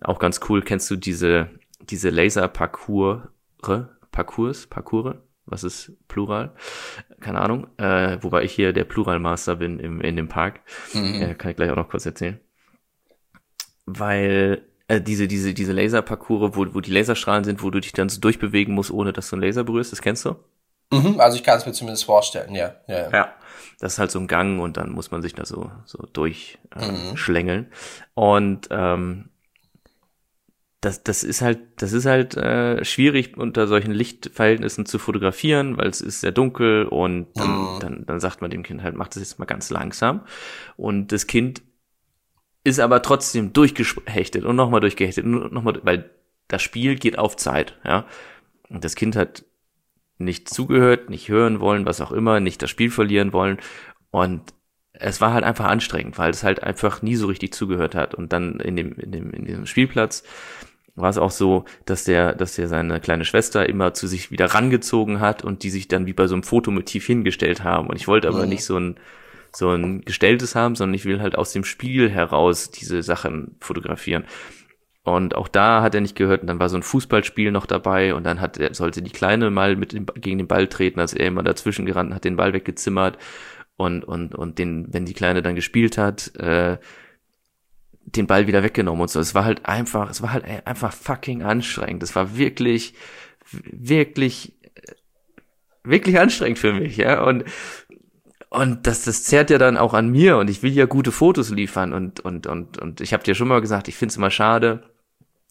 auch 0.00 0.18
ganz 0.18 0.40
cool, 0.48 0.62
kennst 0.62 0.90
du 0.90 0.96
diese, 0.96 1.50
diese 1.80 2.10
Laser-Parcours, 2.10 3.22
Parcours, 4.10 4.66
Parcours, 4.66 5.16
was 5.46 5.62
ist 5.62 5.92
Plural? 6.08 6.54
Keine 7.20 7.40
Ahnung. 7.40 7.68
Äh, 7.78 8.18
wobei 8.20 8.42
ich 8.42 8.52
hier 8.52 8.72
der 8.72 8.84
Pluralmaster 8.84 9.56
bin 9.56 9.78
im, 9.78 10.00
in 10.00 10.16
dem 10.16 10.28
Park. 10.28 10.60
Mhm. 10.92 11.22
Äh, 11.22 11.34
kann 11.34 11.52
ich 11.52 11.56
gleich 11.56 11.70
auch 11.70 11.76
noch 11.76 11.88
kurz 11.88 12.04
erzählen. 12.04 12.40
Weil 13.86 14.66
äh, 14.88 15.00
diese, 15.00 15.28
diese, 15.28 15.54
diese 15.54 15.72
Laser-Parcours, 15.72 16.56
wo, 16.56 16.74
wo 16.74 16.80
die 16.80 16.90
Laserstrahlen 16.90 17.44
sind, 17.44 17.62
wo 17.62 17.70
du 17.70 17.80
dich 17.80 17.92
dann 17.92 18.08
so 18.08 18.20
durchbewegen 18.20 18.74
musst, 18.74 18.90
ohne 18.90 19.12
dass 19.12 19.30
du 19.30 19.36
einen 19.36 19.42
Laser 19.42 19.62
berührst, 19.62 19.92
das 19.92 20.02
kennst 20.02 20.24
du? 20.24 20.36
Mhm, 20.92 21.20
also 21.20 21.36
ich 21.36 21.42
kann 21.42 21.58
es 21.58 21.66
mir 21.66 21.72
zumindest 21.72 22.04
vorstellen, 22.04 22.54
ja, 22.54 22.76
ja. 22.86 22.98
Ja, 22.98 23.10
ja. 23.10 23.34
das 23.80 23.94
ist 23.94 23.98
halt 23.98 24.10
so 24.10 24.20
ein 24.20 24.28
Gang 24.28 24.60
und 24.60 24.76
dann 24.76 24.90
muss 24.90 25.10
man 25.10 25.22
sich 25.22 25.34
da 25.34 25.44
so, 25.44 25.70
so 25.84 26.06
durchschlängeln. 26.12 27.64
Äh, 27.64 27.68
mhm. 27.68 27.70
Und 28.14 28.68
ähm, 28.70 29.30
das, 30.80 31.02
das 31.02 31.24
ist 31.24 31.42
halt, 31.42 31.58
das 31.78 31.92
ist 31.92 32.06
halt 32.06 32.36
äh, 32.36 32.84
schwierig 32.84 33.36
unter 33.36 33.66
solchen 33.66 33.92
Lichtverhältnissen 33.92 34.86
zu 34.86 34.98
fotografieren, 34.98 35.76
weil 35.76 35.88
es 35.88 36.00
ist 36.00 36.20
sehr 36.20 36.32
dunkel 36.32 36.86
und 36.86 37.26
dann, 37.34 37.50
mhm. 37.50 37.80
dann, 37.80 38.06
dann 38.06 38.20
sagt 38.20 38.40
man 38.40 38.50
dem 38.50 38.62
Kind 38.62 38.82
halt, 38.82 38.94
mach 38.94 39.08
das 39.08 39.16
jetzt 39.16 39.38
mal 39.40 39.46
ganz 39.46 39.70
langsam. 39.70 40.20
Und 40.76 41.10
das 41.10 41.26
Kind 41.26 41.62
ist 42.62 42.78
aber 42.78 43.02
trotzdem 43.02 43.52
durchgehechtet 43.52 44.44
und 44.44 44.54
nochmal 44.54 44.80
durchgehechtet 44.80 45.24
und 45.24 45.52
nochmal, 45.52 45.80
weil 45.82 46.10
das 46.46 46.62
Spiel 46.62 46.96
geht 46.96 47.18
auf 47.18 47.36
Zeit, 47.36 47.78
ja. 47.84 48.06
Und 48.68 48.84
das 48.84 48.94
Kind 48.94 49.16
hat 49.16 49.44
nicht 50.18 50.48
zugehört, 50.48 51.10
nicht 51.10 51.28
hören 51.28 51.60
wollen, 51.60 51.86
was 51.86 52.00
auch 52.00 52.12
immer, 52.12 52.40
nicht 52.40 52.62
das 52.62 52.70
Spiel 52.70 52.90
verlieren 52.90 53.32
wollen. 53.32 53.58
Und 54.10 54.42
es 54.92 55.20
war 55.20 55.32
halt 55.32 55.44
einfach 55.44 55.66
anstrengend, 55.66 56.18
weil 56.18 56.30
es 56.30 56.42
halt 56.42 56.62
einfach 56.62 57.02
nie 57.02 57.16
so 57.16 57.26
richtig 57.26 57.52
zugehört 57.52 57.94
hat. 57.94 58.14
Und 58.14 58.32
dann 58.32 58.60
in 58.60 58.76
dem, 58.76 58.92
in 58.94 59.12
dem, 59.12 59.30
in 59.30 59.44
diesem 59.44 59.66
Spielplatz 59.66 60.22
war 60.94 61.10
es 61.10 61.18
auch 61.18 61.30
so, 61.30 61.66
dass 61.84 62.04
der, 62.04 62.34
dass 62.34 62.56
der 62.56 62.68
seine 62.68 63.00
kleine 63.00 63.26
Schwester 63.26 63.68
immer 63.68 63.92
zu 63.92 64.06
sich 64.06 64.30
wieder 64.30 64.46
rangezogen 64.46 65.20
hat 65.20 65.44
und 65.44 65.62
die 65.62 65.70
sich 65.70 65.88
dann 65.88 66.06
wie 66.06 66.14
bei 66.14 66.26
so 66.26 66.34
einem 66.34 66.42
Fotomotiv 66.42 67.06
hingestellt 67.06 67.62
haben. 67.62 67.88
Und 67.88 67.96
ich 67.96 68.08
wollte 68.08 68.28
aber 68.28 68.44
mhm. 68.44 68.48
nicht 68.48 68.64
so 68.64 68.78
ein, 68.78 68.96
so 69.52 69.70
ein 69.70 70.00
gestelltes 70.02 70.54
haben, 70.54 70.74
sondern 70.74 70.94
ich 70.94 71.04
will 71.04 71.20
halt 71.20 71.36
aus 71.36 71.52
dem 71.52 71.64
Spiel 71.64 72.10
heraus 72.10 72.70
diese 72.70 73.02
Sachen 73.02 73.56
fotografieren. 73.60 74.24
Und 75.06 75.36
auch 75.36 75.46
da 75.46 75.82
hat 75.82 75.94
er 75.94 76.00
nicht 76.00 76.16
gehört 76.16 76.40
und 76.40 76.48
dann 76.48 76.58
war 76.58 76.68
so 76.68 76.76
ein 76.76 76.82
Fußballspiel 76.82 77.52
noch 77.52 77.66
dabei 77.66 78.12
und 78.12 78.24
dann 78.24 78.40
hat 78.40 78.58
er, 78.58 78.74
sollte 78.74 79.02
die 79.02 79.12
Kleine 79.12 79.52
mal 79.52 79.76
mit 79.76 79.92
dem, 79.92 80.06
gegen 80.16 80.38
den 80.38 80.48
Ball 80.48 80.66
treten, 80.66 80.98
als 80.98 81.14
er 81.14 81.28
immer 81.28 81.44
dazwischen 81.44 81.86
gerannt 81.86 82.12
hat, 82.12 82.24
den 82.24 82.34
Ball 82.34 82.52
weggezimmert 82.52 83.16
und, 83.76 84.02
und, 84.02 84.34
und 84.34 84.58
den, 84.58 84.92
wenn 84.92 85.04
die 85.04 85.14
Kleine 85.14 85.42
dann 85.42 85.54
gespielt 85.54 85.96
hat, 85.96 86.34
äh, 86.34 86.78
den 88.00 88.26
Ball 88.26 88.48
wieder 88.48 88.64
weggenommen 88.64 89.00
und 89.00 89.08
so. 89.08 89.20
Es 89.20 89.32
war 89.32 89.44
halt 89.44 89.66
einfach, 89.66 90.10
es 90.10 90.22
war 90.22 90.32
halt 90.32 90.44
einfach 90.66 90.92
fucking 90.92 91.44
anstrengend. 91.44 92.02
Es 92.02 92.16
war 92.16 92.36
wirklich, 92.36 92.94
wirklich, 93.52 94.54
wirklich 95.84 96.18
anstrengend 96.18 96.58
für 96.58 96.72
mich, 96.72 96.96
ja. 96.96 97.22
Und, 97.22 97.44
und 98.50 98.88
das, 98.88 99.04
das 99.04 99.22
zerrt 99.22 99.50
ja 99.50 99.58
dann 99.58 99.76
auch 99.76 99.94
an 99.94 100.10
mir 100.10 100.36
und 100.38 100.50
ich 100.50 100.64
will 100.64 100.72
ja 100.72 100.86
gute 100.86 101.12
Fotos 101.12 101.50
liefern 101.50 101.92
und, 101.92 102.18
und, 102.18 102.48
und, 102.48 102.78
und 102.78 103.00
ich 103.00 103.12
habe 103.12 103.22
dir 103.22 103.36
schon 103.36 103.46
mal 103.46 103.60
gesagt, 103.60 103.86
ich 103.86 103.94
finde 103.94 104.10
es 104.10 104.16
immer 104.16 104.32
schade, 104.32 104.82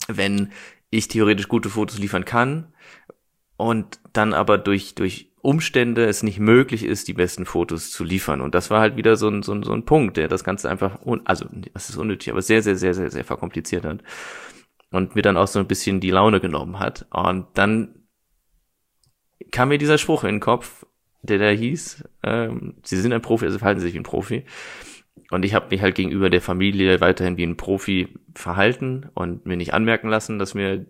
wenn 0.07 0.51
ich 0.89 1.07
theoretisch 1.07 1.47
gute 1.47 1.69
Fotos 1.69 1.97
liefern 1.99 2.25
kann 2.25 2.73
und 3.57 3.99
dann 4.13 4.33
aber 4.33 4.57
durch, 4.57 4.95
durch 4.95 5.31
Umstände 5.41 6.05
es 6.05 6.23
nicht 6.23 6.39
möglich 6.39 6.83
ist, 6.83 7.07
die 7.07 7.13
besten 7.13 7.45
Fotos 7.45 7.91
zu 7.91 8.03
liefern. 8.03 8.41
Und 8.41 8.55
das 8.55 8.69
war 8.71 8.81
halt 8.81 8.95
wieder 8.95 9.15
so 9.15 9.29
ein, 9.29 9.43
so 9.43 9.53
ein, 9.53 9.63
so 9.63 9.73
ein 9.73 9.85
Punkt, 9.85 10.17
der 10.17 10.27
das 10.27 10.43
Ganze 10.43 10.69
einfach, 10.69 10.99
also, 11.25 11.45
das 11.73 11.89
ist 11.89 11.97
unnötig, 11.97 12.31
aber 12.31 12.41
sehr, 12.41 12.63
sehr, 12.63 12.75
sehr, 12.75 12.93
sehr, 12.93 13.11
sehr 13.11 13.23
verkompliziert 13.23 13.85
hat. 13.85 14.03
und 14.91 15.15
mir 15.15 15.21
dann 15.21 15.37
auch 15.37 15.47
so 15.47 15.59
ein 15.59 15.67
bisschen 15.67 15.99
die 15.99 16.09
Laune 16.09 16.39
genommen 16.39 16.79
hat. 16.79 17.05
Und 17.11 17.47
dann 17.53 18.07
kam 19.51 19.69
mir 19.69 19.77
dieser 19.77 19.97
Spruch 19.97 20.23
in 20.23 20.35
den 20.35 20.39
Kopf, 20.39 20.85
der 21.21 21.37
da 21.37 21.49
hieß, 21.49 22.03
ähm, 22.23 22.75
Sie 22.83 22.97
sind 22.97 23.13
ein 23.13 23.21
Profi, 23.21 23.45
also 23.45 23.59
verhalten 23.59 23.79
Sie 23.81 23.87
sich 23.87 23.93
wie 23.93 23.99
ein 23.99 24.03
Profi. 24.03 24.45
Und 25.31 25.43
ich 25.43 25.53
habe 25.53 25.67
mich 25.69 25.81
halt 25.81 25.95
gegenüber 25.95 26.29
der 26.29 26.41
Familie 26.41 27.01
weiterhin 27.01 27.37
wie 27.37 27.45
ein 27.45 27.57
Profi 27.57 28.09
verhalten 28.35 29.09
und 29.13 29.45
mir 29.45 29.57
nicht 29.57 29.73
anmerken 29.73 30.09
lassen, 30.09 30.39
dass 30.39 30.53
mir 30.53 30.85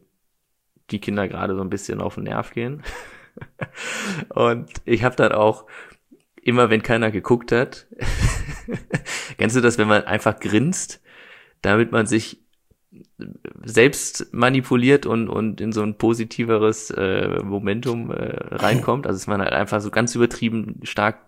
die 0.92 1.00
Kinder 1.00 1.28
gerade 1.28 1.56
so 1.56 1.62
ein 1.62 1.70
bisschen 1.70 2.02
auf 2.02 2.16
den 2.16 2.26
Nerv 2.26 2.52
gehen. 2.52 2.84
und 4.30 4.70
ich 4.86 5.04
habe 5.04 5.16
dann 5.16 5.32
auch 5.32 5.66
immer, 6.42 6.70
wenn 6.70 6.84
keiner 6.84 7.12
geguckt 7.12 7.52
hat, 7.52 7.88
kennst 9.38 9.56
du 9.56 9.62
das, 9.62 9.78
wenn 9.78 9.88
man 9.88 10.04
einfach 10.04 10.40
grinst, 10.40 11.02
damit 11.62 11.92
man 11.92 12.06
sich 12.06 12.42
selbst 13.64 14.34
manipuliert 14.34 15.06
und, 15.06 15.28
und 15.28 15.60
in 15.60 15.72
so 15.72 15.82
ein 15.82 15.98
positiveres 15.98 16.92
äh, 16.92 17.42
Momentum 17.44 18.12
äh, 18.12 18.56
reinkommt. 18.56 19.08
Also 19.08 19.18
dass 19.18 19.28
man 19.28 19.42
halt 19.42 19.54
einfach 19.54 19.82
so 19.82 19.90
ganz 19.90 20.16
übertrieben 20.16 20.80
stark 20.84 21.20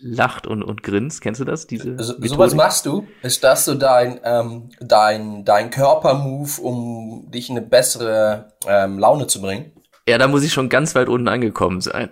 lacht 0.00 0.46
und, 0.46 0.62
und 0.62 0.82
grinst. 0.82 1.20
Kennst 1.20 1.40
du 1.40 1.44
das? 1.44 1.66
Diese 1.66 1.96
so, 2.02 2.14
sowas 2.20 2.54
machst 2.54 2.86
du? 2.86 3.06
Ist 3.22 3.44
das 3.44 3.64
so 3.64 3.74
dein, 3.74 4.20
ähm, 4.24 4.70
dein, 4.80 5.44
dein 5.44 5.70
Körpermove, 5.70 6.60
um 6.60 7.30
dich 7.30 7.48
in 7.50 7.56
eine 7.56 7.66
bessere 7.66 8.52
ähm, 8.66 8.98
Laune 8.98 9.26
zu 9.26 9.40
bringen? 9.40 9.72
Ja, 10.08 10.18
da 10.18 10.28
muss 10.28 10.44
ich 10.44 10.52
schon 10.52 10.68
ganz 10.68 10.94
weit 10.94 11.08
unten 11.08 11.26
angekommen 11.26 11.80
sein. 11.80 12.10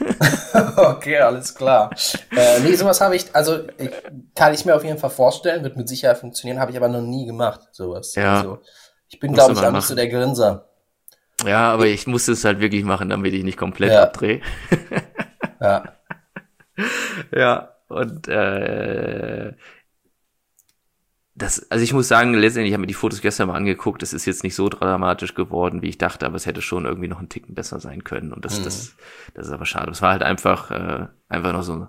okay, 0.76 1.18
alles 1.18 1.54
klar. 1.54 1.90
Äh, 2.36 2.60
nee, 2.60 2.74
sowas 2.74 3.00
habe 3.00 3.16
ich, 3.16 3.34
also 3.34 3.60
ich, 3.78 3.90
kann 4.34 4.52
ich 4.52 4.66
mir 4.66 4.76
auf 4.76 4.84
jeden 4.84 4.98
Fall 4.98 5.10
vorstellen, 5.10 5.62
wird 5.62 5.76
mit 5.76 5.88
Sicherheit 5.88 6.18
funktionieren, 6.18 6.60
habe 6.60 6.70
ich 6.70 6.76
aber 6.76 6.88
noch 6.88 7.00
nie 7.00 7.24
gemacht, 7.24 7.60
sowas. 7.72 8.14
Ja. 8.14 8.38
Also, 8.38 8.58
ich 9.08 9.18
bin, 9.18 9.32
glaube 9.32 9.54
ich, 9.54 9.58
auch 9.58 9.72
nicht 9.72 9.86
so 9.86 9.94
der 9.94 10.08
Grinser. 10.08 10.68
Ja, 11.46 11.72
aber 11.72 11.86
ich 11.86 12.06
musste 12.06 12.32
es 12.32 12.44
halt 12.44 12.60
wirklich 12.60 12.84
machen, 12.84 13.08
damit 13.08 13.32
ich 13.32 13.42
nicht 13.42 13.56
komplett 13.56 13.92
ja. 13.92 14.02
abdrehe. 14.02 14.42
ja. 15.60 15.84
Ja, 17.32 17.76
und 17.88 18.28
äh, 18.28 19.52
das, 21.34 21.70
also 21.70 21.82
ich 21.82 21.92
muss 21.92 22.08
sagen, 22.08 22.34
letztendlich 22.34 22.72
habe 22.72 22.82
mir 22.82 22.86
die 22.86 22.94
Fotos 22.94 23.20
gestern 23.20 23.48
mal 23.48 23.54
angeguckt. 23.54 24.02
Es 24.02 24.12
ist 24.12 24.26
jetzt 24.26 24.44
nicht 24.44 24.54
so 24.54 24.68
dramatisch 24.68 25.34
geworden, 25.34 25.80
wie 25.82 25.88
ich 25.88 25.98
dachte, 25.98 26.26
aber 26.26 26.36
es 26.36 26.46
hätte 26.46 26.60
schon 26.60 26.84
irgendwie 26.84 27.08
noch 27.08 27.18
einen 27.18 27.28
Ticken 27.28 27.54
besser 27.54 27.80
sein 27.80 28.04
können. 28.04 28.32
Und 28.32 28.44
das, 28.44 28.60
mhm. 28.60 28.64
das, 28.64 28.94
das 29.34 29.46
ist 29.46 29.52
aber 29.52 29.64
schade. 29.64 29.90
Es 29.90 30.02
war 30.02 30.12
halt 30.12 30.22
einfach, 30.22 30.70
äh, 30.70 31.06
einfach 31.28 31.52
noch 31.52 31.62
so. 31.62 31.88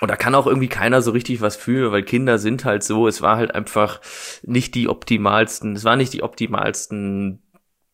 Und 0.00 0.10
da 0.10 0.16
kann 0.16 0.34
auch 0.34 0.46
irgendwie 0.46 0.68
keiner 0.68 1.02
so 1.02 1.10
richtig 1.10 1.40
was 1.42 1.56
fühlen, 1.56 1.92
weil 1.92 2.02
Kinder 2.02 2.38
sind 2.38 2.64
halt 2.64 2.82
so. 2.82 3.06
Es 3.06 3.22
war 3.22 3.36
halt 3.36 3.54
einfach 3.54 4.00
nicht 4.42 4.74
die 4.74 4.88
optimalsten. 4.88 5.76
Es 5.76 5.84
war 5.84 5.96
nicht 5.96 6.12
die 6.12 6.22
optimalsten 6.22 7.42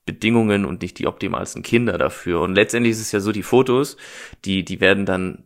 Bedingungen 0.08 0.64
und 0.64 0.82
nicht 0.82 0.98
die 0.98 1.06
optimalsten 1.06 1.62
Kinder 1.62 1.98
dafür. 1.98 2.40
Und 2.40 2.54
letztendlich 2.54 2.92
ist 2.92 3.02
es 3.02 3.12
ja 3.12 3.20
so, 3.20 3.30
die 3.30 3.42
Fotos, 3.42 3.98
die, 4.44 4.64
die 4.64 4.80
werden 4.80 5.06
dann 5.06 5.44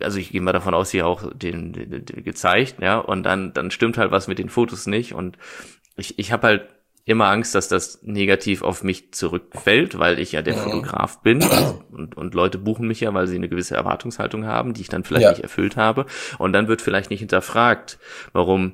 also 0.00 0.18
ich 0.18 0.32
gehe 0.32 0.40
mal 0.40 0.52
davon 0.52 0.74
aus, 0.74 0.90
hier 0.90 1.06
auch 1.06 1.32
den, 1.32 1.72
den, 1.72 2.04
den 2.04 2.24
gezeigt, 2.24 2.80
ja, 2.80 2.98
und 2.98 3.22
dann 3.22 3.52
dann 3.52 3.70
stimmt 3.70 3.96
halt 3.96 4.10
was 4.10 4.26
mit 4.26 4.40
den 4.40 4.48
Fotos 4.48 4.88
nicht 4.88 5.14
und 5.14 5.38
ich 5.96 6.18
ich 6.18 6.32
habe 6.32 6.48
halt 6.48 6.68
immer 7.06 7.26
Angst, 7.26 7.54
dass 7.54 7.68
das 7.68 8.02
negativ 8.02 8.62
auf 8.62 8.82
mich 8.82 9.12
zurückfällt, 9.12 9.98
weil 9.98 10.18
ich 10.18 10.32
ja 10.32 10.40
der 10.40 10.54
Fotograf 10.54 11.20
bin 11.20 11.44
und, 11.92 12.16
und 12.16 12.34
Leute 12.34 12.58
buchen 12.58 12.88
mich 12.88 13.00
ja, 13.00 13.12
weil 13.12 13.26
sie 13.26 13.36
eine 13.36 13.50
gewisse 13.50 13.76
Erwartungshaltung 13.76 14.46
haben, 14.46 14.72
die 14.72 14.80
ich 14.80 14.88
dann 14.88 15.04
vielleicht 15.04 15.24
ja. 15.24 15.30
nicht 15.30 15.42
erfüllt 15.42 15.76
habe. 15.76 16.06
Und 16.38 16.54
dann 16.54 16.66
wird 16.66 16.80
vielleicht 16.80 17.10
nicht 17.10 17.20
hinterfragt, 17.20 17.98
warum 18.32 18.72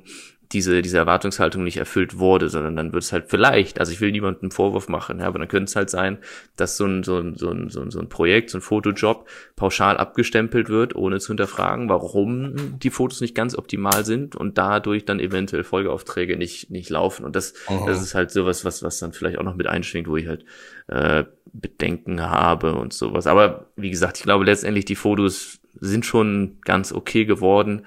diese, 0.53 0.81
diese 0.81 0.97
Erwartungshaltung 0.97 1.63
nicht 1.63 1.77
erfüllt 1.77 2.17
wurde, 2.17 2.49
sondern 2.49 2.75
dann 2.75 2.93
wird 2.93 3.03
es 3.03 3.11
halt 3.11 3.25
vielleicht, 3.29 3.79
also 3.79 3.91
ich 3.91 4.01
will 4.01 4.11
niemandem 4.11 4.43
einen 4.43 4.51
Vorwurf 4.51 4.89
machen, 4.89 5.19
ja, 5.19 5.27
aber 5.27 5.39
dann 5.39 5.47
könnte 5.47 5.69
es 5.69 5.75
halt 5.75 5.89
sein, 5.89 6.17
dass 6.55 6.77
so 6.77 6.85
ein, 6.85 7.03
so 7.03 7.17
ein, 7.17 7.35
so 7.35 7.49
ein, 7.49 7.69
so 7.69 7.81
ein, 7.81 7.91
so 7.91 7.99
ein 7.99 8.09
Projekt, 8.09 8.49
so 8.49 8.57
ein 8.57 8.61
Fotojob 8.61 9.27
pauschal 9.55 9.97
abgestempelt 9.97 10.69
wird, 10.69 10.95
ohne 10.95 11.19
zu 11.19 11.27
hinterfragen, 11.27 11.89
warum 11.89 12.79
die 12.79 12.89
Fotos 12.89 13.21
nicht 13.21 13.35
ganz 13.35 13.57
optimal 13.57 14.05
sind 14.05 14.35
und 14.35 14.57
dadurch 14.57 15.05
dann 15.05 15.19
eventuell 15.19 15.63
Folgeaufträge 15.63 16.37
nicht, 16.37 16.69
nicht 16.69 16.89
laufen. 16.89 17.25
Und 17.25 17.35
das, 17.35 17.53
das 17.85 18.01
ist 18.01 18.15
halt 18.15 18.31
sowas, 18.31 18.65
was, 18.65 18.83
was 18.83 18.99
dann 18.99 19.13
vielleicht 19.13 19.37
auch 19.37 19.43
noch 19.43 19.55
mit 19.55 19.67
einschwingt, 19.67 20.07
wo 20.07 20.17
ich 20.17 20.27
halt 20.27 20.45
äh, 20.87 21.23
Bedenken 21.53 22.21
habe 22.21 22.75
und 22.75 22.93
sowas. 22.93 23.27
Aber 23.27 23.71
wie 23.75 23.89
gesagt, 23.89 24.17
ich 24.17 24.23
glaube 24.23 24.45
letztendlich 24.45 24.85
die 24.85 24.95
Fotos 24.95 25.59
sind 25.79 26.05
schon 26.05 26.59
ganz 26.63 26.91
okay 26.91 27.25
geworden 27.25 27.85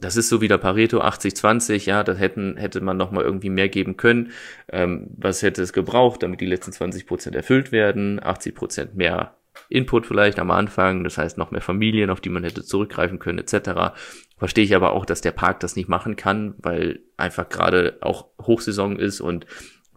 das 0.00 0.16
ist 0.16 0.28
so 0.28 0.40
wieder 0.40 0.58
Pareto 0.58 1.00
80-20, 1.00 1.86
ja, 1.86 2.02
das 2.02 2.18
hätten, 2.18 2.56
hätte 2.56 2.80
man 2.80 2.96
noch 2.96 3.10
mal 3.10 3.24
irgendwie 3.24 3.50
mehr 3.50 3.68
geben 3.68 3.96
können. 3.96 4.32
Ähm, 4.70 5.08
was 5.16 5.42
hätte 5.42 5.62
es 5.62 5.72
gebraucht, 5.72 6.22
damit 6.22 6.40
die 6.40 6.46
letzten 6.46 6.72
20 6.72 7.06
Prozent 7.06 7.36
erfüllt 7.36 7.72
werden? 7.72 8.22
80 8.22 8.54
Prozent 8.54 8.94
mehr 8.96 9.36
Input 9.68 10.06
vielleicht 10.06 10.38
am 10.38 10.50
Anfang, 10.50 11.04
das 11.04 11.18
heißt 11.18 11.38
noch 11.38 11.50
mehr 11.50 11.60
Familien, 11.60 12.10
auf 12.10 12.20
die 12.20 12.28
man 12.28 12.44
hätte 12.44 12.64
zurückgreifen 12.64 13.18
können, 13.18 13.38
etc. 13.38 13.94
Verstehe 14.36 14.64
ich 14.64 14.74
aber 14.74 14.92
auch, 14.92 15.04
dass 15.04 15.20
der 15.20 15.32
Park 15.32 15.60
das 15.60 15.76
nicht 15.76 15.88
machen 15.88 16.16
kann, 16.16 16.54
weil 16.58 17.00
einfach 17.16 17.48
gerade 17.48 17.98
auch 18.00 18.26
Hochsaison 18.40 18.98
ist 18.98 19.20
und 19.20 19.46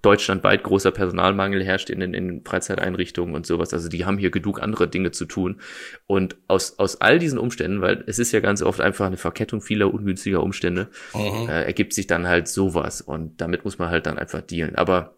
deutschlandweit 0.04 0.64
großer 0.64 0.92
Personalmangel 0.92 1.64
herrscht 1.64 1.90
in 1.90 2.02
den, 2.02 2.14
in 2.14 2.28
den 2.28 2.46
Freizeiteinrichtungen 2.46 3.34
und 3.34 3.48
sowas. 3.48 3.74
Also 3.74 3.90
die 3.90 4.06
haben 4.06 4.18
hier 4.18 4.32
genug 4.32 4.62
andere 4.62 4.88
Dinge 4.88 5.12
zu 5.12 5.26
tun. 5.26 5.62
Und 6.06 6.36
aus, 6.48 6.78
aus 6.78 7.02
all 7.02 7.20
diesen 7.20 7.40
Umständen, 7.40 7.82
weil 7.82 8.04
es 8.06 8.20
ist 8.20 8.34
ja 8.34 8.42
ganz 8.42 8.62
oft 8.62 8.82
einfach 8.82 9.06
eine 9.06 9.18
Verkettung 9.18 9.62
vieler 9.62 9.92
ungünstiger 9.92 10.44
Umstände, 10.44 10.90
mhm. 11.14 11.50
äh, 11.50 11.64
ergibt 11.64 11.94
sich 11.94 12.06
dann 12.06 12.28
halt 12.28 12.50
sowas. 12.50 13.02
Und 13.02 13.40
damit 13.40 13.64
muss 13.64 13.80
man 13.80 13.90
halt 13.90 14.06
dann 14.06 14.20
einfach 14.20 14.42
dealen. 14.42 14.76
Aber 14.76 15.18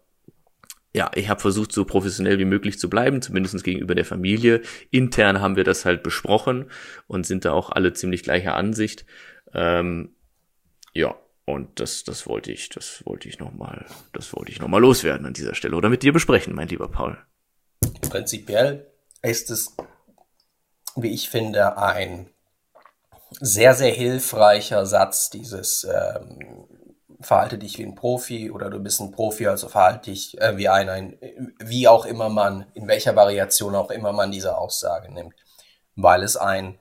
ja, 0.94 1.10
ich 1.14 1.28
habe 1.28 1.40
versucht, 1.40 1.72
so 1.72 1.84
professionell 1.84 2.38
wie 2.38 2.46
möglich 2.46 2.78
zu 2.78 2.88
bleiben, 2.88 3.20
zumindest 3.20 3.62
gegenüber 3.64 3.94
der 3.94 4.04
Familie. 4.04 4.62
Intern 4.90 5.40
haben 5.40 5.56
wir 5.56 5.64
das 5.64 5.84
halt 5.84 6.02
besprochen 6.02 6.70
und 7.08 7.26
sind 7.26 7.44
da 7.44 7.52
auch 7.52 7.70
alle 7.70 7.92
ziemlich 7.92 8.22
gleicher 8.22 8.54
Ansicht. 8.54 9.04
Ähm, 9.52 10.14
ja, 10.94 11.16
und 11.46 11.80
das, 11.80 12.04
das 12.04 12.26
wollte 12.26 12.52
ich, 12.52 12.68
das 12.68 13.02
wollte 13.06 13.28
ich 13.28 13.38
nochmal, 13.38 13.86
das 14.12 14.34
wollte 14.34 14.52
ich 14.52 14.60
nochmal 14.60 14.80
loswerden 14.80 15.26
an 15.26 15.32
dieser 15.32 15.54
Stelle 15.54 15.76
oder 15.76 15.88
mit 15.88 16.02
dir 16.02 16.12
besprechen, 16.12 16.54
mein 16.54 16.68
lieber 16.68 16.88
Paul. 16.88 17.16
Prinzipiell 18.10 18.92
ist 19.22 19.50
es, 19.50 19.76
wie 20.96 21.12
ich 21.14 21.30
finde, 21.30 21.78
ein 21.78 22.30
sehr, 23.30 23.74
sehr 23.74 23.92
hilfreicher 23.92 24.86
Satz, 24.86 25.30
dieses 25.30 25.84
ähm, 25.84 26.66
verhalte 27.20 27.58
dich 27.58 27.78
wie 27.78 27.84
ein 27.84 27.94
Profi 27.94 28.50
oder 28.50 28.68
du 28.70 28.80
bist 28.80 29.00
ein 29.00 29.12
Profi, 29.12 29.46
also 29.46 29.68
verhalte 29.68 30.10
dich 30.10 30.40
äh, 30.40 30.56
wie 30.56 30.68
ein, 30.68 30.88
ein, 30.88 31.18
wie 31.58 31.88
auch 31.88 32.06
immer 32.06 32.28
man, 32.28 32.66
in 32.74 32.88
welcher 32.88 33.16
Variation 33.16 33.74
auch 33.74 33.90
immer 33.90 34.12
man 34.12 34.30
diese 34.30 34.56
Aussage 34.56 35.12
nimmt. 35.12 35.34
Weil 35.94 36.22
es 36.22 36.36
ein 36.36 36.78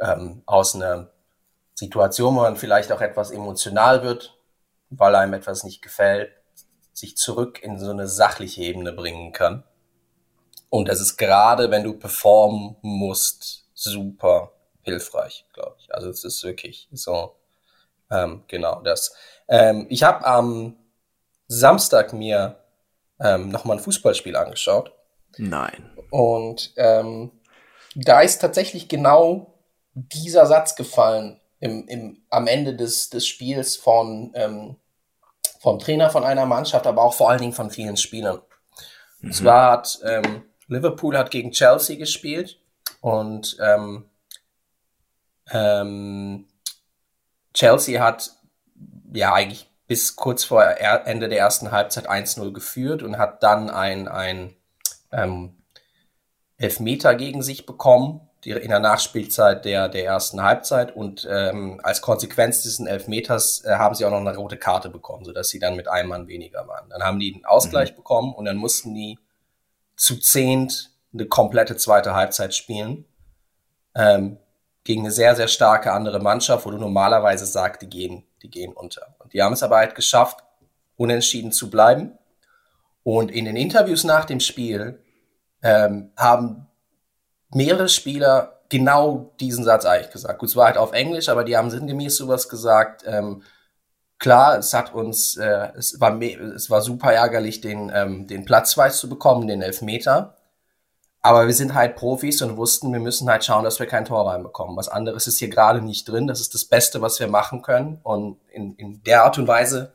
ähm, 0.00 0.42
aus 0.46 0.74
einer 0.74 1.10
Situation, 1.82 2.36
wo 2.36 2.42
man 2.42 2.56
vielleicht 2.56 2.92
auch 2.92 3.00
etwas 3.00 3.32
emotional 3.32 4.04
wird, 4.04 4.38
weil 4.90 5.16
einem 5.16 5.34
etwas 5.34 5.64
nicht 5.64 5.82
gefällt, 5.82 6.30
sich 6.92 7.16
zurück 7.16 7.60
in 7.60 7.76
so 7.78 7.90
eine 7.90 8.06
sachliche 8.06 8.62
Ebene 8.62 8.92
bringen 8.92 9.32
kann. 9.32 9.64
Und 10.70 10.88
das 10.88 11.00
ist 11.00 11.16
gerade, 11.16 11.72
wenn 11.72 11.82
du 11.82 11.94
performen 11.94 12.76
musst, 12.82 13.66
super 13.74 14.52
hilfreich, 14.82 15.44
glaube 15.52 15.74
ich. 15.80 15.92
Also 15.92 16.08
es 16.08 16.22
ist 16.22 16.44
wirklich 16.44 16.88
so, 16.92 17.34
ähm, 18.12 18.44
genau 18.46 18.80
das. 18.82 19.14
Ähm, 19.48 19.86
ich 19.90 20.04
habe 20.04 20.24
am 20.24 20.76
Samstag 21.48 22.12
mir 22.12 22.60
ähm, 23.18 23.48
nochmal 23.48 23.78
ein 23.78 23.82
Fußballspiel 23.82 24.36
angeschaut. 24.36 24.92
Nein. 25.36 25.90
Und 26.10 26.72
ähm, 26.76 27.32
da 27.96 28.20
ist 28.20 28.40
tatsächlich 28.40 28.88
genau 28.88 29.52
dieser 29.94 30.46
Satz 30.46 30.76
gefallen, 30.76 31.41
im, 31.62 31.86
im, 31.86 32.22
am 32.28 32.48
Ende 32.48 32.74
des, 32.74 33.08
des 33.08 33.24
Spiels 33.24 33.76
von, 33.76 34.32
ähm, 34.34 34.76
vom 35.60 35.78
Trainer 35.78 36.10
von 36.10 36.24
einer 36.24 36.44
Mannschaft, 36.44 36.88
aber 36.88 37.02
auch 37.02 37.14
vor 37.14 37.30
allen 37.30 37.40
Dingen 37.40 37.52
von 37.52 37.70
vielen 37.70 37.96
Spielern. 37.96 38.42
Mhm. 39.20 39.28
Und 39.28 39.32
zwar 39.32 39.70
hat 39.70 40.00
ähm, 40.04 40.42
Liverpool 40.66 41.16
hat 41.16 41.30
gegen 41.30 41.52
Chelsea 41.52 41.96
gespielt 41.96 42.58
und 43.00 43.56
ähm, 43.62 44.06
ähm, 45.52 46.48
Chelsea 47.54 48.02
hat 48.02 48.32
ja 49.12 49.32
eigentlich 49.32 49.70
bis 49.86 50.16
kurz 50.16 50.42
vor 50.42 50.64
Ende 50.64 51.28
der 51.28 51.38
ersten 51.38 51.70
Halbzeit 51.70 52.10
1-0 52.10 52.52
geführt 52.52 53.04
und 53.04 53.18
hat 53.18 53.44
dann 53.44 53.70
ein, 53.70 54.08
ein 54.08 54.56
ähm, 55.12 55.62
Elfmeter 56.56 57.14
gegen 57.14 57.42
sich 57.42 57.66
bekommen 57.66 58.28
in 58.44 58.68
der 58.68 58.80
Nachspielzeit 58.80 59.64
der, 59.64 59.88
der 59.88 60.04
ersten 60.04 60.42
Halbzeit 60.42 60.94
und 60.96 61.28
ähm, 61.30 61.80
als 61.84 62.02
Konsequenz 62.02 62.62
dieses 62.62 62.80
Elfmeters 62.80 63.64
äh, 63.64 63.74
haben 63.74 63.94
sie 63.94 64.04
auch 64.04 64.10
noch 64.10 64.18
eine 64.18 64.36
rote 64.36 64.56
Karte 64.56 64.88
bekommen, 64.88 65.24
sodass 65.24 65.48
sie 65.48 65.60
dann 65.60 65.76
mit 65.76 65.88
einem 65.88 66.08
Mann 66.08 66.26
weniger 66.26 66.66
waren. 66.66 66.88
Dann 66.90 67.02
haben 67.02 67.20
die 67.20 67.34
einen 67.34 67.44
Ausgleich 67.44 67.92
mhm. 67.92 67.96
bekommen 67.96 68.34
und 68.34 68.44
dann 68.44 68.56
mussten 68.56 68.94
die 68.94 69.18
zu 69.96 70.18
zehnt 70.18 70.90
eine 71.12 71.26
komplette 71.26 71.76
zweite 71.76 72.14
Halbzeit 72.14 72.54
spielen. 72.54 73.04
Ähm, 73.94 74.38
gegen 74.84 75.02
eine 75.02 75.12
sehr, 75.12 75.36
sehr 75.36 75.48
starke 75.48 75.92
andere 75.92 76.18
Mannschaft, 76.18 76.66
wo 76.66 76.70
du 76.70 76.78
normalerweise 76.78 77.46
sagst, 77.46 77.82
die 77.82 77.88
gehen, 77.88 78.24
die 78.42 78.50
gehen 78.50 78.72
unter. 78.72 79.14
Und 79.18 79.32
die 79.32 79.42
haben 79.42 79.52
es 79.52 79.62
aber 79.62 79.76
halt 79.76 79.94
geschafft, 79.94 80.42
unentschieden 80.96 81.52
zu 81.52 81.70
bleiben. 81.70 82.18
Und 83.04 83.30
in 83.30 83.44
den 83.44 83.56
Interviews 83.56 84.02
nach 84.04 84.24
dem 84.24 84.40
Spiel 84.40 85.00
ähm, 85.62 86.10
haben 86.16 86.66
mehrere 87.54 87.88
Spieler 87.88 88.60
genau 88.68 89.32
diesen 89.40 89.64
Satz 89.64 89.84
eigentlich 89.84 90.12
gesagt. 90.12 90.38
Gut, 90.38 90.48
es 90.48 90.56
war 90.56 90.66
halt 90.66 90.78
auf 90.78 90.92
Englisch, 90.92 91.28
aber 91.28 91.44
die 91.44 91.56
haben 91.56 91.70
sinngemäß 91.70 92.16
sowas 92.16 92.48
gesagt. 92.48 93.04
Ähm, 93.06 93.42
klar, 94.18 94.58
es 94.58 94.72
hat 94.72 94.94
uns, 94.94 95.36
äh, 95.36 95.68
es 95.76 96.00
war, 96.00 96.20
es 96.20 96.70
war 96.70 96.80
super 96.80 97.12
ärgerlich, 97.12 97.60
den, 97.60 97.92
ähm, 97.94 98.26
den 98.26 98.44
Platzweis 98.44 98.98
zu 98.98 99.08
bekommen, 99.08 99.46
den 99.46 99.62
Elfmeter. 99.62 100.36
Aber 101.20 101.46
wir 101.46 101.54
sind 101.54 101.74
halt 101.74 101.96
Profis 101.96 102.42
und 102.42 102.56
wussten, 102.56 102.92
wir 102.92 102.98
müssen 102.98 103.28
halt 103.30 103.44
schauen, 103.44 103.62
dass 103.62 103.78
wir 103.78 103.86
kein 103.86 104.04
Tor 104.04 104.28
reinbekommen. 104.28 104.76
Was 104.76 104.88
anderes 104.88 105.28
ist 105.28 105.38
hier 105.38 105.50
gerade 105.50 105.80
nicht 105.80 106.08
drin. 106.08 106.26
Das 106.26 106.40
ist 106.40 106.54
das 106.54 106.64
Beste, 106.64 107.00
was 107.00 107.20
wir 107.20 107.28
machen 107.28 107.62
können. 107.62 108.00
Und 108.02 108.40
in, 108.50 108.74
in 108.74 109.02
der 109.04 109.24
Art 109.24 109.38
und 109.38 109.46
Weise 109.46 109.92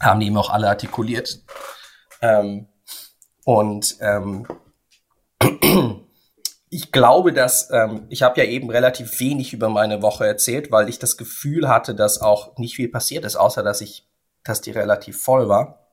haben 0.00 0.18
die 0.20 0.26
ihm 0.26 0.36
auch 0.36 0.50
alle 0.50 0.68
artikuliert. 0.68 1.40
Ähm, 2.20 2.66
und 3.44 3.96
ähm, 4.00 4.46
ich 6.74 6.90
glaube, 6.90 7.32
dass 7.32 7.70
ähm, 7.70 8.06
ich 8.08 8.24
habe 8.24 8.40
ja 8.40 8.48
eben 8.48 8.68
relativ 8.68 9.20
wenig 9.20 9.52
über 9.52 9.68
meine 9.68 10.02
Woche 10.02 10.26
erzählt, 10.26 10.72
weil 10.72 10.88
ich 10.88 10.98
das 10.98 11.16
Gefühl 11.16 11.68
hatte, 11.68 11.94
dass 11.94 12.20
auch 12.20 12.58
nicht 12.58 12.74
viel 12.74 12.88
passiert 12.88 13.24
ist, 13.24 13.36
außer 13.36 13.62
dass 13.62 13.80
ich, 13.80 14.08
dass 14.42 14.60
die 14.60 14.72
relativ 14.72 15.22
voll 15.22 15.48
war. 15.48 15.86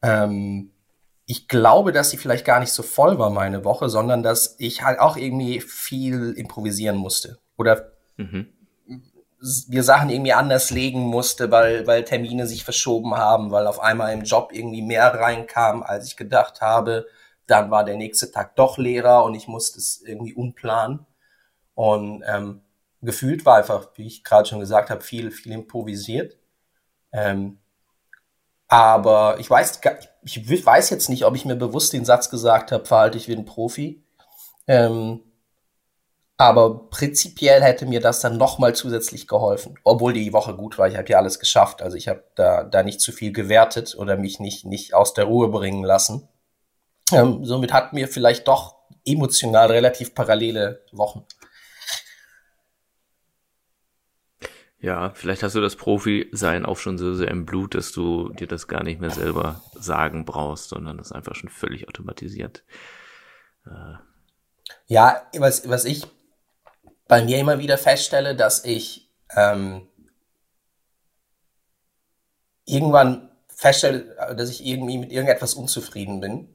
Ähm, 0.00 0.72
ich 1.26 1.46
glaube, 1.46 1.92
dass 1.92 2.08
sie 2.08 2.16
vielleicht 2.16 2.46
gar 2.46 2.58
nicht 2.58 2.72
so 2.72 2.82
voll 2.82 3.18
war, 3.18 3.28
meine 3.28 3.66
Woche, 3.66 3.90
sondern 3.90 4.22
dass 4.22 4.56
ich 4.58 4.82
halt 4.82 4.98
auch 4.98 5.18
irgendwie 5.18 5.60
viel 5.60 6.32
improvisieren 6.32 6.96
musste. 6.96 7.38
Oder 7.58 7.92
mhm. 8.16 8.46
wir 9.68 9.82
Sachen 9.82 10.08
irgendwie 10.08 10.32
anders 10.32 10.70
legen 10.70 11.00
musste, 11.00 11.50
weil, 11.50 11.86
weil 11.86 12.04
Termine 12.04 12.46
sich 12.46 12.64
verschoben 12.64 13.14
haben, 13.16 13.50
weil 13.50 13.66
auf 13.66 13.78
einmal 13.78 14.14
im 14.14 14.22
Job 14.22 14.52
irgendwie 14.54 14.80
mehr 14.80 15.12
reinkam, 15.12 15.82
als 15.82 16.06
ich 16.06 16.16
gedacht 16.16 16.62
habe. 16.62 17.04
Dann 17.48 17.72
war 17.72 17.84
der 17.84 17.96
nächste 17.96 18.30
Tag 18.30 18.54
doch 18.54 18.78
leerer 18.78 19.24
und 19.24 19.34
ich 19.34 19.48
musste 19.48 19.78
es 19.78 20.00
irgendwie 20.06 20.34
umplanen. 20.34 21.06
Und 21.74 22.22
ähm, 22.26 22.60
gefühlt 23.02 23.44
war 23.44 23.56
einfach, 23.56 23.88
wie 23.96 24.06
ich 24.06 24.22
gerade 24.22 24.48
schon 24.48 24.60
gesagt 24.60 24.90
habe, 24.90 25.00
viel, 25.00 25.32
viel 25.32 25.52
improvisiert. 25.52 26.36
Ähm, 27.10 27.58
aber 28.68 29.40
ich 29.40 29.48
weiß, 29.48 29.80
ich 30.24 30.66
weiß 30.66 30.90
jetzt 30.90 31.08
nicht, 31.08 31.24
ob 31.24 31.34
ich 31.34 31.46
mir 31.46 31.56
bewusst 31.56 31.94
den 31.94 32.04
Satz 32.04 32.28
gesagt 32.30 32.70
habe, 32.70 32.84
verhalte 32.84 33.16
ich 33.16 33.26
wie 33.26 33.34
ein 33.34 33.46
Profi. 33.46 34.04
Ähm, 34.66 35.22
aber 36.40 36.88
prinzipiell 36.90 37.62
hätte 37.62 37.84
mir 37.84 38.00
das 38.00 38.20
dann 38.20 38.36
nochmal 38.36 38.74
zusätzlich 38.74 39.26
geholfen. 39.26 39.76
Obwohl 39.82 40.12
die 40.12 40.32
Woche 40.32 40.54
gut 40.54 40.78
war, 40.78 40.86
ich 40.86 40.96
habe 40.96 41.08
ja 41.08 41.18
alles 41.18 41.40
geschafft. 41.40 41.82
Also 41.82 41.96
ich 41.96 42.06
habe 42.06 42.22
da, 42.36 42.62
da 42.62 42.84
nicht 42.84 43.00
zu 43.00 43.10
viel 43.10 43.32
gewertet 43.32 43.96
oder 43.98 44.16
mich 44.16 44.38
nicht, 44.38 44.64
nicht 44.64 44.94
aus 44.94 45.14
der 45.14 45.24
Ruhe 45.24 45.48
bringen 45.48 45.82
lassen. 45.82 46.28
Ähm, 47.12 47.44
somit 47.44 47.72
hatten 47.72 47.96
wir 47.96 48.08
vielleicht 48.08 48.48
doch 48.48 48.76
emotional 49.04 49.70
relativ 49.70 50.14
parallele 50.14 50.84
Wochen. 50.92 51.24
Ja, 54.80 55.10
vielleicht 55.10 55.42
hast 55.42 55.56
du 55.56 55.60
das 55.60 55.74
Profi-Sein 55.74 56.64
auch 56.64 56.76
schon 56.76 56.98
so 56.98 57.14
sehr 57.14 57.28
im 57.28 57.46
Blut, 57.46 57.74
dass 57.74 57.90
du 57.90 58.28
dir 58.30 58.46
das 58.46 58.68
gar 58.68 58.84
nicht 58.84 59.00
mehr 59.00 59.10
selber 59.10 59.60
sagen 59.74 60.24
brauchst, 60.24 60.68
sondern 60.68 60.98
das 60.98 61.10
einfach 61.10 61.34
schon 61.34 61.48
völlig 61.48 61.88
automatisiert. 61.88 62.62
Äh. 63.66 63.94
Ja, 64.86 65.26
was, 65.36 65.68
was 65.68 65.84
ich 65.84 66.06
bei 67.08 67.24
mir 67.24 67.38
immer 67.38 67.58
wieder 67.58 67.76
feststelle, 67.76 68.36
dass 68.36 68.64
ich 68.64 69.10
ähm, 69.34 69.88
irgendwann 72.64 73.30
feststelle, 73.48 74.34
dass 74.36 74.50
ich 74.50 74.64
irgendwie 74.64 74.98
mit 74.98 75.10
irgendetwas 75.10 75.54
unzufrieden 75.54 76.20
bin, 76.20 76.54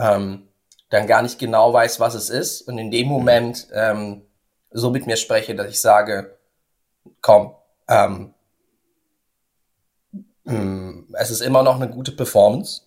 ähm, 0.00 0.48
dann 0.88 1.06
gar 1.06 1.22
nicht 1.22 1.38
genau 1.38 1.72
weiß, 1.72 2.00
was 2.00 2.14
es 2.14 2.30
ist 2.30 2.62
und 2.62 2.78
in 2.78 2.90
dem 2.90 3.06
mhm. 3.06 3.12
Moment 3.12 3.68
ähm, 3.72 4.22
so 4.70 4.90
mit 4.90 5.06
mir 5.06 5.16
spreche, 5.16 5.54
dass 5.54 5.68
ich 5.68 5.80
sage, 5.80 6.38
komm, 7.20 7.54
ähm, 7.88 8.34
mm, 10.44 11.14
es 11.14 11.30
ist 11.30 11.40
immer 11.40 11.62
noch 11.62 11.76
eine 11.76 11.90
gute 11.90 12.12
Performance. 12.12 12.82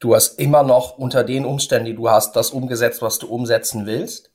Du 0.00 0.14
hast 0.14 0.38
immer 0.38 0.62
noch 0.62 0.98
unter 0.98 1.24
den 1.24 1.44
Umständen, 1.44 1.86
die 1.86 1.94
du 1.94 2.10
hast, 2.10 2.36
das 2.36 2.50
umgesetzt, 2.50 3.00
was 3.00 3.18
du 3.18 3.28
umsetzen 3.28 3.86
willst. 3.86 4.30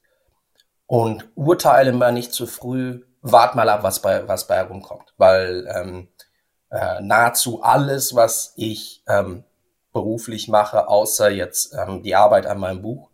Und 0.87 1.29
urteile 1.35 1.91
mal 1.91 2.11
nicht 2.11 2.33
zu 2.33 2.47
früh, 2.47 3.03
wart 3.21 3.53
mal 3.53 3.69
ab, 3.69 3.83
was 3.83 4.01
bei, 4.01 4.27
was 4.27 4.47
bei 4.47 4.55
herumkommt. 4.55 5.13
Weil 5.17 5.67
ähm, 5.75 6.07
äh, 6.71 6.99
nahezu 7.01 7.61
alles, 7.61 8.15
was 8.15 8.53
ich 8.55 9.03
ähm, 9.07 9.43
beruflich 9.91 10.47
mache, 10.47 10.87
außer 10.87 11.29
jetzt 11.29 11.73
ähm, 11.73 12.03
die 12.03 12.15
Arbeit 12.15 12.45
an 12.45 12.59
meinem 12.59 12.81
Buch, 12.81 13.09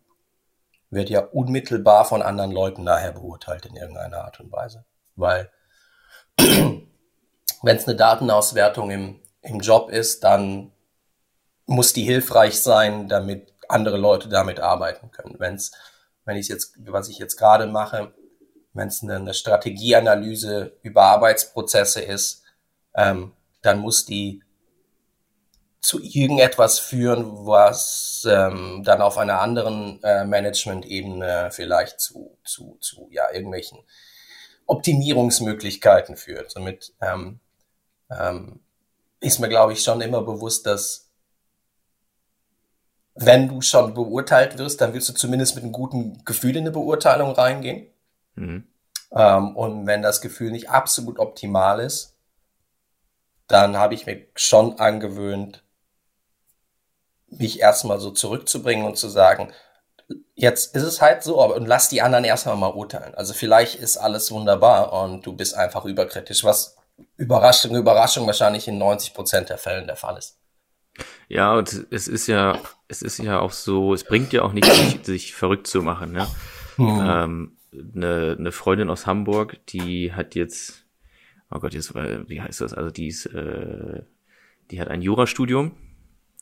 wird 0.90 1.10
ja 1.10 1.20
unmittelbar 1.20 2.04
von 2.04 2.22
anderen 2.22 2.52
Leuten 2.52 2.84
nachher 2.84 3.12
beurteilt 3.12 3.66
in 3.66 3.76
irgendeiner 3.76 4.24
Art 4.24 4.40
und 4.40 4.52
Weise. 4.52 4.84
Weil 5.16 5.50
wenn 6.36 7.76
es 7.76 7.86
eine 7.86 7.96
Datenauswertung 7.96 8.90
im, 8.90 9.20
im 9.42 9.60
Job 9.60 9.90
ist, 9.90 10.22
dann 10.24 10.72
muss 11.66 11.92
die 11.92 12.04
hilfreich 12.04 12.60
sein, 12.60 13.08
damit 13.08 13.52
andere 13.68 13.96
Leute 13.96 14.28
damit 14.28 14.60
arbeiten 14.60 15.10
können. 15.10 15.36
Wenn's, 15.38 15.72
wenn 16.24 16.36
ich 16.36 16.48
jetzt, 16.48 16.76
was 16.86 17.08
ich 17.08 17.18
jetzt 17.18 17.36
gerade 17.36 17.66
mache, 17.66 18.12
wenn 18.72 18.88
es 18.88 19.02
eine, 19.02 19.16
eine 19.16 19.34
Strategieanalyse 19.34 20.76
über 20.82 21.02
Arbeitsprozesse 21.04 22.02
ist, 22.02 22.42
ähm, 22.94 23.32
dann 23.62 23.78
muss 23.78 24.04
die 24.04 24.42
zu 25.86 26.02
irgendetwas 26.02 26.80
führen, 26.80 27.46
was 27.46 28.26
ähm, 28.28 28.82
dann 28.84 29.00
auf 29.00 29.18
einer 29.18 29.40
anderen 29.40 30.02
äh, 30.02 30.24
Management-Ebene 30.24 31.50
vielleicht 31.52 32.00
zu, 32.00 32.36
zu, 32.42 32.76
zu 32.80 33.08
ja, 33.12 33.30
irgendwelchen 33.32 33.78
Optimierungsmöglichkeiten 34.66 36.16
führt. 36.16 36.50
Somit 36.50 36.92
ähm, 37.00 37.38
ähm, 38.10 38.58
ist 39.20 39.38
mir, 39.38 39.48
glaube 39.48 39.74
ich, 39.74 39.84
schon 39.84 40.00
immer 40.00 40.22
bewusst, 40.22 40.66
dass 40.66 41.08
wenn 43.14 43.46
du 43.46 43.60
schon 43.60 43.94
beurteilt 43.94 44.58
wirst, 44.58 44.80
dann 44.80 44.92
willst 44.92 45.08
du 45.08 45.12
zumindest 45.12 45.54
mit 45.54 45.62
einem 45.62 45.72
guten 45.72 46.24
Gefühl 46.24 46.56
in 46.56 46.64
eine 46.64 46.72
Beurteilung 46.72 47.30
reingehen. 47.30 47.86
Mhm. 48.34 48.66
Ähm, 49.12 49.56
und 49.56 49.86
wenn 49.86 50.02
das 50.02 50.20
Gefühl 50.20 50.50
nicht 50.50 50.68
absolut 50.68 51.20
optimal 51.20 51.78
ist, 51.78 52.16
dann 53.46 53.76
habe 53.76 53.94
ich 53.94 54.04
mir 54.04 54.26
schon 54.34 54.80
angewöhnt, 54.80 55.62
mich 57.28 57.60
erstmal 57.60 57.98
so 57.98 58.10
zurückzubringen 58.10 58.86
und 58.86 58.96
zu 58.96 59.08
sagen, 59.08 59.52
jetzt 60.34 60.76
ist 60.76 60.82
es 60.82 61.00
halt 61.00 61.22
so, 61.22 61.42
aber 61.42 61.56
und 61.56 61.66
lass 61.66 61.88
die 61.88 62.02
anderen 62.02 62.24
erstmal 62.24 62.56
mal 62.56 62.72
urteilen. 62.72 63.14
Also 63.14 63.34
vielleicht 63.34 63.76
ist 63.76 63.96
alles 63.96 64.30
wunderbar 64.30 64.92
und 64.92 65.26
du 65.26 65.32
bist 65.32 65.54
einfach 65.54 65.84
überkritisch, 65.84 66.44
was 66.44 66.76
Überraschung, 67.16 67.74
Überraschung 67.76 68.26
wahrscheinlich 68.26 68.68
in 68.68 68.78
90 68.78 69.14
Prozent 69.14 69.48
der 69.48 69.58
Fällen 69.58 69.86
der 69.86 69.96
Fall 69.96 70.16
ist. 70.16 70.38
Ja, 71.28 71.54
und 71.54 71.86
es 71.90 72.08
ist 72.08 72.26
ja, 72.26 72.58
es 72.88 73.02
ist 73.02 73.18
ja 73.18 73.40
auch 73.40 73.52
so, 73.52 73.92
es 73.92 74.04
bringt 74.04 74.32
ja 74.32 74.42
auch 74.42 74.52
nichts, 74.52 74.74
sich, 74.74 75.04
sich 75.04 75.34
verrückt 75.34 75.66
zu 75.66 75.82
machen, 75.82 76.12
ne? 76.12 76.26
Hm. 76.76 77.00
Ähm, 77.04 77.56
eine, 77.94 78.36
eine 78.38 78.52
Freundin 78.52 78.88
aus 78.88 79.06
Hamburg, 79.06 79.58
die 79.66 80.12
hat 80.12 80.34
jetzt, 80.34 80.86
oh 81.50 81.58
Gott, 81.58 81.74
jetzt, 81.74 81.94
wie 81.94 82.40
heißt 82.40 82.60
das? 82.60 82.72
Also 82.72 82.90
die 82.90 83.08
ist, 83.08 83.26
äh, 83.26 84.02
die 84.70 84.80
hat 84.80 84.88
ein 84.88 85.02
Jurastudium 85.02 85.76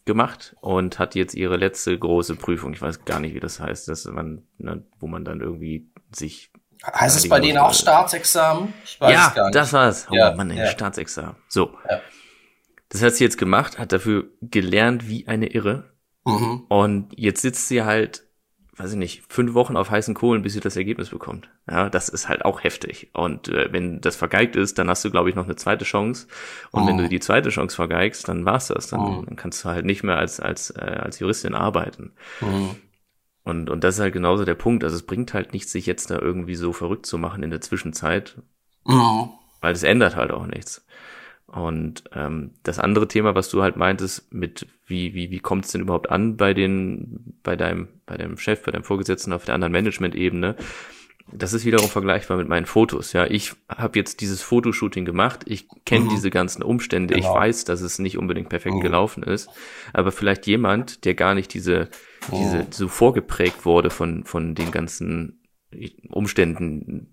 gemacht 0.05 0.55
und 0.61 0.99
hat 0.99 1.15
jetzt 1.15 1.35
ihre 1.35 1.57
letzte 1.57 1.99
große 1.99 2.37
Prüfung. 2.37 2.75
Ich 2.75 2.83
weiß 2.83 3.05
gar 3.05 3.21
nicht, 3.21 3.35
wie 3.35 3.41
das 3.41 3.61
heißt, 3.61 3.89
dass 3.89 4.05
man, 4.05 4.43
ne, 4.59 4.85
wo 4.99 5.07
man 5.07 5.25
dann 5.25 5.41
irgendwie 5.41 5.91
sich. 6.15 6.53
Heißt 6.85 7.17
es 7.17 7.29
bei 7.29 7.41
denen 7.41 7.59
auch 7.59 7.73
Staatsexamen? 7.73 8.75
Ich 8.85 9.01
weiß 9.01 9.13
ja, 9.13 9.33
gar 9.35 9.45
nicht. 9.47 9.55
das 9.55 9.73
war's. 9.73 10.07
Oh 10.11 10.15
ja, 10.15 10.35
Mann, 10.35 10.55
ja. 10.55 10.67
Staatsexamen. 10.67 11.37
So. 11.49 11.77
Ja. 11.89 12.01
Das 12.91 13.03
hat 13.03 13.15
sie 13.15 13.25
jetzt 13.25 13.39
gemacht, 13.39 13.79
hat 13.79 13.93
dafür 13.93 14.29
gelernt 14.43 15.09
wie 15.09 15.27
eine 15.27 15.47
Irre. 15.47 15.95
Mhm. 16.25 16.65
Und 16.69 17.09
jetzt 17.17 17.43
sitzt 17.43 17.69
sie 17.69 17.83
halt 17.83 18.24
weiß 18.77 18.93
ich 18.93 18.99
nicht, 18.99 19.25
fünf 19.29 19.55
Wochen 19.55 19.77
auf 19.77 19.91
heißen 19.91 20.15
Kohlen, 20.15 20.43
bis 20.43 20.55
sie 20.55 20.61
das 20.61 20.77
Ergebnis 20.77 21.11
bekommt. 21.11 21.49
Ja, 21.71 21.89
das 21.89 22.09
ist 22.09 22.29
halt 22.29 22.45
auch 22.45 22.65
heftig. 22.65 23.11
Und 23.13 23.49
äh, 23.49 23.73
wenn 23.73 24.01
das 24.01 24.17
vergeigt 24.17 24.57
ist, 24.57 24.79
dann 24.79 24.91
hast 24.91 25.05
du, 25.05 25.11
glaube 25.11 25.29
ich, 25.29 25.37
noch 25.37 25.45
eine 25.45 25.57
zweite 25.57 25.85
Chance. 25.85 26.27
Und 26.73 26.83
oh. 26.83 26.87
wenn 26.87 26.99
du 26.99 27.09
die 27.09 27.21
zweite 27.21 27.51
Chance 27.51 27.77
vergeigst, 27.77 28.29
dann 28.29 28.45
war's 28.45 28.69
das. 28.69 28.89
Dann, 28.89 29.01
oh. 29.01 29.23
dann 29.23 29.37
kannst 29.37 29.65
du 29.65 29.69
halt 29.69 29.85
nicht 29.85 30.03
mehr 30.03 30.17
als, 30.17 30.41
als, 30.41 30.71
äh, 30.71 30.81
als 30.81 31.21
Juristin 31.21 31.55
arbeiten. 31.55 32.13
Oh. 32.43 32.75
Und, 33.45 33.71
und 33.71 33.85
das 33.85 33.97
ist 33.97 34.01
halt 34.01 34.13
genauso 34.13 34.45
der 34.45 34.55
Punkt. 34.55 34.83
Also 34.83 34.97
es 34.97 35.07
bringt 35.07 35.35
halt 35.35 35.53
nichts, 35.53 35.71
sich 35.71 35.87
jetzt 35.87 36.11
da 36.11 36.19
irgendwie 36.19 36.57
so 36.57 36.73
verrückt 36.73 37.07
zu 37.07 37.19
machen 37.19 37.43
in 37.43 37.51
der 37.51 37.61
Zwischenzeit. 37.61 38.43
Oh. 38.87 39.29
Weil 39.61 39.73
es 39.73 39.83
ändert 39.83 40.17
halt 40.17 40.33
auch 40.33 40.47
nichts. 40.47 40.85
Und 41.55 42.05
ähm, 42.13 42.51
das 42.65 42.81
andere 42.81 43.07
Thema, 43.07 43.35
was 43.37 43.49
du 43.49 43.63
halt 43.63 43.77
meintest, 43.77 44.33
mit 44.33 44.67
wie, 44.87 45.15
wie, 45.15 45.31
wie 45.31 45.39
kommt 45.39 45.65
es 45.65 45.73
denn 45.73 45.83
überhaupt 45.83 46.11
an 46.11 46.37
bei 46.37 46.53
den, 46.53 47.37
bei 47.45 47.55
deinem, 47.55 47.89
bei 48.07 48.17
deinem 48.17 48.39
Chef, 48.39 48.65
bei 48.65 48.73
deinem 48.73 48.83
Vorgesetzten 48.83 49.33
auf 49.33 49.45
der 49.45 49.55
anderen 49.55 49.73
Management-Ebene, 49.73 50.57
das 51.33 51.53
ist 51.53 51.65
wiederum 51.65 51.89
vergleichbar 51.89 52.37
mit 52.37 52.49
meinen 52.49 52.67
Fotos. 52.67 53.13
Ja, 53.13 53.27
ich 53.27 53.55
habe 53.69 53.99
jetzt 53.99 54.21
dieses 54.21 54.43
Fotoshooting 54.43 55.05
gemacht. 55.05 55.43
Ich 55.47 55.67
kenne 55.87 56.07
mhm. 56.07 56.09
diese 56.11 56.31
ganzen 56.31 56.63
Umstände. 56.63 57.15
Genau. 57.15 57.27
Ich 57.27 57.35
weiß, 57.35 57.65
dass 57.65 57.81
es 57.81 57.99
nicht 57.99 58.19
unbedingt 58.19 58.49
perfekt 58.51 58.77
mhm. 58.77 58.81
gelaufen 58.81 59.23
ist. 59.23 59.49
Aber 59.93 60.13
vielleicht 60.13 60.47
jemand, 60.47 61.05
der 61.05 61.15
gar 61.15 61.35
nicht 61.35 61.55
diese, 61.55 61.89
mhm. 62.31 62.37
diese 62.37 62.67
so 62.71 62.89
vorgeprägt 62.89 63.65
wurde 63.65 63.91
von 63.91 64.25
von 64.25 64.55
den 64.55 64.71
ganzen 64.71 65.41
Umständen 66.11 67.11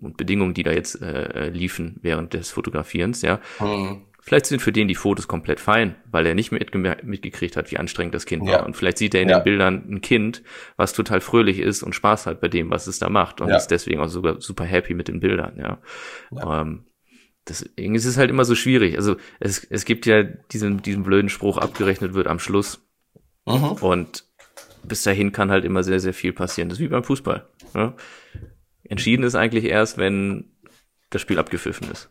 und 0.00 0.16
Bedingungen, 0.16 0.54
die 0.54 0.62
da 0.62 0.72
jetzt 0.72 1.00
äh, 1.02 1.50
liefen 1.50 1.98
während 2.02 2.34
des 2.34 2.50
Fotografierens, 2.50 3.22
ja, 3.22 3.40
mhm. 3.60 4.02
Vielleicht 4.28 4.44
sind 4.44 4.60
für 4.60 4.72
den 4.72 4.88
die 4.88 4.94
Fotos 4.94 5.26
komplett 5.26 5.58
fein, 5.58 5.94
weil 6.10 6.26
er 6.26 6.34
nicht 6.34 6.52
mitgekriegt 6.52 7.56
hat, 7.56 7.70
wie 7.70 7.78
anstrengend 7.78 8.14
das 8.14 8.26
Kind 8.26 8.44
ja. 8.44 8.58
war. 8.58 8.66
Und 8.66 8.76
vielleicht 8.76 8.98
sieht 8.98 9.14
er 9.14 9.22
in 9.22 9.30
ja. 9.30 9.38
den 9.38 9.44
Bildern 9.44 9.86
ein 9.88 10.00
Kind, 10.02 10.42
was 10.76 10.92
total 10.92 11.22
fröhlich 11.22 11.58
ist 11.58 11.82
und 11.82 11.94
Spaß 11.94 12.26
hat 12.26 12.38
bei 12.42 12.48
dem, 12.48 12.68
was 12.68 12.86
es 12.88 12.98
da 12.98 13.08
macht. 13.08 13.40
Und 13.40 13.48
ja. 13.48 13.56
ist 13.56 13.68
deswegen 13.68 14.00
auch 14.00 14.08
sogar 14.08 14.38
super 14.42 14.64
happy 14.64 14.92
mit 14.92 15.08
den 15.08 15.20
Bildern, 15.20 15.56
ja. 15.56 15.78
ja. 16.30 16.60
Ähm, 16.60 16.84
deswegen 17.48 17.94
ist 17.94 18.04
es 18.04 18.18
halt 18.18 18.28
immer 18.28 18.44
so 18.44 18.54
schwierig. 18.54 18.96
Also 18.96 19.16
es, 19.40 19.64
es 19.64 19.86
gibt 19.86 20.04
ja 20.04 20.24
diesen, 20.24 20.82
diesen 20.82 21.04
blöden 21.04 21.30
Spruch, 21.30 21.56
abgerechnet 21.56 22.12
wird 22.12 22.26
am 22.26 22.38
Schluss. 22.38 22.86
Mhm. 23.46 23.72
Und 23.80 24.27
bis 24.82 25.02
dahin 25.02 25.32
kann 25.32 25.50
halt 25.50 25.64
immer 25.64 25.82
sehr, 25.82 26.00
sehr 26.00 26.14
viel 26.14 26.32
passieren. 26.32 26.68
Das 26.68 26.78
ist 26.78 26.84
wie 26.84 26.88
beim 26.88 27.04
Fußball. 27.04 27.48
Ja? 27.74 27.94
Entschieden 28.84 29.22
ist 29.24 29.34
eigentlich 29.34 29.64
erst, 29.64 29.98
wenn 29.98 30.52
das 31.10 31.22
Spiel 31.22 31.38
abgepfiffen 31.38 31.90
ist. 31.90 32.10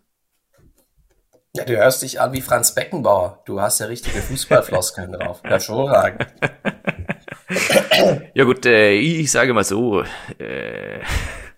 Ja, 1.56 1.66
du 1.66 1.76
hörst 1.76 2.04
dich 2.04 2.22
an 2.22 2.34
wie 2.34 2.42
Franz 2.42 2.76
Beckenbauer. 2.76 3.42
Du 3.46 3.60
hast 3.60 3.80
ja 3.80 3.88
richtige 3.88 4.22
Fußballfloskeln 4.22 5.12
drauf. 5.14 5.42
Hervorragend. 5.44 6.28
ja 8.36 8.44
gut, 8.44 8.66
äh, 8.66 8.92
ich 8.92 9.32
sage 9.32 9.54
mal 9.54 9.64
so. 9.64 10.04
Äh, 10.38 11.00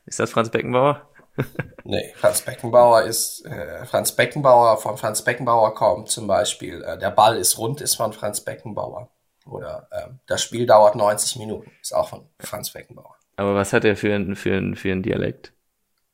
ist 0.06 0.20
das 0.20 0.32
Franz 0.32 0.50
Beckenbauer? 0.50 1.10
nee, 1.84 2.14
Franz 2.16 2.42
Beckenbauer 2.42 3.04
ist, 3.04 3.46
äh, 3.46 3.86
Franz 3.86 4.14
Beckenbauer, 4.14 4.78
von 4.78 4.98
Franz 4.98 5.24
Beckenbauer 5.24 5.74
kommt 5.74 6.10
zum 6.10 6.28
Beispiel, 6.28 6.84
äh, 6.84 6.98
der 6.98 7.12
Ball 7.12 7.38
ist 7.38 7.58
rund, 7.58 7.82
ist 7.82 7.96
von 7.96 8.14
Franz 8.14 8.42
Beckenbauer. 8.42 9.10
Oder 9.50 9.88
äh, 9.92 10.08
das 10.28 10.42
Spiel 10.42 10.66
dauert 10.66 10.96
90 10.96 11.38
Minuten, 11.38 11.72
ist 11.82 11.94
auch 11.94 12.10
von 12.10 12.30
Franz 12.40 12.72
Beckenbauer. 12.72 13.16
Aber 13.36 13.56
was 13.56 13.74
hat 13.74 13.86
er 13.86 13.96
für 13.96 14.14
einen 14.14 14.36
für 14.36 14.76
für 14.76 14.92
ein 14.92 15.04
Dialekt? 15.04 15.54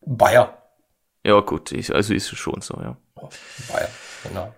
Bayer. 0.02 0.62
Ja, 1.24 1.40
gut, 1.40 1.72
ich, 1.72 1.94
also 1.94 2.14
ist 2.14 2.32
es 2.32 2.38
schon 2.38 2.62
so, 2.62 2.76
ja. 2.80 2.98
Bayern, 3.72 3.90
genau. 4.24 4.54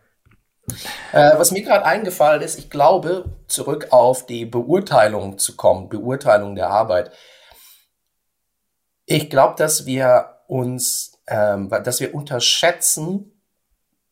Äh, 1.14 1.38
was 1.38 1.52
mir 1.52 1.62
gerade 1.62 1.86
eingefallen 1.86 2.42
ist, 2.42 2.60
ich 2.60 2.70
glaube, 2.70 3.38
zurück 3.48 3.88
auf 3.92 4.26
die 4.26 4.46
Beurteilung 4.46 5.38
zu 5.38 5.56
kommen, 5.56 5.88
Beurteilung 5.88 6.56
der 6.56 6.70
Arbeit. 6.70 7.12
Ich 9.06 9.30
glaube, 9.30 9.56
dass 9.58 9.86
wir 9.86 10.42
uns, 10.48 11.22
ähm, 11.28 11.70
dass 11.70 12.02
wir 12.02 12.14
unterschätzen, 12.14 13.37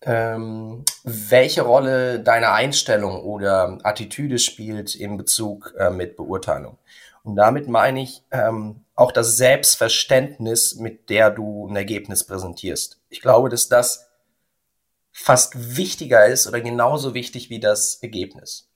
ähm, 0.05 0.85
welche 1.03 1.63
Rolle 1.63 2.19
deine 2.19 2.51
Einstellung 2.51 3.23
oder 3.23 3.79
Attitüde 3.83 4.37
spielt 4.39 4.95
in 4.95 5.17
Bezug 5.17 5.73
äh, 5.77 5.89
mit 5.89 6.15
Beurteilung. 6.15 6.77
Und 7.23 7.35
damit 7.35 7.67
meine 7.67 8.03
ich 8.03 8.23
ähm, 8.31 8.85
auch 8.93 9.11
das 9.11 9.35
Selbstverständnis, 9.35 10.75
mit 10.75 11.09
der 11.09 11.31
du 11.31 11.67
ein 11.67 11.75
Ergebnis 11.75 12.23
präsentierst. 12.23 12.99
Ich 13.09 13.19
glaube, 13.19 13.49
dass 13.49 13.67
das 13.67 14.07
fast 15.11 15.75
wichtiger 15.75 16.25
ist 16.27 16.45
oder 16.45 16.61
genauso 16.61 17.15
wichtig 17.15 17.49
wie 17.49 17.59
das 17.59 17.95
Ergebnis. 17.95 18.69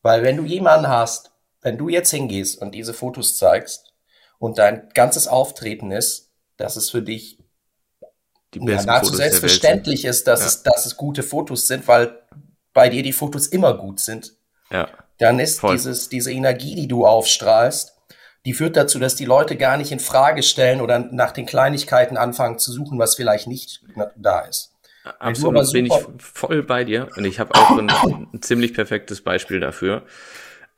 Weil 0.00 0.22
wenn 0.22 0.38
du 0.38 0.44
jemanden 0.44 0.88
hast, 0.88 1.32
wenn 1.60 1.76
du 1.76 1.88
jetzt 1.88 2.10
hingehst 2.10 2.60
und 2.62 2.72
diese 2.72 2.94
Fotos 2.94 3.36
zeigst 3.36 3.92
und 4.38 4.58
dein 4.58 4.88
ganzes 4.94 5.28
Auftreten 5.28 5.90
ist, 5.90 6.30
dass 6.56 6.76
es 6.76 6.90
für 6.90 7.02
dich 7.02 7.38
die 8.54 8.60
ja, 8.60 8.82
nahezu 8.84 9.06
Fotos 9.06 9.16
selbstverständlich 9.16 10.04
ist, 10.04 10.26
dass, 10.26 10.40
ja. 10.40 10.46
es, 10.46 10.62
dass 10.62 10.86
es 10.86 10.96
gute 10.96 11.22
Fotos 11.22 11.66
sind, 11.66 11.86
weil 11.88 12.18
bei 12.72 12.88
dir 12.88 13.02
die 13.02 13.12
Fotos 13.12 13.46
immer 13.46 13.74
gut 13.76 14.00
sind, 14.00 14.32
ja. 14.70 14.88
dann 15.18 15.38
ist 15.38 15.62
dieses, 15.62 16.08
diese 16.08 16.32
Energie, 16.32 16.74
die 16.74 16.88
du 16.88 17.06
aufstrahlst, 17.06 17.94
die 18.44 18.52
führt 18.52 18.76
dazu, 18.76 18.98
dass 18.98 19.16
die 19.16 19.24
Leute 19.24 19.56
gar 19.56 19.76
nicht 19.76 19.90
in 19.90 20.00
Frage 20.00 20.42
stellen 20.42 20.80
oder 20.80 20.98
nach 20.98 21.32
den 21.32 21.46
Kleinigkeiten 21.46 22.16
anfangen 22.16 22.58
zu 22.58 22.72
suchen, 22.72 22.98
was 22.98 23.14
vielleicht 23.16 23.46
nicht 23.46 23.82
da 24.16 24.40
ist. 24.40 24.72
Absolut 25.18 25.70
bin 25.72 25.86
ich 25.86 25.92
voll 26.18 26.62
bei 26.62 26.84
dir 26.84 27.08
und 27.16 27.26
ich 27.26 27.38
habe 27.38 27.54
auch 27.54 27.78
ein, 27.78 27.90
ein, 27.90 28.40
ziemlich 28.40 28.72
perfektes 28.72 29.20
Beispiel 29.20 29.60
dafür. 29.60 30.02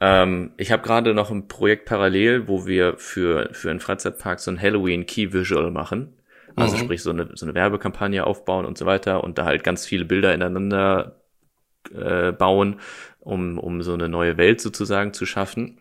Ähm, 0.00 0.52
ich 0.56 0.72
habe 0.72 0.82
gerade 0.82 1.14
noch 1.14 1.30
ein 1.30 1.46
Projekt 1.46 1.86
parallel, 1.86 2.48
wo 2.48 2.66
wir 2.66 2.98
für 2.98 3.48
für 3.52 3.70
einen 3.70 3.78
Freizeitpark 3.78 4.40
so 4.40 4.50
ein 4.50 4.60
Halloween 4.60 5.06
Key 5.06 5.32
Visual 5.32 5.70
machen. 5.70 6.12
Also 6.57 6.76
mhm. 6.76 6.80
sprich 6.80 7.02
so 7.02 7.11
eine 7.11 7.30
so 7.34 7.46
eine 7.46 7.54
Werbekampagne 7.54 8.26
aufbauen 8.26 8.64
und 8.64 8.78
so 8.78 8.86
weiter 8.86 9.22
und 9.22 9.38
da 9.38 9.44
halt 9.44 9.62
ganz 9.62 9.86
viele 9.86 10.04
Bilder 10.04 10.34
ineinander 10.34 11.20
äh, 11.94 12.32
bauen, 12.32 12.80
um 13.20 13.59
um 13.59 13.82
so 13.82 13.94
eine 13.94 14.09
neue 14.09 14.36
Welt 14.36 14.61
sozusagen 14.61 15.12
zu 15.12 15.26
schaffen. 15.26 15.78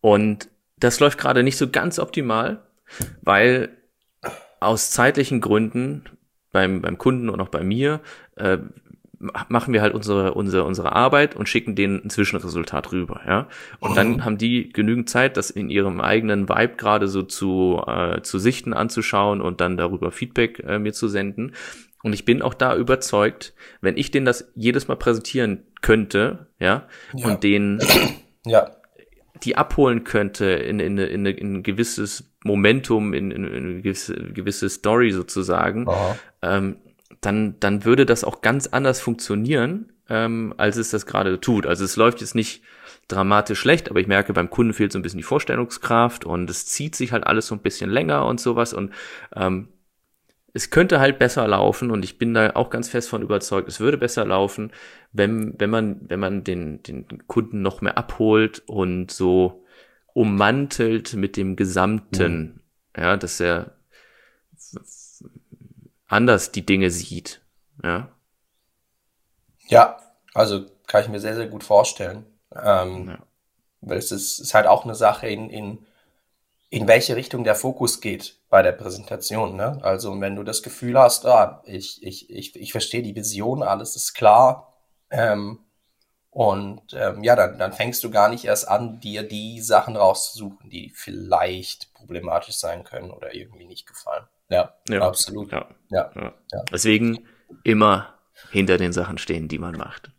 Und 0.00 0.48
das 0.78 1.00
läuft 1.00 1.18
gerade 1.18 1.42
nicht 1.42 1.56
so 1.56 1.70
ganz 1.70 1.98
optimal, 1.98 2.62
weil 3.22 3.70
aus 4.60 4.90
zeitlichen 4.90 5.40
Gründen 5.40 6.04
beim, 6.52 6.82
beim 6.82 6.98
Kunden 6.98 7.28
und 7.28 7.40
auch 7.40 7.48
bei 7.48 7.64
mir, 7.64 8.00
äh, 8.36 8.58
machen 9.48 9.72
wir 9.72 9.82
halt 9.82 9.94
unsere, 9.94 10.34
unsere, 10.34 10.64
unsere 10.64 10.92
Arbeit 10.92 11.36
und 11.36 11.48
schicken 11.48 11.74
denen 11.74 12.04
ein 12.04 12.10
Zwischenresultat 12.10 12.92
rüber, 12.92 13.20
ja. 13.26 13.48
Und 13.80 13.96
dann 13.96 14.24
haben 14.24 14.38
die 14.38 14.70
genügend 14.70 15.08
Zeit, 15.08 15.36
das 15.36 15.50
in 15.50 15.70
ihrem 15.70 16.00
eigenen 16.00 16.48
Vibe 16.48 16.76
gerade 16.76 17.08
so 17.08 17.22
zu, 17.22 17.82
äh, 17.86 18.22
zu 18.22 18.38
sichten, 18.38 18.72
anzuschauen 18.72 19.40
und 19.40 19.60
dann 19.60 19.76
darüber 19.76 20.10
Feedback 20.10 20.60
äh, 20.60 20.78
mir 20.78 20.92
zu 20.92 21.08
senden. 21.08 21.52
Und 22.02 22.12
ich 22.12 22.24
bin 22.24 22.42
auch 22.42 22.54
da 22.54 22.76
überzeugt, 22.76 23.54
wenn 23.80 23.96
ich 23.96 24.10
denen 24.10 24.26
das 24.26 24.52
jedes 24.54 24.88
Mal 24.88 24.96
präsentieren 24.96 25.64
könnte, 25.80 26.48
ja, 26.58 26.86
ja. 27.14 27.26
und 27.26 27.42
denen 27.42 27.80
ja. 28.44 28.70
die 29.42 29.56
abholen 29.56 30.04
könnte 30.04 30.44
in, 30.44 30.80
in, 30.80 30.98
in, 30.98 31.24
in 31.24 31.54
ein 31.54 31.62
gewisses 31.62 32.30
Momentum, 32.44 33.14
in, 33.14 33.30
in, 33.30 33.44
in 33.44 33.64
eine 33.64 33.80
gewisse, 33.80 34.14
gewisse 34.14 34.68
Story 34.68 35.12
sozusagen, 35.12 35.86
ähm, 36.42 36.76
dann, 37.24 37.56
dann 37.60 37.84
würde 37.84 38.06
das 38.06 38.24
auch 38.24 38.40
ganz 38.42 38.66
anders 38.66 39.00
funktionieren, 39.00 39.92
ähm, 40.08 40.54
als 40.56 40.76
es 40.76 40.90
das 40.90 41.06
gerade 41.06 41.40
tut. 41.40 41.66
Also 41.66 41.84
es 41.84 41.96
läuft 41.96 42.20
jetzt 42.20 42.34
nicht 42.34 42.62
dramatisch 43.08 43.58
schlecht, 43.58 43.90
aber 43.90 44.00
ich 44.00 44.06
merke, 44.06 44.32
beim 44.32 44.50
Kunden 44.50 44.72
fehlt 44.72 44.92
so 44.92 44.98
ein 44.98 45.02
bisschen 45.02 45.18
die 45.18 45.24
Vorstellungskraft 45.24 46.24
und 46.24 46.48
es 46.48 46.66
zieht 46.66 46.94
sich 46.94 47.12
halt 47.12 47.26
alles 47.26 47.46
so 47.46 47.54
ein 47.54 47.60
bisschen 47.60 47.90
länger 47.90 48.26
und 48.26 48.40
sowas 48.40 48.72
und 48.72 48.92
ähm, 49.34 49.68
es 50.54 50.70
könnte 50.70 51.00
halt 51.00 51.18
besser 51.18 51.46
laufen 51.48 51.90
und 51.90 52.04
ich 52.04 52.16
bin 52.16 52.32
da 52.32 52.52
auch 52.54 52.70
ganz 52.70 52.88
fest 52.88 53.08
von 53.08 53.22
überzeugt, 53.22 53.68
es 53.68 53.80
würde 53.80 53.98
besser 53.98 54.24
laufen, 54.24 54.72
wenn, 55.12 55.54
wenn 55.58 55.68
man, 55.68 56.00
wenn 56.08 56.20
man 56.20 56.44
den, 56.44 56.82
den 56.82 57.26
Kunden 57.26 57.60
noch 57.60 57.80
mehr 57.80 57.98
abholt 57.98 58.62
und 58.66 59.10
so 59.10 59.64
ummantelt 60.14 61.14
mit 61.14 61.36
dem 61.36 61.56
Gesamten, 61.56 62.60
mhm. 62.96 63.02
ja, 63.02 63.16
dass 63.16 63.40
er 63.40 63.72
anders 66.14 66.52
die 66.52 66.64
Dinge 66.64 66.90
sieht, 66.90 67.42
ja. 67.82 68.08
Ja, 69.66 69.98
also 70.34 70.66
kann 70.86 71.02
ich 71.02 71.08
mir 71.08 71.20
sehr, 71.20 71.34
sehr 71.34 71.48
gut 71.48 71.64
vorstellen. 71.64 72.26
Ähm, 72.54 73.08
ja. 73.08 73.18
Weil 73.80 73.98
es 73.98 74.12
ist, 74.12 74.38
ist 74.38 74.54
halt 74.54 74.66
auch 74.66 74.84
eine 74.84 74.94
Sache, 74.94 75.26
in, 75.28 75.50
in, 75.50 75.86
in 76.70 76.86
welche 76.86 77.16
Richtung 77.16 77.44
der 77.44 77.54
Fokus 77.54 78.00
geht 78.00 78.38
bei 78.50 78.62
der 78.62 78.72
Präsentation. 78.72 79.56
Ne? 79.56 79.78
Also 79.82 80.20
wenn 80.20 80.36
du 80.36 80.42
das 80.42 80.62
Gefühl 80.62 80.98
hast, 80.98 81.26
ah, 81.26 81.62
ich, 81.66 82.02
ich, 82.02 82.30
ich, 82.30 82.56
ich 82.56 82.72
verstehe 82.72 83.02
die 83.02 83.16
Vision, 83.16 83.62
alles 83.62 83.96
ist 83.96 84.14
klar, 84.14 84.74
ähm, 85.10 85.60
und 86.30 86.82
ähm, 86.94 87.22
ja, 87.22 87.36
dann, 87.36 87.58
dann 87.58 87.72
fängst 87.72 88.02
du 88.02 88.10
gar 88.10 88.28
nicht 88.28 88.44
erst 88.44 88.66
an, 88.66 88.98
dir 88.98 89.22
die 89.22 89.60
Sachen 89.60 89.96
rauszusuchen, 89.96 90.68
die 90.68 90.90
vielleicht 90.90 91.94
problematisch 91.94 92.56
sein 92.56 92.82
können 92.82 93.12
oder 93.12 93.34
irgendwie 93.36 93.66
nicht 93.66 93.86
gefallen. 93.86 94.26
Ja, 94.48 94.74
ja 94.88 95.00
absolut. 95.00 95.52
Ja. 95.52 95.68
Ja. 95.90 96.10
ja. 96.14 96.32
Deswegen 96.72 97.26
immer 97.62 98.14
hinter 98.50 98.78
den 98.78 98.92
Sachen 98.92 99.18
stehen, 99.18 99.48
die 99.48 99.58
man 99.58 99.76
macht. 99.76 100.10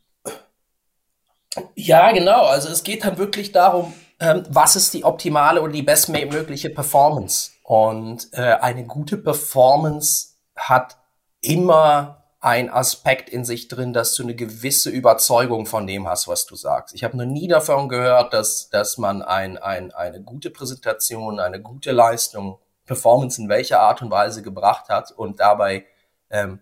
Ja, 1.76 2.12
genau. 2.12 2.46
Also 2.46 2.70
es 2.70 2.84
geht 2.84 3.04
dann 3.04 3.18
wirklich 3.18 3.52
darum, 3.52 3.94
ähm, 4.20 4.44
was 4.50 4.76
ist 4.76 4.94
die 4.94 5.04
optimale 5.04 5.62
oder 5.62 5.72
die 5.72 5.84
bestmögliche 5.84 6.70
Performance. 6.70 7.52
Und 7.64 8.28
äh, 8.34 8.42
eine 8.42 8.86
gute 8.86 9.18
Performance 9.18 10.36
hat 10.56 10.98
immer 11.42 12.24
ein 12.40 12.70
Aspekt 12.70 13.30
in 13.30 13.44
sich 13.44 13.68
drin, 13.70 13.92
dass 13.92 14.14
du 14.14 14.22
eine 14.22 14.36
gewisse 14.36 14.92
Überzeugung 14.92 15.66
von 15.66 15.88
dem 15.88 16.08
hast, 16.08 16.28
was 16.28 16.46
du 16.46 16.56
sagst. 16.56 16.94
Ich 16.94 17.04
habe 17.04 17.18
noch 17.18 17.26
nie 17.26 17.48
davon 17.48 17.90
gehört, 17.90 18.34
dass, 18.34 18.70
dass 18.70 19.00
man 19.00 19.24
ein, 19.24 19.58
ein, 19.58 19.92
eine 19.92 20.22
gute 20.22 20.52
Präsentation, 20.52 21.40
eine 21.40 21.60
gute 21.60 21.92
Leistung, 21.92 22.60
Performance 22.86 23.42
in 23.42 23.50
welcher 23.50 23.80
Art 23.80 24.02
und 24.02 24.12
Weise 24.12 24.42
gebracht 24.42 24.90
hat 24.90 25.12
und 25.12 25.40
dabei 25.40 25.86
ähm, 26.30 26.60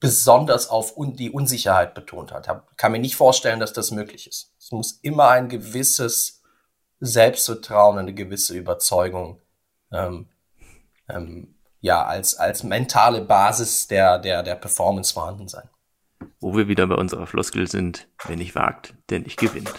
besonders 0.00 0.68
auf 0.68 0.96
un 0.96 1.14
die 1.14 1.30
Unsicherheit 1.30 1.94
betont 1.94 2.32
hat. 2.32 2.48
Hab, 2.48 2.76
kann 2.76 2.92
mir 2.92 2.98
nicht 2.98 3.16
vorstellen, 3.16 3.60
dass 3.60 3.72
das 3.72 3.90
möglich 3.90 4.26
ist. 4.26 4.52
Es 4.58 4.72
muss 4.72 4.92
immer 5.02 5.28
ein 5.28 5.48
gewisses 5.48 6.42
Selbstvertrauen, 7.00 7.98
eine 7.98 8.14
gewisse 8.14 8.54
Überzeugung 8.54 9.40
ähm, 9.92 10.28
ähm, 11.08 11.54
ja, 11.80 12.04
als, 12.04 12.36
als 12.36 12.62
mentale 12.62 13.20
Basis 13.22 13.88
der, 13.88 14.18
der, 14.18 14.42
der 14.42 14.54
Performance 14.54 15.12
vorhanden 15.12 15.48
sein. 15.48 15.68
Wo 16.40 16.56
wir 16.56 16.68
wieder 16.68 16.86
bei 16.86 16.94
unserer 16.94 17.26
Floskel 17.26 17.68
sind, 17.68 18.08
wer 18.24 18.36
nicht 18.36 18.54
wagt, 18.54 18.94
der 19.10 19.20
nicht 19.20 19.38
gewinnt. 19.38 19.72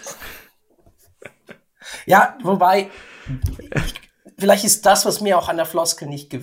Ja, 2.05 2.37
wobei, 2.43 2.89
vielleicht 4.37 4.63
ist 4.63 4.85
das, 4.85 5.05
was 5.05 5.21
mir 5.21 5.37
auch 5.37 5.49
an 5.49 5.57
der 5.57 5.65
Floskel 5.65 6.07
nicht 6.07 6.35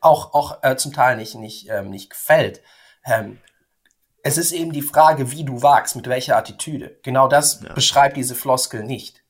auch, 0.00 0.34
auch 0.34 0.62
äh, 0.62 0.76
zum 0.76 0.92
Teil 0.92 1.16
nicht, 1.16 1.34
nicht, 1.34 1.68
ähm, 1.68 1.90
nicht 1.90 2.10
gefällt. 2.10 2.62
Ähm, 3.04 3.38
es 4.22 4.38
ist 4.38 4.52
eben 4.52 4.72
die 4.72 4.82
Frage, 4.82 5.30
wie 5.30 5.44
du 5.44 5.62
wagst, 5.62 5.96
mit 5.96 6.08
welcher 6.08 6.36
Attitüde. 6.36 6.98
Genau 7.02 7.28
das 7.28 7.62
ja. 7.62 7.72
beschreibt 7.74 8.16
diese 8.16 8.34
Floskel 8.34 8.82
nicht. 8.82 9.22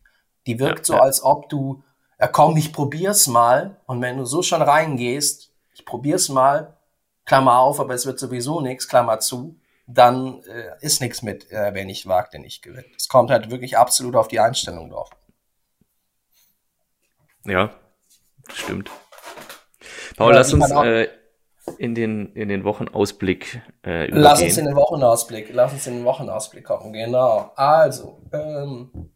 Die 0.46 0.61
wirkt 0.61 0.80
ja, 0.80 0.84
so, 0.84 0.94
ja. 0.94 1.00
als 1.00 1.22
ob 1.22 1.48
du, 1.48 1.82
ja 2.20 2.28
komm, 2.28 2.57
ich 2.57 2.72
probier's 2.72 3.26
mal. 3.26 3.80
Und 3.86 4.00
wenn 4.02 4.18
du 4.18 4.24
so 4.24 4.42
schon 4.42 4.62
reingehst, 4.62 5.50
ich 5.72 5.84
probier's 5.84 6.28
mal, 6.28 6.76
Klammer 7.24 7.59
auf, 7.59 7.80
aber 7.80 7.94
es 7.94 8.07
wird 8.07 8.18
sowieso 8.18 8.61
nichts, 8.61 8.86
Klammer 8.86 9.18
zu, 9.18 9.59
dann 9.86 10.42
äh, 10.44 10.70
ist 10.80 11.00
nichts 11.00 11.22
mit, 11.22 11.50
äh, 11.50 11.74
wer 11.74 11.84
nicht 11.84 12.07
wagt, 12.07 12.32
der 12.32 12.40
nicht 12.40 12.62
gewinnt. 12.62 12.86
Es 12.96 13.09
kommt 13.09 13.30
halt 13.30 13.50
wirklich 13.50 13.76
absolut 13.76 14.14
auf 14.14 14.28
die 14.28 14.40
Einstellung 14.40 14.90
drauf. 14.90 15.11
Ja, 17.44 17.70
stimmt. 18.53 18.90
Paul, 20.16 20.32
ja, 20.32 20.38
lass 20.38 20.53
uns 20.53 20.70
äh, 20.70 21.09
in 21.78 21.95
den, 21.95 22.32
in 22.34 22.49
den 22.49 22.64
Wochenausblick 22.64 23.62
äh, 23.84 24.07
übergehen. 24.07 24.22
Lass 24.22 24.42
uns 24.42 24.59
in 24.59 24.66
den 24.66 24.76
Wochenausblick, 24.76 25.51
lass 25.53 25.72
uns 25.72 25.86
in 25.86 25.95
den 25.95 26.05
Wochenausblick 26.05 26.64
kommen, 26.64 26.92
genau. 26.92 27.53
Also, 27.57 28.20
ähm, 28.32 29.11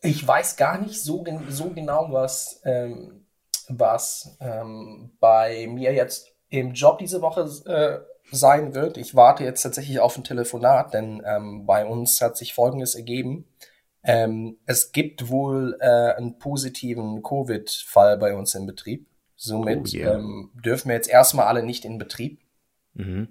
ich 0.00 0.26
weiß 0.26 0.56
gar 0.56 0.78
nicht 0.78 1.02
so, 1.02 1.24
so 1.48 1.70
genau, 1.70 2.08
was, 2.10 2.60
ähm, 2.64 3.26
was 3.68 4.36
ähm, 4.40 5.16
bei 5.18 5.66
mir 5.66 5.92
jetzt 5.92 6.32
im 6.48 6.72
Job 6.72 6.98
diese 6.98 7.20
Woche 7.22 7.42
äh, 7.66 7.98
sein 8.30 8.74
wird. 8.74 8.96
Ich 8.96 9.14
warte 9.14 9.44
jetzt 9.44 9.62
tatsächlich 9.62 10.00
auf 10.00 10.16
ein 10.16 10.24
Telefonat, 10.24 10.94
denn 10.94 11.22
ähm, 11.24 11.66
bei 11.66 11.84
uns 11.84 12.20
hat 12.20 12.36
sich 12.36 12.54
Folgendes 12.54 12.94
ergeben. 12.94 13.46
Ähm, 14.08 14.56
es 14.66 14.92
gibt 14.92 15.30
wohl 15.30 15.76
äh, 15.80 16.14
einen 16.14 16.38
positiven 16.38 17.24
Covid-Fall 17.24 18.16
bei 18.18 18.34
uns 18.34 18.54
im 18.54 18.64
Betrieb. 18.64 19.08
Somit 19.34 19.92
oh, 19.92 19.96
yeah. 19.96 20.14
ähm, 20.14 20.52
dürfen 20.54 20.88
wir 20.88 20.94
jetzt 20.94 21.08
erstmal 21.08 21.46
alle 21.46 21.64
nicht 21.64 21.84
in 21.84 21.98
Betrieb. 21.98 22.40
Mhm. 22.94 23.28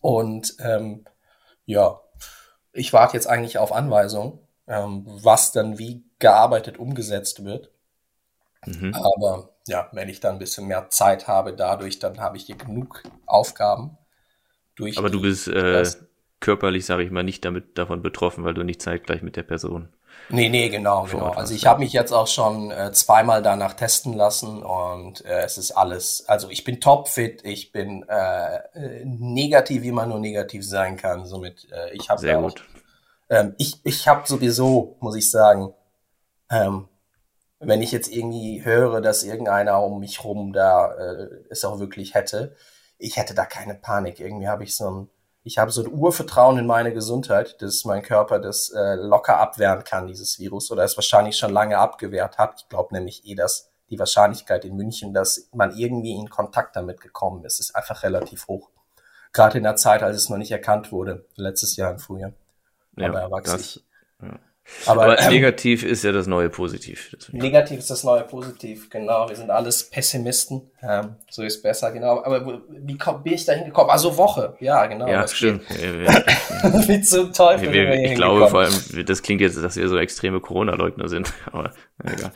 Und 0.00 0.56
ähm, 0.58 1.04
ja, 1.66 2.00
ich 2.72 2.92
warte 2.92 3.16
jetzt 3.16 3.28
eigentlich 3.28 3.58
auf 3.58 3.72
Anweisung, 3.72 4.40
ähm, 4.66 5.04
was 5.06 5.52
dann 5.52 5.78
wie 5.78 6.02
gearbeitet 6.18 6.78
umgesetzt 6.78 7.44
wird. 7.44 7.70
Mhm. 8.66 8.94
Aber 8.94 9.50
ja, 9.68 9.88
wenn 9.92 10.08
ich 10.08 10.18
dann 10.18 10.34
ein 10.34 10.40
bisschen 10.40 10.66
mehr 10.66 10.90
Zeit 10.90 11.28
habe 11.28 11.54
dadurch, 11.54 12.00
dann 12.00 12.18
habe 12.18 12.38
ich 12.38 12.44
hier 12.44 12.56
genug 12.56 13.04
Aufgaben. 13.24 13.96
Durch 14.74 14.98
Aber 14.98 15.10
du 15.10 15.22
bist 15.22 15.46
äh, 15.46 15.84
körperlich, 16.40 16.86
sage 16.86 17.04
ich 17.04 17.12
mal, 17.12 17.22
nicht 17.22 17.44
damit 17.44 17.78
davon 17.78 18.02
betroffen, 18.02 18.42
weil 18.42 18.54
du 18.54 18.64
nicht 18.64 18.82
zeitgleich 18.82 19.22
mit 19.22 19.36
der 19.36 19.44
Person 19.44 19.92
Nee, 20.30 20.50
nee, 20.50 20.68
genau, 20.68 21.04
genau. 21.04 21.30
Also 21.30 21.54
ich 21.54 21.66
habe 21.66 21.80
mich 21.80 21.92
jetzt 21.92 22.12
auch 22.12 22.26
schon 22.26 22.70
äh, 22.70 22.92
zweimal 22.92 23.42
danach 23.42 23.72
testen 23.74 24.12
lassen 24.12 24.62
und 24.62 25.24
äh, 25.24 25.40
es 25.40 25.56
ist 25.56 25.72
alles, 25.72 26.24
also 26.28 26.50
ich 26.50 26.64
bin 26.64 26.80
topfit, 26.80 27.44
ich 27.44 27.72
bin 27.72 28.04
äh, 28.08 28.56
äh 28.74 29.04
negativ, 29.06 29.82
wie 29.82 29.92
man 29.92 30.10
nur 30.10 30.20
negativ 30.20 30.66
sein 30.66 30.96
kann. 30.98 31.24
Somit, 31.24 31.68
äh, 31.72 31.94
ich 31.94 32.10
habe 32.10 32.20
sehr 32.20 32.38
gut. 32.38 32.62
Ähm, 33.30 33.54
ich 33.56 33.80
ich 33.84 34.06
habe 34.06 34.26
sowieso, 34.26 34.96
muss 35.00 35.16
ich 35.16 35.30
sagen, 35.30 35.72
ähm, 36.50 36.88
wenn 37.60 37.82
ich 37.82 37.92
jetzt 37.92 38.12
irgendwie 38.12 38.64
höre, 38.64 39.00
dass 39.00 39.24
irgendeiner 39.24 39.82
um 39.82 39.98
mich 39.98 40.24
rum 40.24 40.52
da 40.52 40.92
äh, 40.94 41.28
es 41.50 41.64
auch 41.64 41.78
wirklich 41.78 42.14
hätte, 42.14 42.54
ich 42.98 43.16
hätte 43.16 43.34
da 43.34 43.46
keine 43.46 43.74
Panik. 43.74 44.20
Irgendwie 44.20 44.48
habe 44.48 44.64
ich 44.64 44.76
so 44.76 44.90
ein 44.90 45.10
ich 45.44 45.58
habe 45.58 45.70
so 45.70 45.82
ein 45.82 45.92
Urvertrauen 45.92 46.58
in 46.58 46.66
meine 46.66 46.92
Gesundheit, 46.92 47.60
dass 47.62 47.84
mein 47.84 48.02
Körper 48.02 48.38
das 48.38 48.70
äh, 48.70 48.94
locker 48.94 49.38
abwehren 49.38 49.84
kann, 49.84 50.06
dieses 50.06 50.38
Virus, 50.38 50.70
oder 50.70 50.84
es 50.84 50.96
wahrscheinlich 50.96 51.36
schon 51.36 51.52
lange 51.52 51.78
abgewehrt 51.78 52.38
hat. 52.38 52.62
Ich 52.62 52.68
glaube 52.68 52.94
nämlich 52.94 53.26
eh, 53.26 53.34
dass 53.34 53.70
die 53.90 53.98
Wahrscheinlichkeit 53.98 54.64
in 54.64 54.76
München, 54.76 55.14
dass 55.14 55.48
man 55.52 55.74
irgendwie 55.76 56.12
in 56.12 56.28
Kontakt 56.28 56.76
damit 56.76 57.00
gekommen 57.00 57.44
ist, 57.44 57.60
ist 57.60 57.74
einfach 57.74 58.02
relativ 58.02 58.46
hoch. 58.48 58.68
Gerade 59.32 59.58
in 59.58 59.64
der 59.64 59.76
Zeit, 59.76 60.02
als 60.02 60.16
es 60.16 60.28
noch 60.28 60.36
nicht 60.36 60.50
erkannt 60.50 60.92
wurde, 60.92 61.26
letztes 61.36 61.76
Jahr 61.76 61.92
im 61.92 61.98
Frühjahr. 61.98 62.32
Ja, 62.96 63.08
Aber 63.08 63.20
erwachsen. 63.20 63.56
Das, 63.56 63.80
ja. 64.22 64.38
Aber, 64.86 65.04
Aber 65.04 65.20
ähm, 65.20 65.30
negativ 65.30 65.82
ist 65.82 66.04
ja 66.04 66.12
das 66.12 66.26
neue 66.26 66.50
Positiv. 66.50 67.16
Negativ 67.32 67.78
ist 67.78 67.90
das 67.90 68.04
neue 68.04 68.22
Positiv, 68.22 68.90
genau. 68.90 69.28
Wir 69.28 69.36
sind 69.36 69.50
alles 69.50 69.88
Pessimisten. 69.90 70.70
Ähm, 70.82 71.16
so 71.30 71.42
ist 71.42 71.62
besser, 71.62 71.90
genau. 71.92 72.22
Aber 72.22 72.62
wie 72.68 72.96
komm, 72.96 73.22
bin 73.22 73.34
ich 73.34 73.44
da 73.44 73.52
hingekommen? 73.52 73.90
Also 73.90 74.16
Woche, 74.16 74.56
ja, 74.60 74.86
genau. 74.86 75.06
Ja, 75.06 75.26
stimmt. 75.26 75.68
wie 75.70 77.00
zum 77.00 77.32
Teufel. 77.32 77.72
Wir, 77.72 77.92
ich 77.94 78.14
glaube 78.14 78.48
vor 78.48 78.60
allem, 78.60 79.06
das 79.06 79.22
klingt 79.22 79.40
jetzt, 79.40 79.62
dass 79.62 79.76
wir 79.76 79.88
so 79.88 79.98
extreme 79.98 80.40
Corona-Leugner 80.40 81.08
sind. 81.08 81.32
Aber 81.52 81.72
egal. 82.04 82.32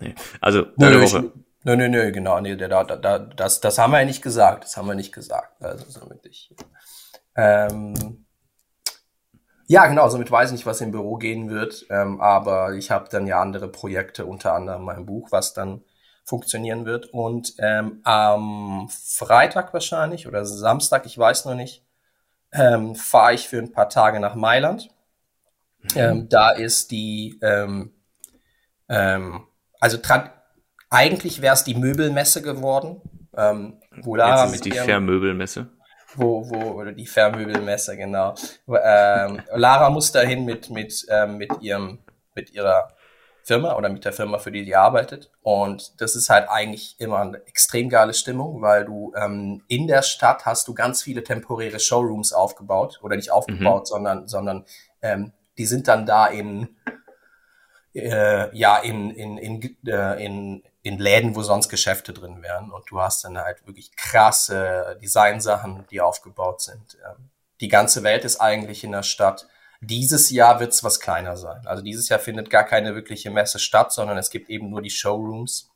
Nee. 0.00 0.14
Also, 0.40 0.66
deine 0.76 1.00
Woche. 1.00 1.32
Nö, 1.64 1.76
nö, 1.76 1.88
nö, 1.88 2.12
genau. 2.12 2.40
Nee, 2.40 2.56
da, 2.56 2.84
da, 2.84 3.18
das, 3.18 3.60
das 3.60 3.78
haben 3.78 3.92
wir 3.92 4.00
ja 4.00 4.04
nicht 4.04 4.22
gesagt. 4.22 4.64
Das 4.64 4.76
haben 4.76 4.86
wir 4.86 4.94
nicht 4.94 5.12
gesagt. 5.12 5.62
Also, 5.62 5.84
somit 5.88 6.26
ich. 6.26 6.54
Ähm, 7.36 8.23
ja, 9.66 9.86
genau, 9.86 10.08
somit 10.08 10.30
weiß 10.30 10.50
ich 10.50 10.56
nicht, 10.56 10.66
was 10.66 10.80
im 10.80 10.92
Büro 10.92 11.16
gehen 11.16 11.48
wird, 11.48 11.86
ähm, 11.90 12.20
aber 12.20 12.74
ich 12.74 12.90
habe 12.90 13.08
dann 13.10 13.26
ja 13.26 13.40
andere 13.40 13.68
Projekte, 13.68 14.26
unter 14.26 14.52
anderem 14.52 14.82
mein 14.82 15.06
Buch, 15.06 15.28
was 15.30 15.54
dann 15.54 15.82
funktionieren 16.24 16.86
wird. 16.86 17.06
Und 17.06 17.54
ähm, 17.58 18.00
am 18.04 18.88
Freitag 18.90 19.72
wahrscheinlich 19.72 20.26
oder 20.26 20.44
Samstag, 20.44 21.06
ich 21.06 21.16
weiß 21.16 21.44
noch 21.44 21.54
nicht, 21.54 21.84
ähm, 22.52 22.94
fahre 22.94 23.34
ich 23.34 23.48
für 23.48 23.58
ein 23.58 23.72
paar 23.72 23.88
Tage 23.88 24.20
nach 24.20 24.34
Mailand. 24.34 24.90
Mhm. 25.82 25.88
Ähm, 25.96 26.28
da 26.28 26.50
ist 26.50 26.90
die, 26.90 27.38
ähm, 27.42 27.92
ähm, 28.88 29.46
also 29.80 29.98
eigentlich 30.90 31.42
wäre 31.42 31.54
es 31.54 31.64
die 31.64 31.74
Möbelmesse 31.74 32.42
geworden. 32.42 33.00
Ähm, 33.36 33.80
wo 34.02 34.14
Lara 34.14 34.44
Jetzt 34.44 34.54
ist 34.54 34.64
mit 34.64 34.74
die 34.74 34.78
Vermöbelmesse 34.78 35.68
wo, 36.16 36.48
wo, 36.48 36.80
oder 36.80 36.92
die 36.92 37.06
Fernmöbelmesse, 37.06 37.96
genau. 37.96 38.34
Ähm, 38.68 39.42
Lara 39.52 39.90
muss 39.90 40.12
dahin 40.12 40.44
mit, 40.44 40.70
mit, 40.70 41.06
ähm, 41.08 41.36
mit 41.36 41.50
ihrem, 41.60 41.98
mit 42.34 42.52
ihrer 42.52 42.94
Firma 43.44 43.76
oder 43.76 43.90
mit 43.90 44.04
der 44.04 44.12
Firma, 44.12 44.38
für 44.38 44.50
die 44.50 44.64
sie 44.64 44.74
arbeitet. 44.74 45.30
Und 45.42 46.00
das 46.00 46.16
ist 46.16 46.30
halt 46.30 46.48
eigentlich 46.48 46.96
immer 46.98 47.20
eine 47.20 47.46
extrem 47.46 47.90
geile 47.90 48.14
Stimmung, 48.14 48.62
weil 48.62 48.86
du 48.86 49.12
ähm, 49.16 49.62
in 49.68 49.86
der 49.86 50.02
Stadt 50.02 50.46
hast 50.46 50.66
du 50.66 50.74
ganz 50.74 51.02
viele 51.02 51.22
temporäre 51.22 51.78
Showrooms 51.78 52.32
aufgebaut 52.32 53.00
oder 53.02 53.16
nicht 53.16 53.30
aufgebaut, 53.30 53.82
mhm. 53.82 53.86
sondern, 53.86 54.28
sondern 54.28 54.64
ähm, 55.02 55.32
die 55.58 55.66
sind 55.66 55.88
dann 55.88 56.06
da 56.06 56.26
in 56.26 56.68
äh, 57.94 58.56
ja 58.56 58.78
in 58.78 59.10
in 59.10 59.38
in, 59.38 59.76
äh, 59.86 60.24
in 60.24 60.62
in 60.84 60.98
Läden, 60.98 61.34
wo 61.34 61.42
sonst 61.42 61.70
Geschäfte 61.70 62.12
drin 62.12 62.42
wären. 62.42 62.70
Und 62.70 62.90
du 62.90 63.00
hast 63.00 63.24
dann 63.24 63.38
halt 63.38 63.66
wirklich 63.66 63.96
krasse 63.96 64.98
Designsachen, 65.02 65.86
die 65.90 66.02
aufgebaut 66.02 66.60
sind. 66.60 66.98
Ähm, 67.08 67.30
die 67.62 67.68
ganze 67.68 68.02
Welt 68.02 68.24
ist 68.24 68.38
eigentlich 68.38 68.84
in 68.84 68.92
der 68.92 69.02
Stadt. 69.02 69.48
Dieses 69.80 70.28
Jahr 70.28 70.60
wird's 70.60 70.84
was 70.84 71.00
kleiner 71.00 71.38
sein. 71.38 71.66
Also 71.66 71.82
dieses 71.82 72.10
Jahr 72.10 72.18
findet 72.20 72.50
gar 72.50 72.64
keine 72.64 72.94
wirkliche 72.94 73.30
Messe 73.30 73.58
statt, 73.58 73.92
sondern 73.92 74.18
es 74.18 74.28
gibt 74.28 74.50
eben 74.50 74.68
nur 74.68 74.82
die 74.82 74.90
Showrooms. 74.90 75.70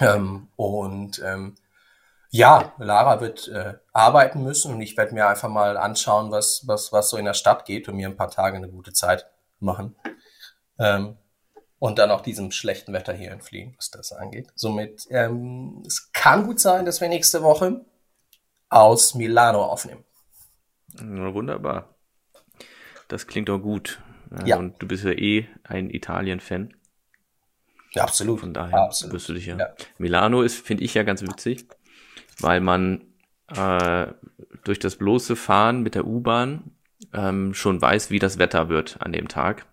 Ähm, 0.00 0.48
und 0.56 1.20
ähm, 1.24 1.54
ja, 2.30 2.74
Lara 2.78 3.20
wird 3.20 3.46
äh, 3.46 3.74
arbeiten 3.92 4.42
müssen 4.42 4.74
und 4.74 4.80
ich 4.82 4.96
werde 4.96 5.14
mir 5.14 5.28
einfach 5.28 5.48
mal 5.48 5.76
anschauen, 5.76 6.32
was, 6.32 6.64
was, 6.66 6.92
was 6.92 7.10
so 7.10 7.16
in 7.16 7.26
der 7.26 7.34
Stadt 7.34 7.64
geht 7.64 7.88
und 7.88 7.94
mir 7.94 8.08
ein 8.08 8.16
paar 8.16 8.30
Tage 8.30 8.56
eine 8.56 8.68
gute 8.68 8.92
Zeit 8.92 9.26
machen. 9.60 9.94
Ähm, 10.80 11.16
und 11.78 11.98
dann 11.98 12.10
auch 12.10 12.20
diesem 12.22 12.50
schlechten 12.50 12.92
Wetter 12.92 13.12
hier 13.12 13.30
entfliehen, 13.30 13.74
was 13.76 13.90
das 13.90 14.12
angeht. 14.12 14.48
Somit, 14.54 15.06
ähm, 15.10 15.82
es 15.86 16.10
kann 16.12 16.44
gut 16.44 16.60
sein, 16.60 16.86
dass 16.86 17.00
wir 17.00 17.08
nächste 17.08 17.42
Woche 17.42 17.84
aus 18.68 19.14
Milano 19.14 19.62
aufnehmen. 19.62 20.04
Na, 21.00 21.32
wunderbar. 21.34 21.94
Das 23.08 23.26
klingt 23.26 23.48
doch 23.48 23.58
gut. 23.58 24.00
Ja. 24.44 24.56
Und 24.56 24.82
du 24.82 24.88
bist 24.88 25.04
ja 25.04 25.12
eh 25.12 25.46
ein 25.64 25.90
Italien-Fan. 25.90 26.74
Ja, 27.92 28.02
absolut. 28.02 28.40
Von 28.40 28.52
daher 28.52 28.78
absolut. 28.78 29.14
wirst 29.14 29.28
du 29.28 29.34
dich 29.34 29.46
ja. 29.46 29.56
ja. 29.56 29.74
Milano 29.98 30.42
ist, 30.42 30.66
finde 30.66 30.84
ich 30.84 30.94
ja 30.94 31.02
ganz 31.02 31.22
witzig, 31.22 31.66
weil 32.40 32.60
man 32.60 33.06
äh, 33.48 34.08
durch 34.64 34.78
das 34.78 34.96
bloße 34.96 35.36
Fahren 35.36 35.82
mit 35.82 35.94
der 35.94 36.06
U-Bahn 36.06 36.72
ähm, 37.12 37.54
schon 37.54 37.80
weiß, 37.80 38.10
wie 38.10 38.18
das 38.18 38.38
Wetter 38.38 38.68
wird 38.68 39.00
an 39.00 39.12
dem 39.12 39.28
Tag. 39.28 39.66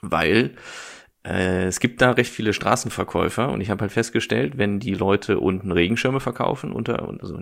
Weil 0.00 0.56
äh, 1.26 1.64
es 1.64 1.80
gibt 1.80 2.02
da 2.02 2.10
recht 2.10 2.30
viele 2.30 2.52
Straßenverkäufer 2.52 3.48
und 3.48 3.62
ich 3.62 3.70
habe 3.70 3.80
halt 3.80 3.92
festgestellt, 3.92 4.58
wenn 4.58 4.78
die 4.78 4.92
Leute 4.92 5.40
unten 5.40 5.72
Regenschirme 5.72 6.20
verkaufen 6.20 6.70
unter 6.70 7.08
also 7.20 7.38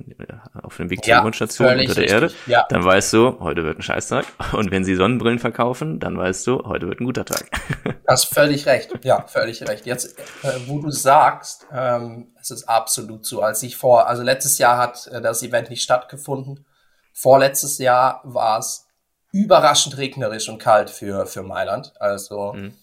auf 0.62 0.76
dem 0.76 0.88
Weg 0.88 1.04
zur 1.04 1.14
ja, 1.14 1.20
U-Bahn-Station 1.20 1.66
unter 1.66 1.78
der 1.78 1.88
richtig. 1.88 2.10
Erde, 2.10 2.32
ja. 2.46 2.64
dann 2.68 2.84
weißt 2.84 3.12
du, 3.12 3.40
heute 3.40 3.64
wird 3.64 3.80
ein 3.80 3.82
Scheißtag. 3.82 4.24
Und 4.52 4.70
wenn 4.70 4.84
sie 4.84 4.94
Sonnenbrillen 4.94 5.40
verkaufen, 5.40 5.98
dann 5.98 6.16
weißt 6.16 6.46
du, 6.46 6.62
heute 6.64 6.86
wird 6.86 7.00
ein 7.00 7.06
guter 7.06 7.24
Tag. 7.24 7.44
Hast 8.08 8.32
völlig 8.32 8.66
recht. 8.66 8.92
Ja, 9.02 9.26
völlig 9.26 9.68
recht. 9.68 9.84
Jetzt, 9.84 10.16
äh, 10.44 10.60
wo 10.66 10.78
du 10.80 10.90
sagst, 10.90 11.66
ähm, 11.74 12.28
es 12.40 12.52
ist 12.52 12.68
absolut 12.68 13.26
so. 13.26 13.42
Als 13.42 13.64
ich 13.64 13.76
vor, 13.76 14.06
also 14.06 14.22
letztes 14.22 14.58
Jahr 14.58 14.78
hat 14.78 15.08
äh, 15.08 15.20
das 15.20 15.42
Event 15.42 15.70
nicht 15.70 15.82
stattgefunden. 15.82 16.66
Vorletztes 17.12 17.78
Jahr 17.78 18.20
war 18.22 18.60
es 18.60 18.86
überraschend 19.32 19.96
regnerisch 19.96 20.48
und 20.48 20.58
kalt 20.58 20.88
für, 20.88 21.26
für 21.26 21.42
Mailand. 21.42 21.94
Also 21.98 22.52
mhm 22.52 22.74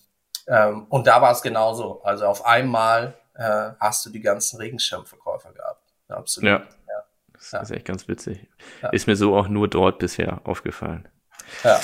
ähm, 0.50 0.88
und 0.90 1.08
da 1.08 1.22
war 1.22 1.32
es 1.32 1.42
genauso. 1.42 2.02
Also 2.04 2.26
auf 2.26 2.46
einmal 2.46 3.14
äh, 3.36 3.72
hast 3.80 4.06
du 4.06 4.10
die 4.10 4.22
ganzen 4.22 4.58
Regenschirmverkäufer 4.58 5.54
gehabt. 5.54 5.84
Absolut. 6.08 6.50
Ja. 6.50 6.58
ja. 6.58 7.04
Das 7.34 7.52
ja. 7.52 7.60
ist 7.62 7.72
echt 7.72 7.86
ganz 7.86 8.08
witzig. 8.08 8.48
Ja. 8.82 8.90
Ist 8.90 9.08
mir 9.08 9.16
so 9.16 9.38
auch 9.38 9.48
nur 9.48 9.68
dort 9.68 10.00
bisher 10.00 10.42
aufgefallen. 10.44 11.08
Ja. 11.64 11.80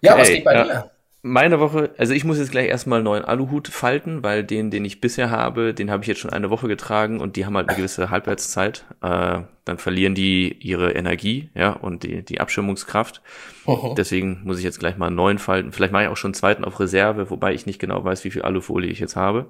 Ja, 0.00 0.12
okay, 0.12 0.20
was 0.20 0.28
geht 0.28 0.44
bei 0.44 0.62
dir? 0.62 0.90
Meine 1.28 1.58
Woche, 1.58 1.90
also 1.98 2.12
ich 2.12 2.22
muss 2.22 2.38
jetzt 2.38 2.52
gleich 2.52 2.68
erstmal 2.68 2.98
einen 2.98 3.04
neuen 3.04 3.24
Aluhut 3.24 3.66
falten, 3.66 4.22
weil 4.22 4.44
den, 4.44 4.70
den 4.70 4.84
ich 4.84 5.00
bisher 5.00 5.28
habe, 5.28 5.74
den 5.74 5.90
habe 5.90 6.04
ich 6.04 6.06
jetzt 6.06 6.20
schon 6.20 6.30
eine 6.30 6.50
Woche 6.50 6.68
getragen 6.68 7.18
und 7.18 7.34
die 7.34 7.44
haben 7.44 7.56
halt 7.56 7.68
eine 7.68 7.76
gewisse 7.76 8.10
Halbwertszeit. 8.10 8.84
Äh, 9.02 9.40
dann 9.64 9.78
verlieren 9.78 10.14
die 10.14 10.52
ihre 10.60 10.92
Energie, 10.92 11.50
ja, 11.54 11.72
und 11.72 12.04
die, 12.04 12.24
die 12.24 12.40
Abschirmungskraft. 12.40 13.22
Uh 13.66 13.92
Deswegen 13.96 14.42
muss 14.44 14.58
ich 14.58 14.64
jetzt 14.64 14.78
gleich 14.78 14.98
mal 14.98 15.08
einen 15.08 15.16
neuen 15.16 15.38
falten. 15.38 15.72
Vielleicht 15.72 15.92
mache 15.92 16.04
ich 16.04 16.08
auch 16.10 16.16
schon 16.16 16.28
einen 16.28 16.34
zweiten 16.34 16.64
auf 16.64 16.78
Reserve, 16.78 17.28
wobei 17.28 17.54
ich 17.54 17.66
nicht 17.66 17.80
genau 17.80 18.04
weiß, 18.04 18.22
wie 18.22 18.30
viel 18.30 18.42
Alufolie 18.42 18.92
ich 18.92 19.00
jetzt 19.00 19.16
habe. 19.16 19.46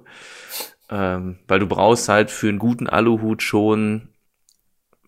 Ähm, 0.89 1.37
weil 1.47 1.59
du 1.59 1.67
brauchst 1.67 2.09
halt 2.09 2.31
für 2.31 2.49
einen 2.49 2.57
guten 2.57 2.87
Aluhut 2.87 3.43
schon 3.43 4.09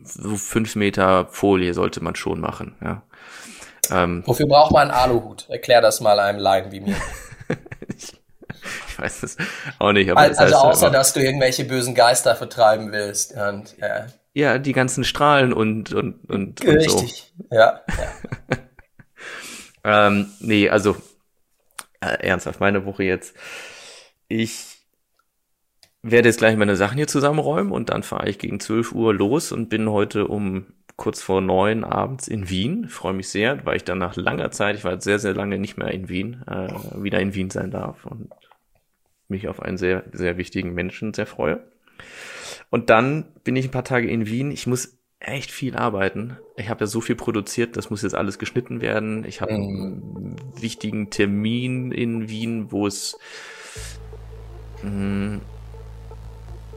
so 0.03 0.35
fünf 0.35 0.75
Meter 0.75 1.25
Folie 1.31 1.73
sollte 1.73 2.03
man 2.03 2.15
schon 2.15 2.39
machen, 2.39 2.75
ja. 2.83 3.01
Ähm, 3.91 4.23
Wofür 4.25 4.47
braucht 4.47 4.71
man 4.71 4.89
einen 4.89 4.91
Aluhut? 4.91 5.47
Erklär 5.49 5.81
das 5.81 6.01
mal 6.01 6.19
einem 6.19 6.39
Laien 6.39 6.71
wie 6.71 6.79
mir. 6.81 6.95
ich, 7.87 8.13
ich, 8.87 8.99
weiß 8.99 9.23
es 9.23 9.37
auch 9.79 9.91
nicht. 9.91 10.15
also, 10.15 10.41
also 10.41 10.55
außer, 10.55 10.87
aber, 10.87 10.95
dass 10.95 11.13
du 11.13 11.21
irgendwelche 11.21 11.65
bösen 11.65 11.95
Geister 11.95 12.35
vertreiben 12.35 12.91
willst. 12.91 13.33
Und, 13.33 13.77
ja. 13.77 14.07
ja, 14.33 14.57
die 14.57 14.73
ganzen 14.73 15.03
Strahlen 15.03 15.53
und, 15.53 15.93
und, 15.93 16.29
und, 16.29 16.63
Richtig, 16.63 17.33
und 17.37 17.47
so. 17.49 17.55
ja. 17.55 17.81
ja. 17.87 18.57
ähm, 20.07 20.31
nee, 20.39 20.69
also 20.69 20.95
äh, 22.01 22.27
ernsthaft, 22.27 22.59
meine 22.59 22.85
Woche 22.85 23.03
jetzt. 23.03 23.35
Ich 24.27 24.77
werde 26.01 26.29
jetzt 26.29 26.37
gleich 26.37 26.55
meine 26.55 26.75
Sachen 26.75 26.97
hier 26.97 27.07
zusammenräumen 27.07 27.71
und 27.71 27.89
dann 27.89 28.03
fahre 28.03 28.29
ich 28.29 28.39
gegen 28.39 28.59
12 28.59 28.93
Uhr 28.93 29.13
los 29.13 29.51
und 29.51 29.69
bin 29.69 29.89
heute 29.89 30.27
um 30.27 30.67
kurz 30.99 31.21
vor 31.21 31.41
neun 31.41 31.83
abends 31.83 32.27
in 32.27 32.49
Wien. 32.49 32.87
Freue 32.89 33.13
mich 33.13 33.29
sehr, 33.29 33.65
weil 33.65 33.77
ich 33.77 33.85
dann 33.85 33.97
nach 33.97 34.15
langer 34.15 34.51
Zeit, 34.51 34.75
ich 34.75 34.83
war 34.83 35.01
sehr, 35.01 35.17
sehr 35.17 35.33
lange 35.33 35.57
nicht 35.57 35.77
mehr 35.77 35.91
in 35.91 36.09
Wien, 36.09 36.43
äh, 36.45 36.67
wieder 37.01 37.19
in 37.19 37.33
Wien 37.33 37.49
sein 37.49 37.71
darf 37.71 38.05
und 38.05 38.29
mich 39.29 39.47
auf 39.47 39.61
einen 39.61 39.77
sehr, 39.77 40.03
sehr 40.11 40.37
wichtigen 40.37 40.73
Menschen 40.73 41.13
sehr 41.13 41.25
freue. 41.25 41.63
Und 42.69 42.89
dann 42.89 43.25
bin 43.43 43.55
ich 43.55 43.65
ein 43.65 43.71
paar 43.71 43.83
Tage 43.83 44.09
in 44.09 44.27
Wien. 44.27 44.51
Ich 44.51 44.67
muss 44.67 44.99
echt 45.19 45.51
viel 45.51 45.75
arbeiten. 45.75 46.37
Ich 46.57 46.69
habe 46.69 46.81
ja 46.81 46.87
so 46.87 47.01
viel 47.01 47.15
produziert, 47.15 47.77
das 47.77 47.89
muss 47.89 48.01
jetzt 48.01 48.15
alles 48.15 48.37
geschnitten 48.37 48.81
werden. 48.81 49.23
Ich 49.25 49.41
habe 49.41 49.53
einen 49.53 50.35
wichtigen 50.59 51.09
Termin 51.09 51.91
in 51.91 52.29
Wien, 52.29 52.71
wo 52.71 52.87
es 52.87 53.17
mh, 54.83 54.89
mm, 54.89 55.41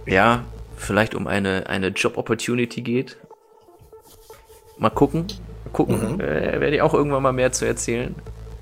ja 0.07 0.45
vielleicht 0.77 1.15
um 1.15 1.27
eine 1.27 1.69
eine 1.69 1.89
Job 1.89 2.19
Opportunity 2.19 2.83
geht, 2.83 3.19
Mal 4.79 4.91
gucken. 4.91 5.27
Mal 5.65 5.73
gucken. 5.73 6.15
Mhm. 6.15 6.21
Äh, 6.21 6.61
werde 6.61 6.77
ich 6.77 6.83
auch 6.83 6.95
irgendwann 6.95 7.23
mal 7.23 7.33
mehr 7.33 7.53
zu 7.53 7.65
erzählen. 7.65 8.15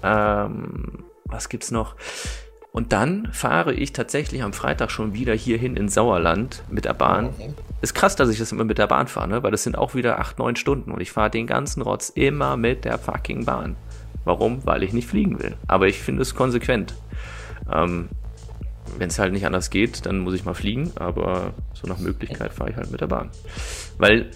Ähm, 0.03 1.05
was 1.25 1.49
gibt's 1.49 1.71
noch? 1.71 1.95
Und 2.73 2.93
dann 2.93 3.29
fahre 3.33 3.73
ich 3.73 3.93
tatsächlich 3.93 4.43
am 4.43 4.53
Freitag 4.53 4.91
schon 4.91 5.13
wieder 5.13 5.35
hierhin 5.35 5.77
in 5.77 5.89
Sauerland 5.89 6.63
mit 6.71 6.85
der 6.85 6.95
Bahn. 6.95 7.27
Okay. 7.27 7.53
Ist 7.83 7.95
krass, 7.95 8.15
dass 8.15 8.29
ich 8.29 8.39
das 8.39 8.53
immer 8.53 8.65
mit 8.65 8.79
der 8.79 8.87
Bahn 8.87 9.09
fahre, 9.09 9.29
ne? 9.29 9.43
weil 9.43 9.51
das 9.51 9.65
sind 9.65 9.77
auch 9.77 9.95
wieder 9.95 10.21
acht, 10.21 10.39
neun 10.39 10.55
Stunden 10.55 10.93
und 10.93 11.01
ich 11.01 11.11
fahre 11.11 11.31
den 11.31 11.47
ganzen 11.47 11.83
Rotz 11.83 12.11
immer 12.11 12.57
mit 12.57 12.85
der 12.85 12.99
fucking 12.99 13.45
Bahn. 13.45 13.77
Warum? 14.25 14.65
Weil 14.65 14.83
ich 14.83 14.93
nicht 14.93 15.09
fliegen 15.09 15.43
will. 15.43 15.57
Aber 15.67 15.89
ich 15.89 15.99
finde 15.99 16.23
es 16.23 16.35
konsequent. 16.35 16.95
Ähm, 17.73 18.11
Wenn 18.99 19.09
es 19.09 19.19
halt 19.19 19.33
nicht 19.33 19.47
anders 19.47 19.71
geht, 19.71 20.07
dann 20.07 20.19
muss 20.21 20.35
ich 20.35 20.45
mal 20.45 20.55
fliegen, 20.55 20.93
aber 20.97 21.55
so 21.75 21.87
nach 21.87 21.99
Möglichkeit 21.99 22.53
fahre 22.53 22.71
ich 22.71 22.77
halt 22.77 22.91
mit 22.91 23.01
der 23.01 23.07
Bahn. 23.07 23.31
Weil 23.99 24.31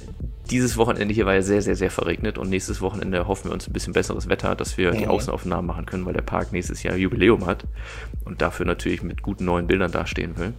dieses 0.51 0.77
Wochenende 0.77 1.15
hier 1.15 1.27
war 1.27 1.35
ja 1.35 1.43
sehr, 1.43 1.63
sehr, 1.63 1.77
sehr 1.77 1.91
verregnet 1.91 2.39
und 2.39 2.51
nächstes 2.51 2.81
Wochenende 2.81 3.27
hoffen 3.27 3.49
wir 3.49 3.53
uns 3.53 3.67
ein 3.67 3.73
bisschen 3.73 3.93
besseres 3.93 4.29
Wetter, 4.29 4.55
dass 4.55 4.77
wir 4.77 4.93
mhm. 4.93 4.99
die 4.99 5.07
Außenaufnahmen 5.07 5.67
machen 5.67 5.87
können, 5.87 6.05
weil 6.05 6.13
der 6.13 6.23
Park 6.23 6.53
nächstes 6.53 6.83
Jahr 6.83 6.97
Jubiläum 6.97 7.47
hat 7.47 7.65
und 8.25 8.43
dafür 8.43 8.67
natürlich 8.67 9.03
mit 9.03 9.23
guten 9.23 9.45
neuen 9.45 9.67
Bildern 9.67 9.91
dastehen 9.91 10.37
will. 10.39 10.53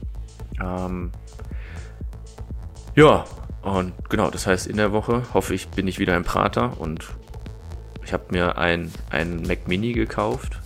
Ähm 0.59 1.11
ja, 2.95 3.25
und 3.61 3.93
genau, 4.09 4.29
das 4.29 4.47
heißt, 4.47 4.67
in 4.67 4.77
der 4.77 4.91
Woche 4.91 5.23
hoffe 5.33 5.53
ich, 5.53 5.67
bin 5.69 5.87
ich 5.87 5.99
wieder 5.99 6.15
im 6.15 6.23
Prater 6.23 6.79
und 6.79 7.05
ich 8.03 8.13
habe 8.13 8.25
mir 8.31 8.57
ein, 8.57 8.91
ein 9.09 9.41
Mac 9.41 9.67
Mini 9.67 9.91
gekauft, 9.91 10.59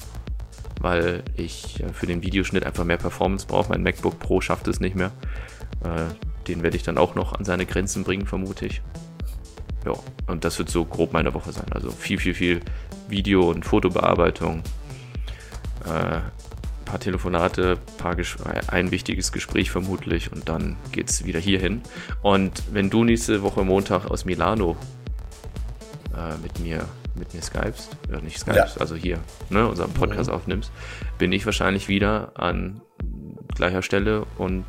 weil 0.80 1.24
ich 1.36 1.84
für 1.94 2.08
den 2.08 2.24
Videoschnitt 2.24 2.66
einfach 2.66 2.84
mehr 2.84 2.98
Performance 2.98 3.46
brauche. 3.48 3.70
Mein 3.70 3.84
MacBook 3.84 4.20
Pro 4.20 4.42
schafft 4.42 4.68
es 4.68 4.80
nicht 4.80 4.96
mehr. 4.96 5.12
Äh, 5.84 6.14
den 6.48 6.64
werde 6.64 6.78
ich 6.78 6.84
dann 6.84 6.98
auch 6.98 7.16
noch 7.16 7.34
an 7.34 7.46
seine 7.46 7.66
Grenzen 7.66 8.04
bringen, 8.04 8.26
vermute 8.26 8.66
ich. 8.66 8.82
Ja, 9.86 9.94
und 10.28 10.44
das 10.44 10.60
wird 10.60 10.70
so 10.70 10.86
grob 10.86 11.14
meine 11.14 11.34
Woche 11.34 11.52
sein. 11.52 11.68
Also 11.72 11.92
viel, 11.92 12.18
viel, 12.18 12.34
viel 12.34 12.62
Video- 13.08 13.50
und 13.50 13.66
Fotobearbeitung, 13.66 14.64
äh, 15.86 16.20
paar 16.86 17.00
Telefonate, 17.00 17.78
ein 18.68 18.92
wichtiges 18.92 19.32
Gespräch 19.32 19.70
vermutlich 19.72 20.32
und 20.32 20.50
dann 20.50 20.76
geht's 20.92 21.24
wieder 21.24 21.40
hierhin. 21.40 21.82
Und 22.24 22.64
wenn 22.72 22.90
du 22.90 23.04
nächste 23.04 23.42
Woche 23.44 23.64
Montag 23.64 24.10
aus 24.10 24.26
Milano 24.26 24.76
äh, 26.16 26.38
mit 26.42 26.60
mir 26.60 26.86
mit 27.20 27.34
mir 27.34 27.42
skypst, 27.42 27.90
äh, 28.12 28.22
nicht 28.22 28.40
skypst, 28.40 28.76
ja. 28.76 28.82
also 28.82 28.96
hier, 28.96 29.20
ne, 29.50 29.68
unseren 29.68 29.92
Podcast 29.94 30.30
mhm. 30.30 30.36
aufnimmst, 30.36 30.72
bin 31.18 31.32
ich 31.32 31.46
wahrscheinlich 31.46 31.88
wieder 31.88 32.32
an 32.36 32.82
gleicher 33.56 33.82
Stelle 33.82 34.26
und 34.38 34.66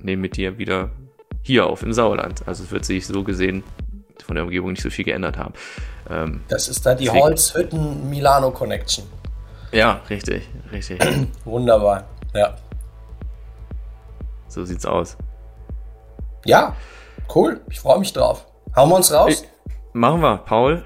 nehme 0.00 0.22
mit 0.22 0.36
dir 0.36 0.58
wieder 0.58 0.90
hier 1.42 1.66
auf 1.66 1.82
im 1.82 1.92
Sauerland. 1.92 2.42
Also 2.46 2.64
es 2.64 2.70
wird 2.70 2.84
sich 2.84 3.06
so 3.06 3.22
gesehen 3.22 3.62
von 4.24 4.36
der 4.36 4.44
Umgebung 4.44 4.70
nicht 4.70 4.82
so 4.82 4.90
viel 4.90 5.04
geändert 5.04 5.36
haben. 5.36 5.54
Ähm, 6.10 6.40
das 6.48 6.68
ist 6.68 6.84
da 6.84 6.94
die 6.94 7.10
Holzhütten-Milano-Connection. 7.10 9.04
Ja, 9.72 10.00
richtig, 10.08 10.48
richtig. 10.72 11.00
Wunderbar, 11.44 12.04
ja. 12.34 12.56
So 14.48 14.64
sieht's 14.64 14.86
aus. 14.86 15.16
Ja, 16.44 16.76
cool. 17.34 17.60
Ich 17.70 17.80
freue 17.80 17.98
mich 17.98 18.12
drauf. 18.12 18.46
Hauen 18.76 18.88
wir 18.90 18.96
uns 18.96 19.12
raus? 19.12 19.42
Ich, 19.42 19.72
machen 19.92 20.20
wir, 20.20 20.38
Paul. 20.38 20.84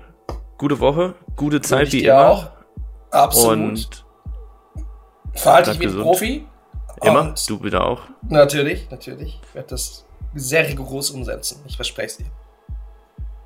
Gute 0.58 0.80
Woche, 0.80 1.14
gute 1.36 1.60
Zeit 1.60 1.92
wie 1.92 2.04
immer. 2.04 2.28
Auch. 2.28 2.50
Absolut. 3.10 3.58
Und 3.58 4.04
verhalte 5.34 5.70
dich 5.70 5.80
wie 5.80 5.86
ein 5.86 6.02
Profi. 6.02 6.46
Immer, 7.02 7.20
Und 7.20 7.48
du 7.48 7.60
bitte 7.60 7.80
auch. 7.80 8.02
Natürlich, 8.28 8.90
natürlich. 8.90 9.40
Ich 9.42 9.54
werde 9.54 9.68
das 9.68 10.04
sehr 10.34 10.66
rigoros 10.66 11.10
umsetzen. 11.12 11.62
Ich 11.66 11.76
verspreche 11.76 12.06
es 12.06 12.16
dir. 12.16 12.26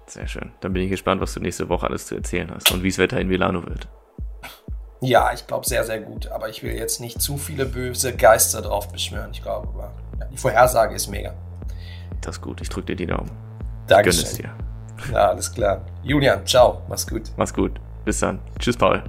Sehr 0.07 0.27
schön. 0.27 0.53
Dann 0.61 0.73
bin 0.73 0.83
ich 0.83 0.91
gespannt, 0.91 1.21
was 1.21 1.35
du 1.35 1.41
nächste 1.41 1.69
Woche 1.69 1.87
alles 1.87 2.07
zu 2.07 2.15
erzählen 2.15 2.51
hast 2.51 2.73
und 2.73 2.83
wie 2.83 2.89
es 2.89 2.97
Wetter 2.97 3.21
in 3.21 3.29
Milano 3.29 3.63
wird. 3.65 3.89
Ja, 5.01 5.33
ich 5.35 5.47
glaube 5.47 5.67
sehr, 5.67 5.85
sehr 5.85 6.01
gut. 6.01 6.29
Aber 6.29 6.49
ich 6.49 6.63
will 6.63 6.73
jetzt 6.73 7.01
nicht 7.01 7.21
zu 7.21 7.37
viele 7.37 7.67
böse 7.67 8.17
Geister 8.17 8.63
drauf 8.63 8.91
beschwören. 8.91 9.31
Ich 9.33 9.43
glaube, 9.43 9.69
die 10.33 10.39
Vorhersage 10.39 10.95
ist 10.95 11.09
mega. 11.09 11.35
Das 12.23 12.37
ist 12.37 12.43
gut. 12.43 12.61
Ich 12.63 12.69
drücke 12.71 12.87
dir 12.87 12.97
die 12.97 13.07
Daumen. 13.07 13.31
Danke. 13.87 14.11
Gönn 14.11 14.19
es 14.19 14.35
dir. 14.35 14.55
Ja, 15.11 15.31
alles 15.31 15.53
klar. 15.53 15.81
Julian, 16.03 16.47
ciao. 16.47 16.83
Mach's 16.89 17.07
gut. 17.07 17.23
Mach's 17.37 17.55
gut. 17.55 17.73
Bis 18.05 18.21
dann. 18.21 18.39
Tschüss, 18.59 18.77
Paul. 18.77 19.03